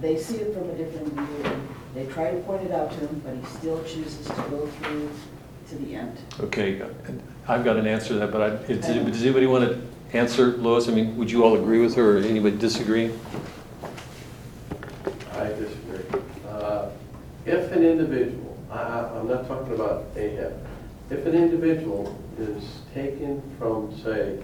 [0.00, 1.60] They see it from a different view.
[1.94, 5.10] They try to point it out to him, but he still chooses to go through
[5.68, 6.16] to the end.
[6.40, 6.82] Okay,
[7.48, 9.82] I've got an answer to that, but I, does does anybody want to
[10.16, 10.88] answer, Lois?
[10.88, 13.12] I mean, would you all agree with her, or anybody disagree?
[15.32, 16.20] I disagree.
[16.48, 16.88] Uh,
[17.44, 20.54] If an individual, I, I- I'm not talking about Ahab,
[21.10, 24.38] if an individual is taken from, say,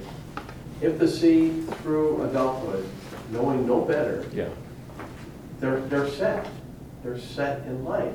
[0.80, 2.88] if the seed through adulthood,
[3.30, 4.48] knowing no better, Yeah.
[5.60, 6.46] they're, they're set.
[7.04, 8.14] They're set in life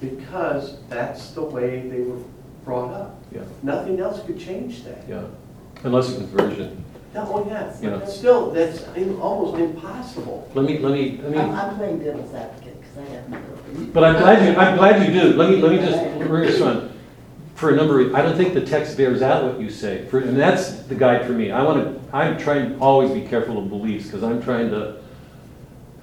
[0.00, 2.18] because that's the way they were
[2.64, 3.22] brought up.
[3.32, 5.04] Yeah, Nothing else could change that.
[5.08, 5.24] yeah.
[5.84, 6.84] Unless a conversion.
[7.14, 7.90] No, oh, yes, Yeah.
[7.90, 10.50] but still, that's im- almost impossible.
[10.54, 11.38] Let me, let me, let me.
[11.38, 13.92] I'm, I'm playing devil's advocate, because I have no opinion.
[13.92, 15.36] But I'm glad you, I'm glad you do.
[15.36, 16.90] Let me, let me just bring this one.
[17.54, 20.06] For a number of, I don't think the text bears out what you say.
[20.06, 21.50] For, and that's the guide for me.
[21.50, 24.96] I want to, I'm trying to always be careful of beliefs because I'm trying to,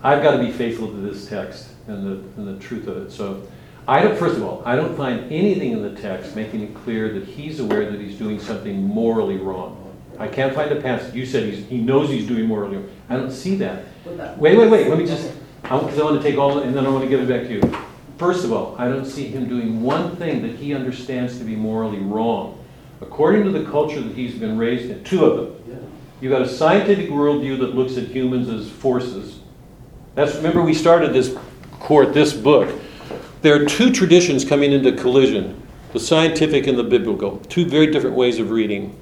[0.02, 3.12] I've got to be faithful to this text and the, and the truth of it.
[3.12, 3.46] So
[3.88, 7.12] I don't, first of all, I don't find anything in the text making it clear
[7.14, 9.78] that he's aware that he's doing something morally wrong.
[10.18, 11.14] I can't find a passage.
[11.14, 12.90] You said he's, he knows he's doing morally wrong.
[13.10, 13.86] I don't see that.
[14.38, 15.34] Wait, wait, wait, let me just,
[15.64, 17.54] because I want to take all, and then I want to give it back to
[17.54, 17.78] you.
[18.22, 21.56] First of all, I don't see him doing one thing that he understands to be
[21.56, 22.64] morally wrong.
[23.02, 25.64] According to the culture that he's been raised in, two of them.
[25.68, 25.88] Yeah.
[26.22, 29.40] You've got a scientific worldview that looks at humans as forces.
[30.14, 31.36] That's, remember, we started this
[31.80, 32.80] court, this book.
[33.42, 35.60] There are two traditions coming into collision
[35.92, 38.96] the scientific and the biblical, two very different ways of reading.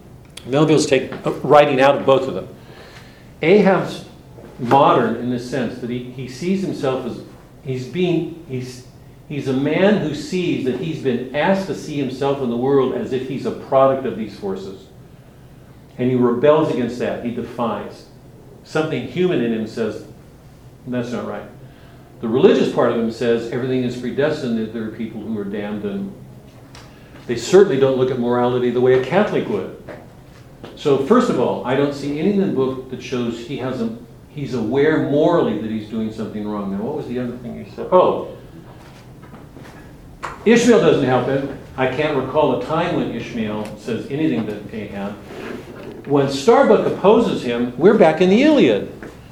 [0.46, 2.48] Melville's taking, uh, writing out of both of them.
[3.42, 4.06] Ahab's
[4.60, 7.22] modern in the sense that he, he sees himself as
[7.66, 8.88] he's being he's
[9.30, 12.96] He's a man who sees that he's been asked to see himself in the world
[12.96, 14.88] as if he's a product of these forces.
[16.00, 17.24] And he rebels against that.
[17.24, 18.08] He defies.
[18.64, 20.06] Something human in him says,
[20.88, 21.48] that's not right.
[22.22, 25.46] The religious part of him says everything is predestined, that there are people who are
[25.46, 26.12] damned, and
[27.28, 29.82] they certainly don't look at morality the way a Catholic would.
[30.76, 33.82] So, first of all, I don't see anything in the book that shows he has
[33.82, 33.96] a,
[34.30, 36.72] he's aware morally that he's doing something wrong.
[36.72, 37.88] Now, what was the other thing you said?
[37.92, 38.36] Oh,
[40.46, 41.60] Ishmael doesn't help him.
[41.76, 45.14] I can't recall a time when Ishmael says anything to Ahab.
[46.08, 48.90] When Starbuck opposes him, we're back in the Iliad.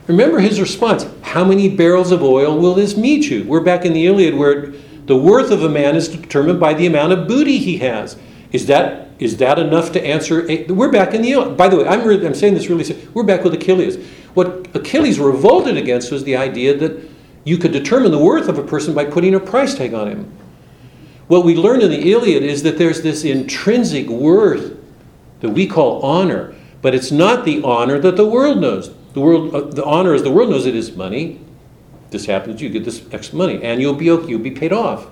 [0.08, 3.46] Remember his response How many barrels of oil will this meet you?
[3.46, 4.74] We're back in the Iliad where
[5.06, 8.18] the worth of a man is determined by the amount of booty he has.
[8.52, 10.46] Is that, is that enough to answer?
[10.68, 11.56] We're back in the Iliad.
[11.56, 13.98] By the way, I'm, really, I'm saying this really, we're back with Achilles.
[14.34, 17.10] What Achilles revolted against was the idea that
[17.46, 20.38] you could determine the worth of a person by putting a price tag on him.
[21.28, 24.78] What we learn in the Iliad is that there's this intrinsic worth
[25.41, 28.94] that we call honor, but it's not the honor that the world knows.
[29.14, 31.41] The world, uh, the honor as the world knows it is money.
[32.12, 35.08] This happens, you get this X money, and you'll be okay, you'll be paid off.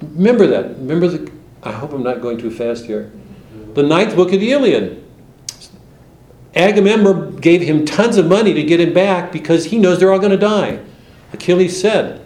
[0.00, 0.76] Remember that.
[0.76, 1.32] Remember the.
[1.64, 3.10] I hope I'm not going too fast here.
[3.74, 5.04] The ninth book of the Iliad.
[6.54, 10.18] Agamemnon gave him tons of money to get him back because he knows they're all
[10.18, 10.80] going to die.
[11.32, 12.20] Achilles said,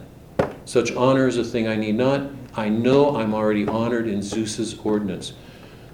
[0.65, 2.23] "Such honor is a thing I need not.
[2.55, 5.33] I know I'm already honored in Zeus's ordinance."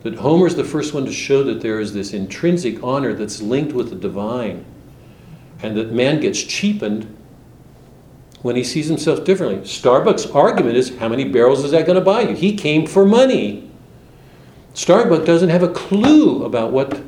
[0.02, 3.72] That Homer's the first one to show that there is this intrinsic honor that's linked
[3.72, 4.64] with the divine,
[5.62, 7.06] and that man gets cheapened
[8.42, 9.64] when he sees himself differently.
[9.64, 12.34] Starbuck's argument is how many barrels is that going to buy you?
[12.34, 13.68] He came for money.
[14.74, 17.02] Starbucks doesn't have a clue about what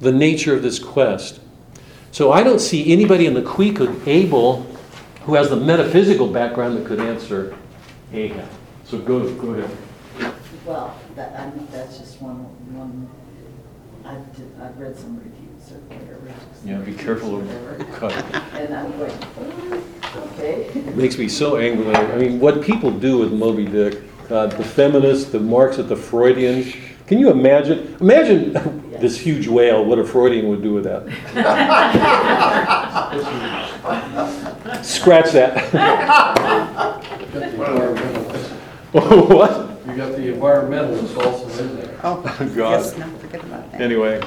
[0.00, 1.40] the nature of this quest.
[2.12, 4.66] So I don't see anybody in the Queequeg able
[5.24, 7.56] who has the metaphysical background that could answer
[8.14, 8.48] Ahab.
[8.84, 9.70] So go, go ahead.
[10.64, 12.36] Well, that, I mean, that's just one,
[12.74, 13.08] one,
[14.04, 16.20] I've, did- I've read some reviews or whatever.
[16.64, 17.84] Yeah, be careful of whatever.
[17.98, 18.14] cut.
[18.54, 19.82] And I'm going, "Oh, mm,
[20.34, 20.64] okay.
[20.78, 21.94] It makes me so angry.
[21.94, 26.74] I mean, what people do with Moby Dick, God, the feminists, the Marxists, the Freudians.
[27.06, 27.94] Can you imagine?
[28.00, 28.54] Imagine
[28.98, 31.04] this huge whale, what a Freudian would do with that.
[34.82, 35.54] Scratch that.
[39.00, 39.86] what?
[39.88, 41.98] You got the environmentalists also in there.
[42.04, 42.22] Oh,
[42.54, 42.56] God.
[42.56, 43.80] yes, no, forget about that.
[43.80, 44.20] Anyway,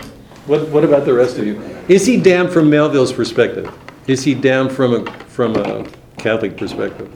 [0.45, 1.61] what, what about the rest of you?
[1.87, 3.73] Is he damned from Melville's perspective?
[4.07, 5.87] Is he damned from a, from a
[6.17, 7.09] Catholic perspective?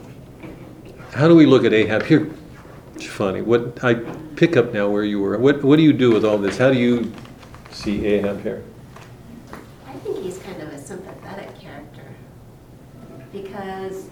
[1.12, 2.04] How do we look at Ahab?
[2.04, 2.30] Here,
[2.94, 3.42] it's funny.
[3.42, 3.96] What I
[4.34, 5.36] pick up now where you were.
[5.36, 6.56] What, what do you do with all this?
[6.56, 7.12] How do you
[7.70, 8.64] see Ahab here?
[9.86, 12.14] I think he's kind of a sympathetic character
[13.30, 14.08] because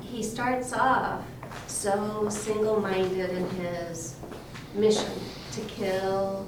[0.00, 1.22] he starts off
[1.78, 4.16] so single-minded in his
[4.74, 5.12] mission
[5.52, 6.44] to kill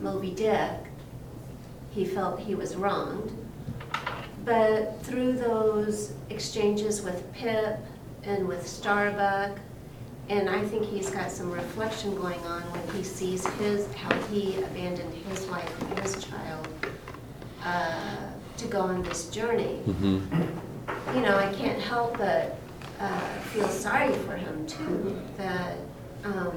[0.00, 0.76] Moby Dick.
[1.92, 3.32] He felt he was wronged.
[4.44, 7.78] But through those exchanges with Pip
[8.24, 9.58] and with Starbuck,
[10.28, 14.58] and I think he's got some reflection going on when he sees his, how he
[14.58, 16.68] abandoned his wife and his child
[17.64, 18.28] uh,
[18.58, 19.80] to go on this journey.
[19.86, 22.58] You know, I can't help but
[23.00, 23.20] uh,
[23.52, 25.78] feel sorry for him too, that
[26.24, 26.52] um,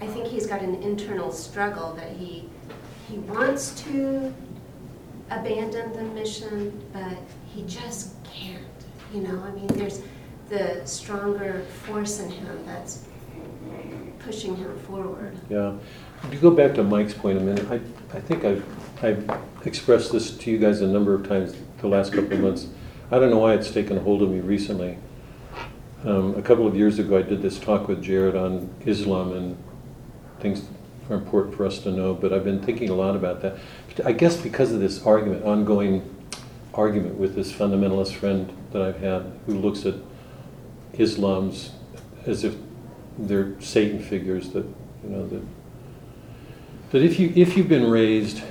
[0.00, 2.48] I think he's got an internal struggle that he,
[3.08, 4.34] he wants to
[5.30, 8.62] abandon the mission, but he just can't,
[9.12, 10.02] you know, I mean, there's
[10.48, 13.04] the stronger force in him that's
[14.18, 15.36] pushing him forward.
[15.48, 15.74] Yeah.
[16.30, 17.76] You go back to Mike's point a minute, I,
[18.16, 18.64] I think I've,
[19.02, 22.68] I've expressed this to you guys a number of times the last couple of months.
[23.10, 24.98] I don't know why it's taken hold of me recently.
[26.06, 29.56] Um, a couple of years ago, I did this talk with Jared on Islam and
[30.38, 33.42] things that are important for us to know, but I've been thinking a lot about
[33.42, 33.58] that.
[34.04, 36.08] I guess because of this argument, ongoing
[36.74, 39.94] argument with this fundamentalist friend that I've had who looks at
[40.92, 41.72] Islam's
[42.24, 42.54] as if
[43.18, 44.64] they're Satan figures that,
[45.02, 45.42] you know, that,
[46.92, 48.44] that if you, if you've been raised,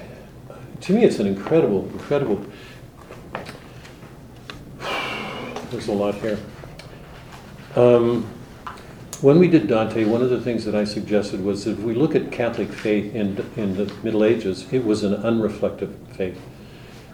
[0.82, 2.46] to me it's an incredible, incredible,
[5.72, 6.38] there's a lot here.
[7.76, 8.24] Um,
[9.22, 11.94] when we did Dante, one of the things that I suggested was that if we
[11.94, 16.40] look at Catholic faith in, in the Middle Ages, it was an unreflective faith.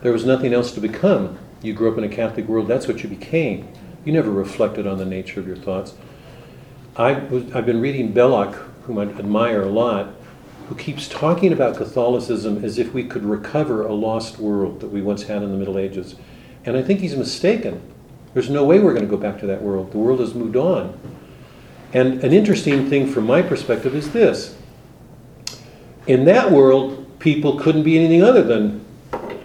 [0.02, 1.40] There was nothing else to become.
[1.64, 3.72] You grew up in a Catholic world, that's what you became.
[4.06, 5.96] You never reflected on the nature of your thoughts.
[6.96, 10.10] I was, I've been reading Belloc, whom I admire a lot,
[10.68, 15.02] who keeps talking about Catholicism as if we could recover a lost world that we
[15.02, 16.16] once had in the Middle Ages.
[16.66, 17.91] And I think he's mistaken.
[18.34, 19.92] There's no way we're going to go back to that world.
[19.92, 20.98] The world has moved on.
[21.94, 24.58] And an interesting thing from my perspective is this.
[26.08, 28.86] In that world, people couldn't be anything other than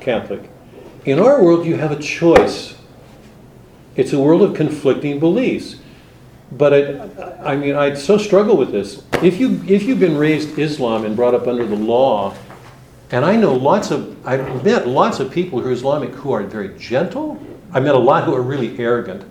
[0.00, 0.48] Catholic.
[1.04, 2.76] In our world, you have a choice.
[3.96, 5.76] It's a world of conflicting beliefs.
[6.52, 9.02] But I, I mean, I so struggle with this.
[9.22, 12.34] If you if you've been raised Islam and brought up under the law,
[13.10, 16.42] and I know lots of I've met lots of people who are Islamic who are
[16.44, 17.40] very gentle.
[17.72, 19.24] I met a lot who are really arrogant,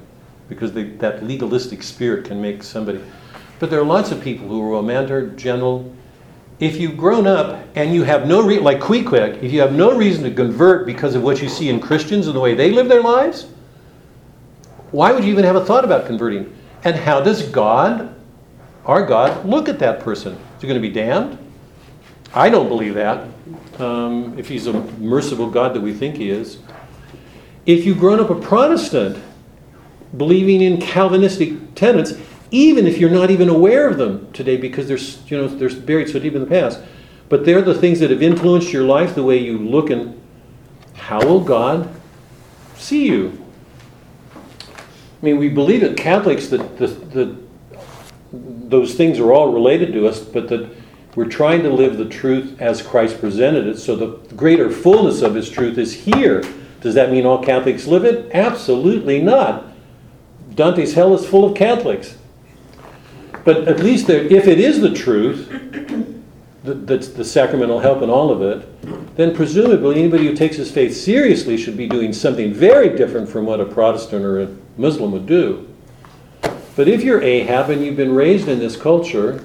[0.49, 3.01] because they, that legalistic spirit can make somebody.
[3.59, 5.93] But there are lots of people who are romantic, gentle.
[6.59, 9.97] If you've grown up and you have no re- like Queequeg, if you have no
[9.97, 12.87] reason to convert because of what you see in Christians and the way they live
[12.87, 13.47] their lives,
[14.91, 16.55] why would you even have a thought about converting?
[16.83, 18.15] And how does God,
[18.85, 20.33] our God, look at that person?
[20.33, 21.37] Is he going to be damned?
[22.33, 23.27] I don't believe that.
[23.79, 26.59] Um, if he's a merciful God that we think he is.
[27.65, 29.17] If you've grown up a Protestant,
[30.15, 32.13] believing in Calvinistic tenets,
[32.51, 34.97] even if you're not even aware of them today because they're,
[35.27, 36.79] you know, they're buried so deep in the past,
[37.27, 40.21] but they're the things that have influenced your life, the way you look, and
[40.93, 41.89] how will God
[42.77, 43.43] see you?
[44.31, 47.35] I mean, we believe at Catholics that the, the,
[48.31, 50.69] those things are all related to us, but that
[51.15, 55.33] we're trying to live the truth as Christ presented it, so the greater fullness of
[55.33, 56.43] His truth is here.
[56.85, 58.29] Does that mean all Catholics live it?
[58.31, 59.65] Absolutely not.
[60.53, 62.15] Dante's hell is full of Catholics.
[63.43, 65.51] But at least there, if it is the truth,
[66.63, 68.61] that- that's the sacramental help in all of it,
[69.15, 73.47] then presumably anybody who takes his faith seriously should be doing something very different from
[73.47, 74.47] what a Protestant or a
[74.77, 75.65] Muslim would do.
[76.75, 79.41] But if you're Ahab and you've been raised in this culture,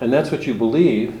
[0.00, 1.12] and that's what you believe,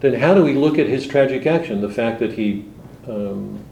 [0.00, 1.82] then how do we look at his tragic action?
[1.82, 2.64] The fact that he,
[3.08, 3.64] um,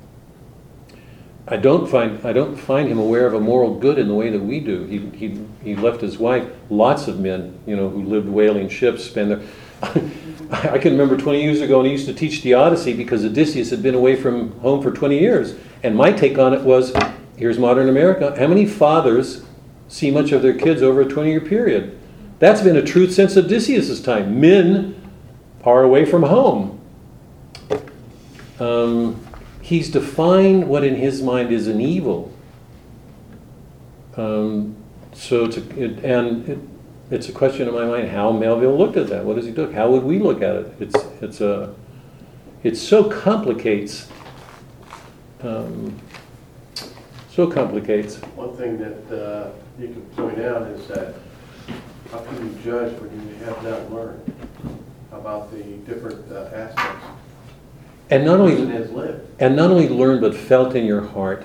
[1.47, 4.31] I don't find I don't find him aware of a moral good in the way
[4.31, 4.85] that we do.
[4.85, 6.49] He he he left his wife.
[6.71, 9.43] Lots of men, you know, who lived whaling ships, spend their.
[10.51, 13.71] I can remember 20 years ago, and he used to teach the Odyssey because Odysseus
[13.71, 15.57] had been away from home for 20 years.
[15.83, 16.95] And my take on it was,
[17.37, 18.35] here's modern America.
[18.39, 19.45] How many fathers
[19.89, 21.99] see much of their kids over a 20-year period?
[22.39, 24.41] That's been a truth since Odysseus' time.
[24.41, 25.01] Men
[25.65, 26.81] are away from home.
[28.61, 29.24] Um,
[29.65, 32.31] he's defined what in his mind is an evil.
[34.15, 34.77] Um,
[35.15, 36.59] so it, and it,
[37.11, 39.25] it's a question in my mind how Melville looked at that.
[39.25, 39.73] What does he do?
[39.73, 40.75] How would we look at it?
[40.81, 41.75] It's it's a
[42.63, 44.09] it so complicates.
[45.41, 45.99] Um,
[47.31, 48.17] so complicates.
[48.37, 51.15] One thing that uh, you can point out is that
[52.13, 54.35] how can you judge when you have not learned
[55.11, 57.07] about the different uh, aspects
[58.11, 59.25] And not only person has lived?
[59.41, 61.45] and not only learned but felt in your heart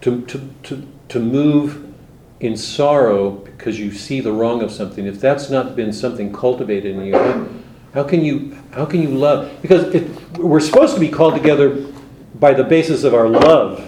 [0.00, 1.92] to, to, to, to move
[2.40, 5.06] in sorrow because you see the wrong of something.
[5.06, 7.48] If that's not been something cultivated in you how,
[7.94, 9.50] how can you how can you love?
[9.62, 11.86] Because it, we're supposed to be called together
[12.34, 13.78] by the basis of our love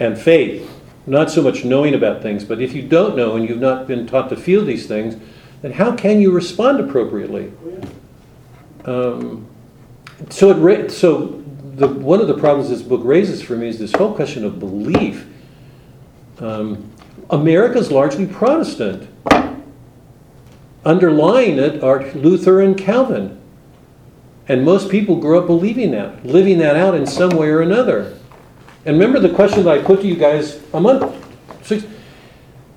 [0.00, 0.68] and faith.
[1.06, 4.06] Not so much knowing about things but if you don't know and you've not been
[4.06, 5.16] taught to feel these things
[5.62, 7.52] then how can you respond appropriately?
[8.84, 9.47] Um,
[10.30, 11.42] so it ra- so
[11.74, 14.58] the one of the problems this book raises for me is this whole question of
[14.58, 15.26] belief.
[16.38, 16.90] Um,
[17.30, 19.08] America's largely Protestant.
[20.84, 23.38] Underlying it are Luther and Calvin.
[24.46, 28.16] And most people grew up believing that, living that out in some way or another.
[28.86, 31.14] And remember the question that I put to you guys a month
[31.62, 31.84] six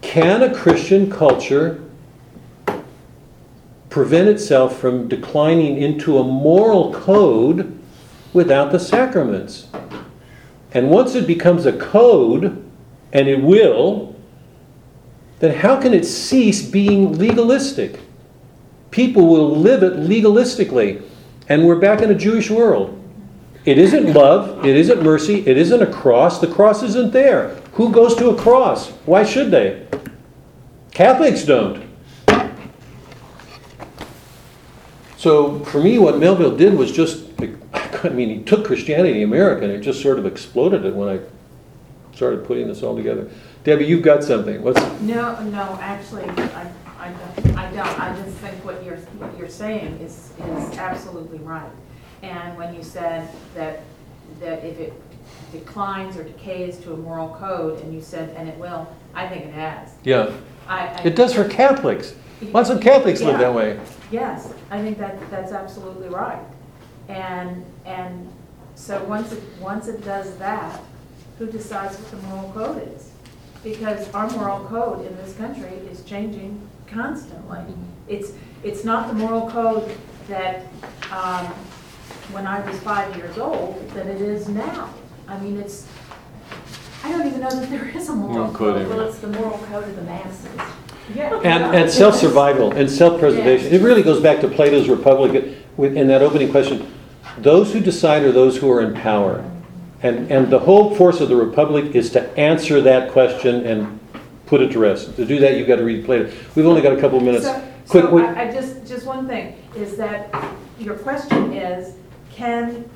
[0.02, 1.82] can a Christian culture
[3.92, 7.78] prevent itself from declining into a moral code
[8.34, 9.68] without the sacraments.
[10.74, 12.66] And once it becomes a code,
[13.12, 14.16] and it will,
[15.40, 18.00] then how can it cease being legalistic?
[18.92, 21.04] People will live it legalistically.
[21.50, 22.98] And we're back in a Jewish world.
[23.66, 26.40] It isn't love, it isn't mercy, it isn't a cross.
[26.40, 27.56] The cross isn't there.
[27.74, 28.90] Who goes to a cross?
[29.06, 29.86] Why should they?
[30.94, 31.91] Catholics don't.
[35.22, 37.26] So for me, what Melville did was just,
[38.04, 41.10] I mean, he took Christianity in America and it just sort of exploded it when
[41.10, 41.20] I
[42.16, 43.30] started putting this all together.
[43.64, 44.64] Debbie, you've got something.
[44.64, 49.38] What's, No, no, actually, I, I don't, I don't, I just think what you're, what
[49.38, 51.70] you're saying is, is absolutely right.
[52.24, 53.84] And when you said that,
[54.40, 54.94] that if it
[55.52, 59.46] declines or decays to a moral code, and you said, and it will, I think
[59.46, 59.92] it has.
[60.04, 60.32] yeah,
[60.68, 61.02] I, I.
[61.04, 62.16] it does for Catholics.
[62.42, 63.80] Lots of Catholics live that way.
[64.10, 66.42] Yes, I think that, that's absolutely right.
[67.10, 68.28] And, and
[68.76, 70.82] so once it, once it does that,
[71.38, 73.12] who decides what the moral code is.
[73.64, 77.60] Because our moral code in this country is changing constantly.
[78.08, 78.32] It's,
[78.64, 79.96] it's not the moral code
[80.28, 80.66] that,
[81.12, 81.46] um,
[82.32, 84.94] when I was five years old, that it is now.
[85.28, 85.86] I mean, it's,
[87.04, 88.88] I don't even know that there is a moral Moral code.
[88.88, 90.62] Well, it's the moral code of the masses.
[91.16, 91.36] Yeah.
[91.44, 93.74] And, and self-survival and self-preservation.
[93.74, 96.92] It really goes back to Plato's Republic in that opening question.
[97.38, 99.44] Those who decide are those who are in power.
[100.04, 104.00] And, and the whole force of the Republic is to answer that question and
[104.46, 105.16] put it to rest.
[105.16, 106.32] To do that, you've got to read Plato.
[106.56, 107.46] We've only got a couple of minutes.
[107.46, 110.34] So, Quick, so I, I just, just one thing, is that
[110.80, 111.96] your question is,
[112.32, 112.90] can,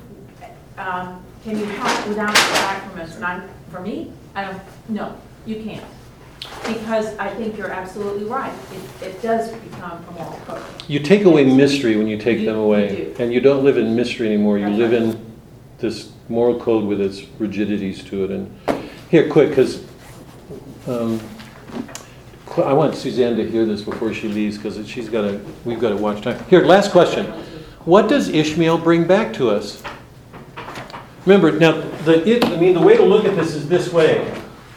[0.78, 3.16] um, can you have without the sacraments?
[3.16, 5.84] And I, for me, I don't, no, you can't.
[6.66, 8.52] Because I think you're absolutely right.
[9.00, 10.62] It, it does become a moral code.
[10.88, 13.14] You take away mystery when you take You- them you away.
[13.16, 13.22] do.
[13.22, 14.58] And you don't live in mystery anymore.
[14.58, 15.02] You That's live right.
[15.02, 15.32] in
[15.78, 18.30] this moral code with its rigidities to it.
[18.30, 19.84] And here, quick, because
[20.88, 21.20] um,
[22.56, 25.90] I want Suzanne to hear this before she leaves, because she's got to, we've got
[25.90, 26.42] to watch time.
[26.46, 27.26] Here, last question.
[27.84, 29.82] What does Ishmael bring back to us?
[31.26, 31.72] Remember, now,
[32.04, 34.32] the, it, I mean, the way to look at this is this way.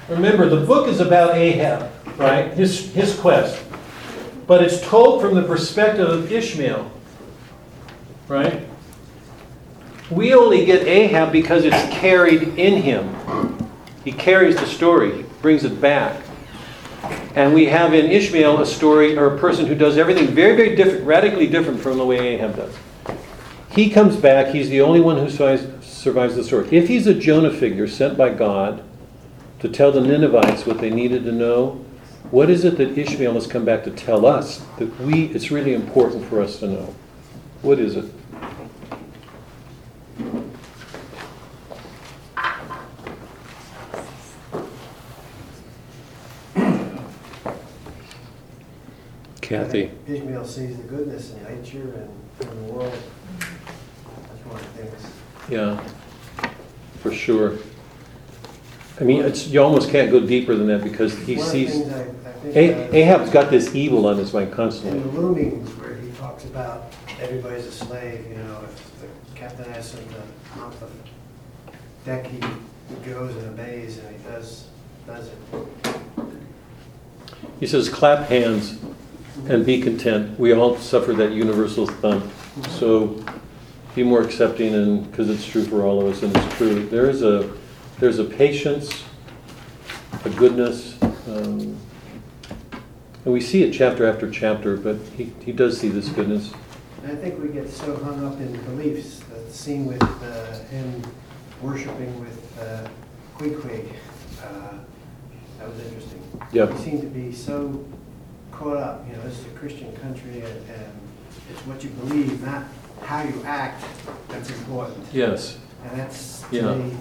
[0.09, 2.51] Remember, the book is about Ahab, right?
[2.53, 3.63] His, his quest.
[4.47, 6.91] But it's told from the perspective of Ishmael,
[8.27, 8.67] right?
[10.09, 13.15] We only get Ahab because it's carried in him.
[14.03, 16.19] He carries the story, brings it back.
[17.35, 20.75] And we have in Ishmael a story or a person who does everything very, very
[20.75, 22.75] different, radically different from the way Ahab does.
[23.69, 26.67] He comes back, he's the only one who survives, survives the story.
[26.71, 28.83] If he's a Jonah figure sent by God
[29.59, 31.85] to tell the Ninevites what they needed to know,
[32.31, 35.73] what is it that Ishmael has come back to tell us that we it's really
[35.73, 36.95] important for us to know?
[37.61, 38.05] What is it?
[49.41, 49.91] Kathy.
[50.07, 52.07] Ishmael sees the goodness in nature
[52.39, 52.93] and in the world.
[53.39, 55.11] That's one of the things.
[55.49, 55.83] Yeah,
[57.01, 57.57] for sure.
[58.99, 61.65] I mean, it's, you almost can't go deeper than that because he One of the
[61.67, 61.71] sees.
[61.71, 62.55] things I, I think.
[62.55, 64.99] A- Ahab's got this evil on his mind In constantly.
[64.99, 69.07] the loomings where he talks about everybody's a slave, you know, if the
[69.39, 70.87] captain asks him to mount the
[72.05, 72.39] deck, he
[72.89, 74.67] he goes and obeys and he does,
[75.05, 75.37] does it.
[77.59, 78.79] He says, clap hands
[79.47, 80.39] and be content.
[80.39, 82.25] We all suffer that universal thump.
[82.69, 83.23] So
[83.95, 86.87] be more accepting and, because it's true for all of us and it's true.
[86.87, 87.49] There is a,
[87.99, 89.03] there's a patience,
[90.25, 91.77] a goodness, um,
[93.25, 96.53] and we see it chapter after chapter, but he, he does see this goodness.
[97.05, 101.01] I think we get so hung up in beliefs, that scene with uh, him
[101.61, 102.87] worshiping with uh,
[103.37, 103.85] Queequeg,
[104.43, 104.77] uh,
[105.57, 106.23] that was interesting.
[106.53, 106.73] Yep.
[106.73, 107.85] He seemed to be so
[108.51, 110.91] caught up, you know, this is a Christian country and and
[111.49, 112.63] it's what you believe, not
[113.01, 113.83] how you act,
[114.27, 115.05] that's important.
[115.11, 116.75] Yes, And that's, Yeah.
[116.75, 116.95] me,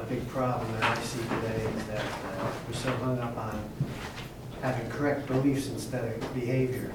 [0.00, 3.62] a big problem that I see today, is that uh, we're so hung up on
[4.62, 6.92] having correct beliefs instead of behavior.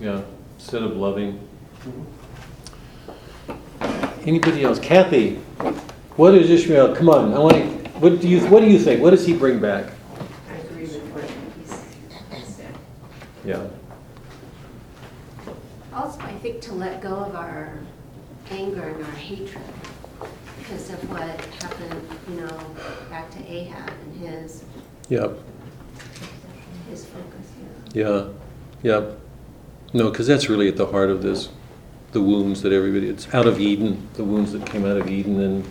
[0.00, 0.22] yeah,
[0.58, 1.46] instead of loving.
[4.26, 4.78] Anybody else?
[4.78, 5.36] Kathy,
[6.16, 6.94] what is Ishmael?
[6.94, 9.00] Come on, I want to, what do you, what do you think?
[9.00, 9.92] What does he bring back?
[10.50, 11.24] I agree with what
[11.60, 12.74] he's, he said.
[13.44, 13.66] Yeah.
[15.94, 17.78] Also, I think to let go of our
[18.50, 19.62] anger and our hatred
[20.68, 21.20] because of what
[21.62, 22.58] happened, you know,
[23.10, 24.64] back to Ahab and his,
[25.08, 25.38] Yep.
[26.90, 27.46] his focus,
[27.94, 28.02] yeah.
[28.08, 28.24] Yeah,
[28.82, 29.04] yeah.
[29.92, 31.48] No, because that's really at the heart of this,
[32.12, 35.40] the wounds that everybody, it's out of Eden, the wounds that came out of Eden.
[35.40, 35.64] And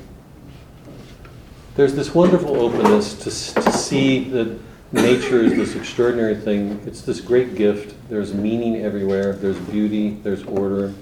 [1.75, 4.57] there's this wonderful openness to, s- to see that
[4.93, 6.81] nature is this extraordinary thing.
[6.85, 7.95] It's this great gift.
[8.09, 10.93] There's meaning everywhere, there's beauty, there's order.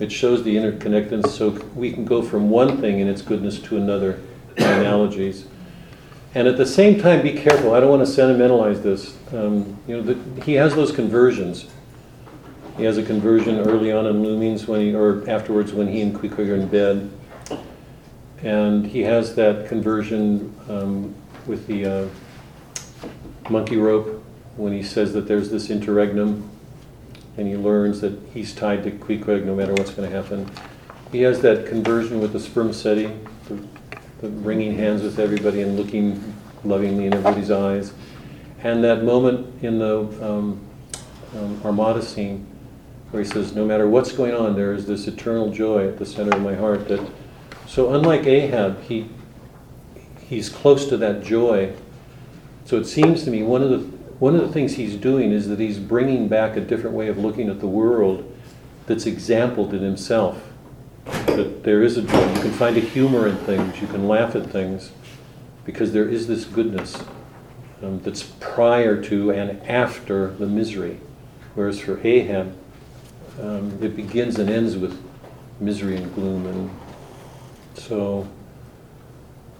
[0.00, 3.76] It shows the interconnectedness, so we can go from one thing in its goodness to
[3.76, 4.18] another
[4.56, 5.44] analogies.
[6.34, 7.74] And at the same time, be careful.
[7.74, 9.16] I don't want to sentimentalize this.
[9.32, 11.68] Um, you know, the, he has those conversions.
[12.78, 16.14] He has a conversion early on in Loomings when he, or afterwards when he and
[16.14, 17.10] Queequeg are in bed.
[18.42, 21.14] And he has that conversion um,
[21.46, 22.08] with the uh,
[23.50, 24.24] monkey rope
[24.56, 26.49] when he says that there's this interregnum
[27.36, 30.50] and he learns that he's tied to Queequeg no matter what's going to happen.
[31.12, 33.12] He has that conversion with the spermaceti,
[33.48, 33.58] the,
[34.20, 36.34] the wringing hands with everybody and looking
[36.64, 37.92] lovingly in everybody's eyes.
[38.62, 40.60] And that moment in the um,
[41.34, 42.46] um, Armada scene
[43.10, 46.06] where he says, No matter what's going on, there is this eternal joy at the
[46.06, 47.06] center of my heart that
[47.66, 49.08] So unlike Ahab, he,
[50.28, 51.72] he's close to that joy.
[52.64, 55.48] So it seems to me one of the, one of the things he's doing is
[55.48, 58.30] that he's bringing back a different way of looking at the world
[58.86, 60.42] that's exampled in himself.
[61.06, 62.34] That there is a joy.
[62.34, 63.80] You can find a humor in things.
[63.80, 64.92] You can laugh at things
[65.64, 67.02] because there is this goodness
[67.82, 71.00] um, that's prior to and after the misery.
[71.54, 72.54] Whereas for Ahab,
[73.40, 75.02] um, it begins and ends with
[75.60, 76.46] misery and gloom.
[76.46, 76.70] And
[77.74, 78.28] so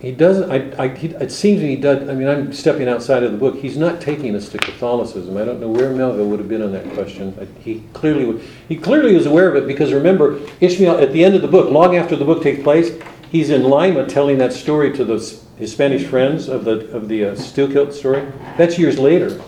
[0.01, 3.33] he doesn't, I, I, he, it seems he does, I mean, I'm stepping outside of
[3.33, 3.57] the book.
[3.57, 5.37] He's not taking us to Catholicism.
[5.37, 7.37] I don't know where Melville would have been on that question.
[7.63, 11.35] He clearly, would- he clearly was aware of it because remember, Ishmael, at the end
[11.35, 12.99] of the book, long after the book takes place,
[13.31, 17.27] he's in Lima telling that story to those, his Spanish friends of the, of the
[17.27, 18.27] uh, Steelkilt story.
[18.57, 19.41] That's years later.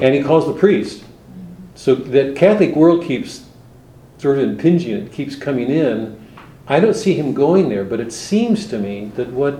[0.00, 1.04] And he calls the priest.
[1.74, 3.44] So that Catholic world keeps
[4.16, 6.19] sort of impinging, it keeps coming in.
[6.70, 9.54] I don't see him going there, but it seems to me that what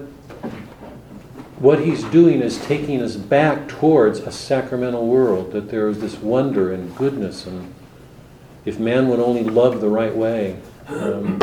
[1.59, 6.17] what he's doing is taking us back towards a sacramental world, that there is this
[6.19, 7.75] wonder and goodness, and
[8.65, 10.57] if man would only love the right way.
[10.87, 11.39] Um,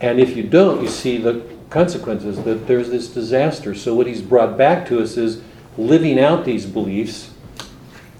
[0.00, 3.74] and if you don't, you see the consequences, that there's this disaster.
[3.74, 5.42] So, what he's brought back to us is
[5.76, 7.34] living out these beliefs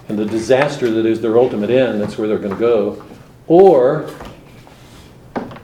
[0.09, 3.05] and the disaster that is their ultimate end, that's where they're going to go,
[3.47, 4.11] or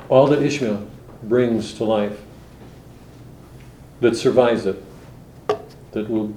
[0.08, 0.88] all that Ishmael
[1.28, 2.20] brings to life
[4.00, 4.82] that survives it,
[5.92, 6.34] that will,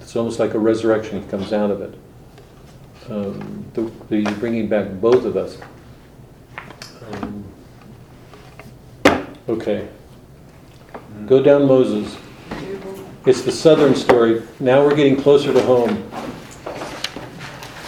[0.00, 1.98] it's almost like a resurrection that comes out of it.
[3.10, 5.58] Um, the, the bringing back both of us.
[7.12, 7.44] Um,
[9.48, 9.88] okay.
[11.26, 12.16] Go down Moses.
[13.26, 14.42] It's the southern story.
[14.60, 16.10] Now we're getting closer to home.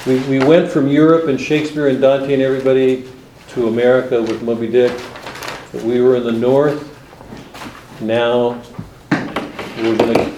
[0.07, 3.09] We, we went from Europe and Shakespeare and Dante and everybody
[3.49, 4.93] to America with Moby Dick.
[5.77, 6.91] But we were in the north.
[8.01, 8.63] Now
[9.77, 10.35] we're gonna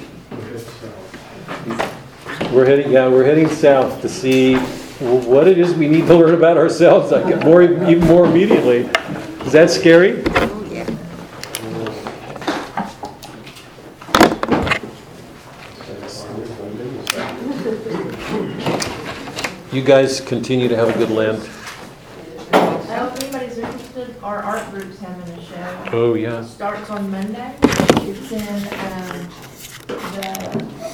[2.52, 6.34] we're heading yeah we're heading south to see what it is we need to learn
[6.34, 7.12] about ourselves.
[7.12, 8.78] I get more even more immediately.
[9.46, 10.24] Is that scary?
[19.72, 21.48] You guys continue to have a good Lent.
[22.50, 25.27] Well, if anybody's interested, our art group's show.
[25.90, 26.44] Oh yeah.
[26.44, 27.54] Starts on Monday.
[27.62, 29.28] It's in, um,
[29.86, 30.67] the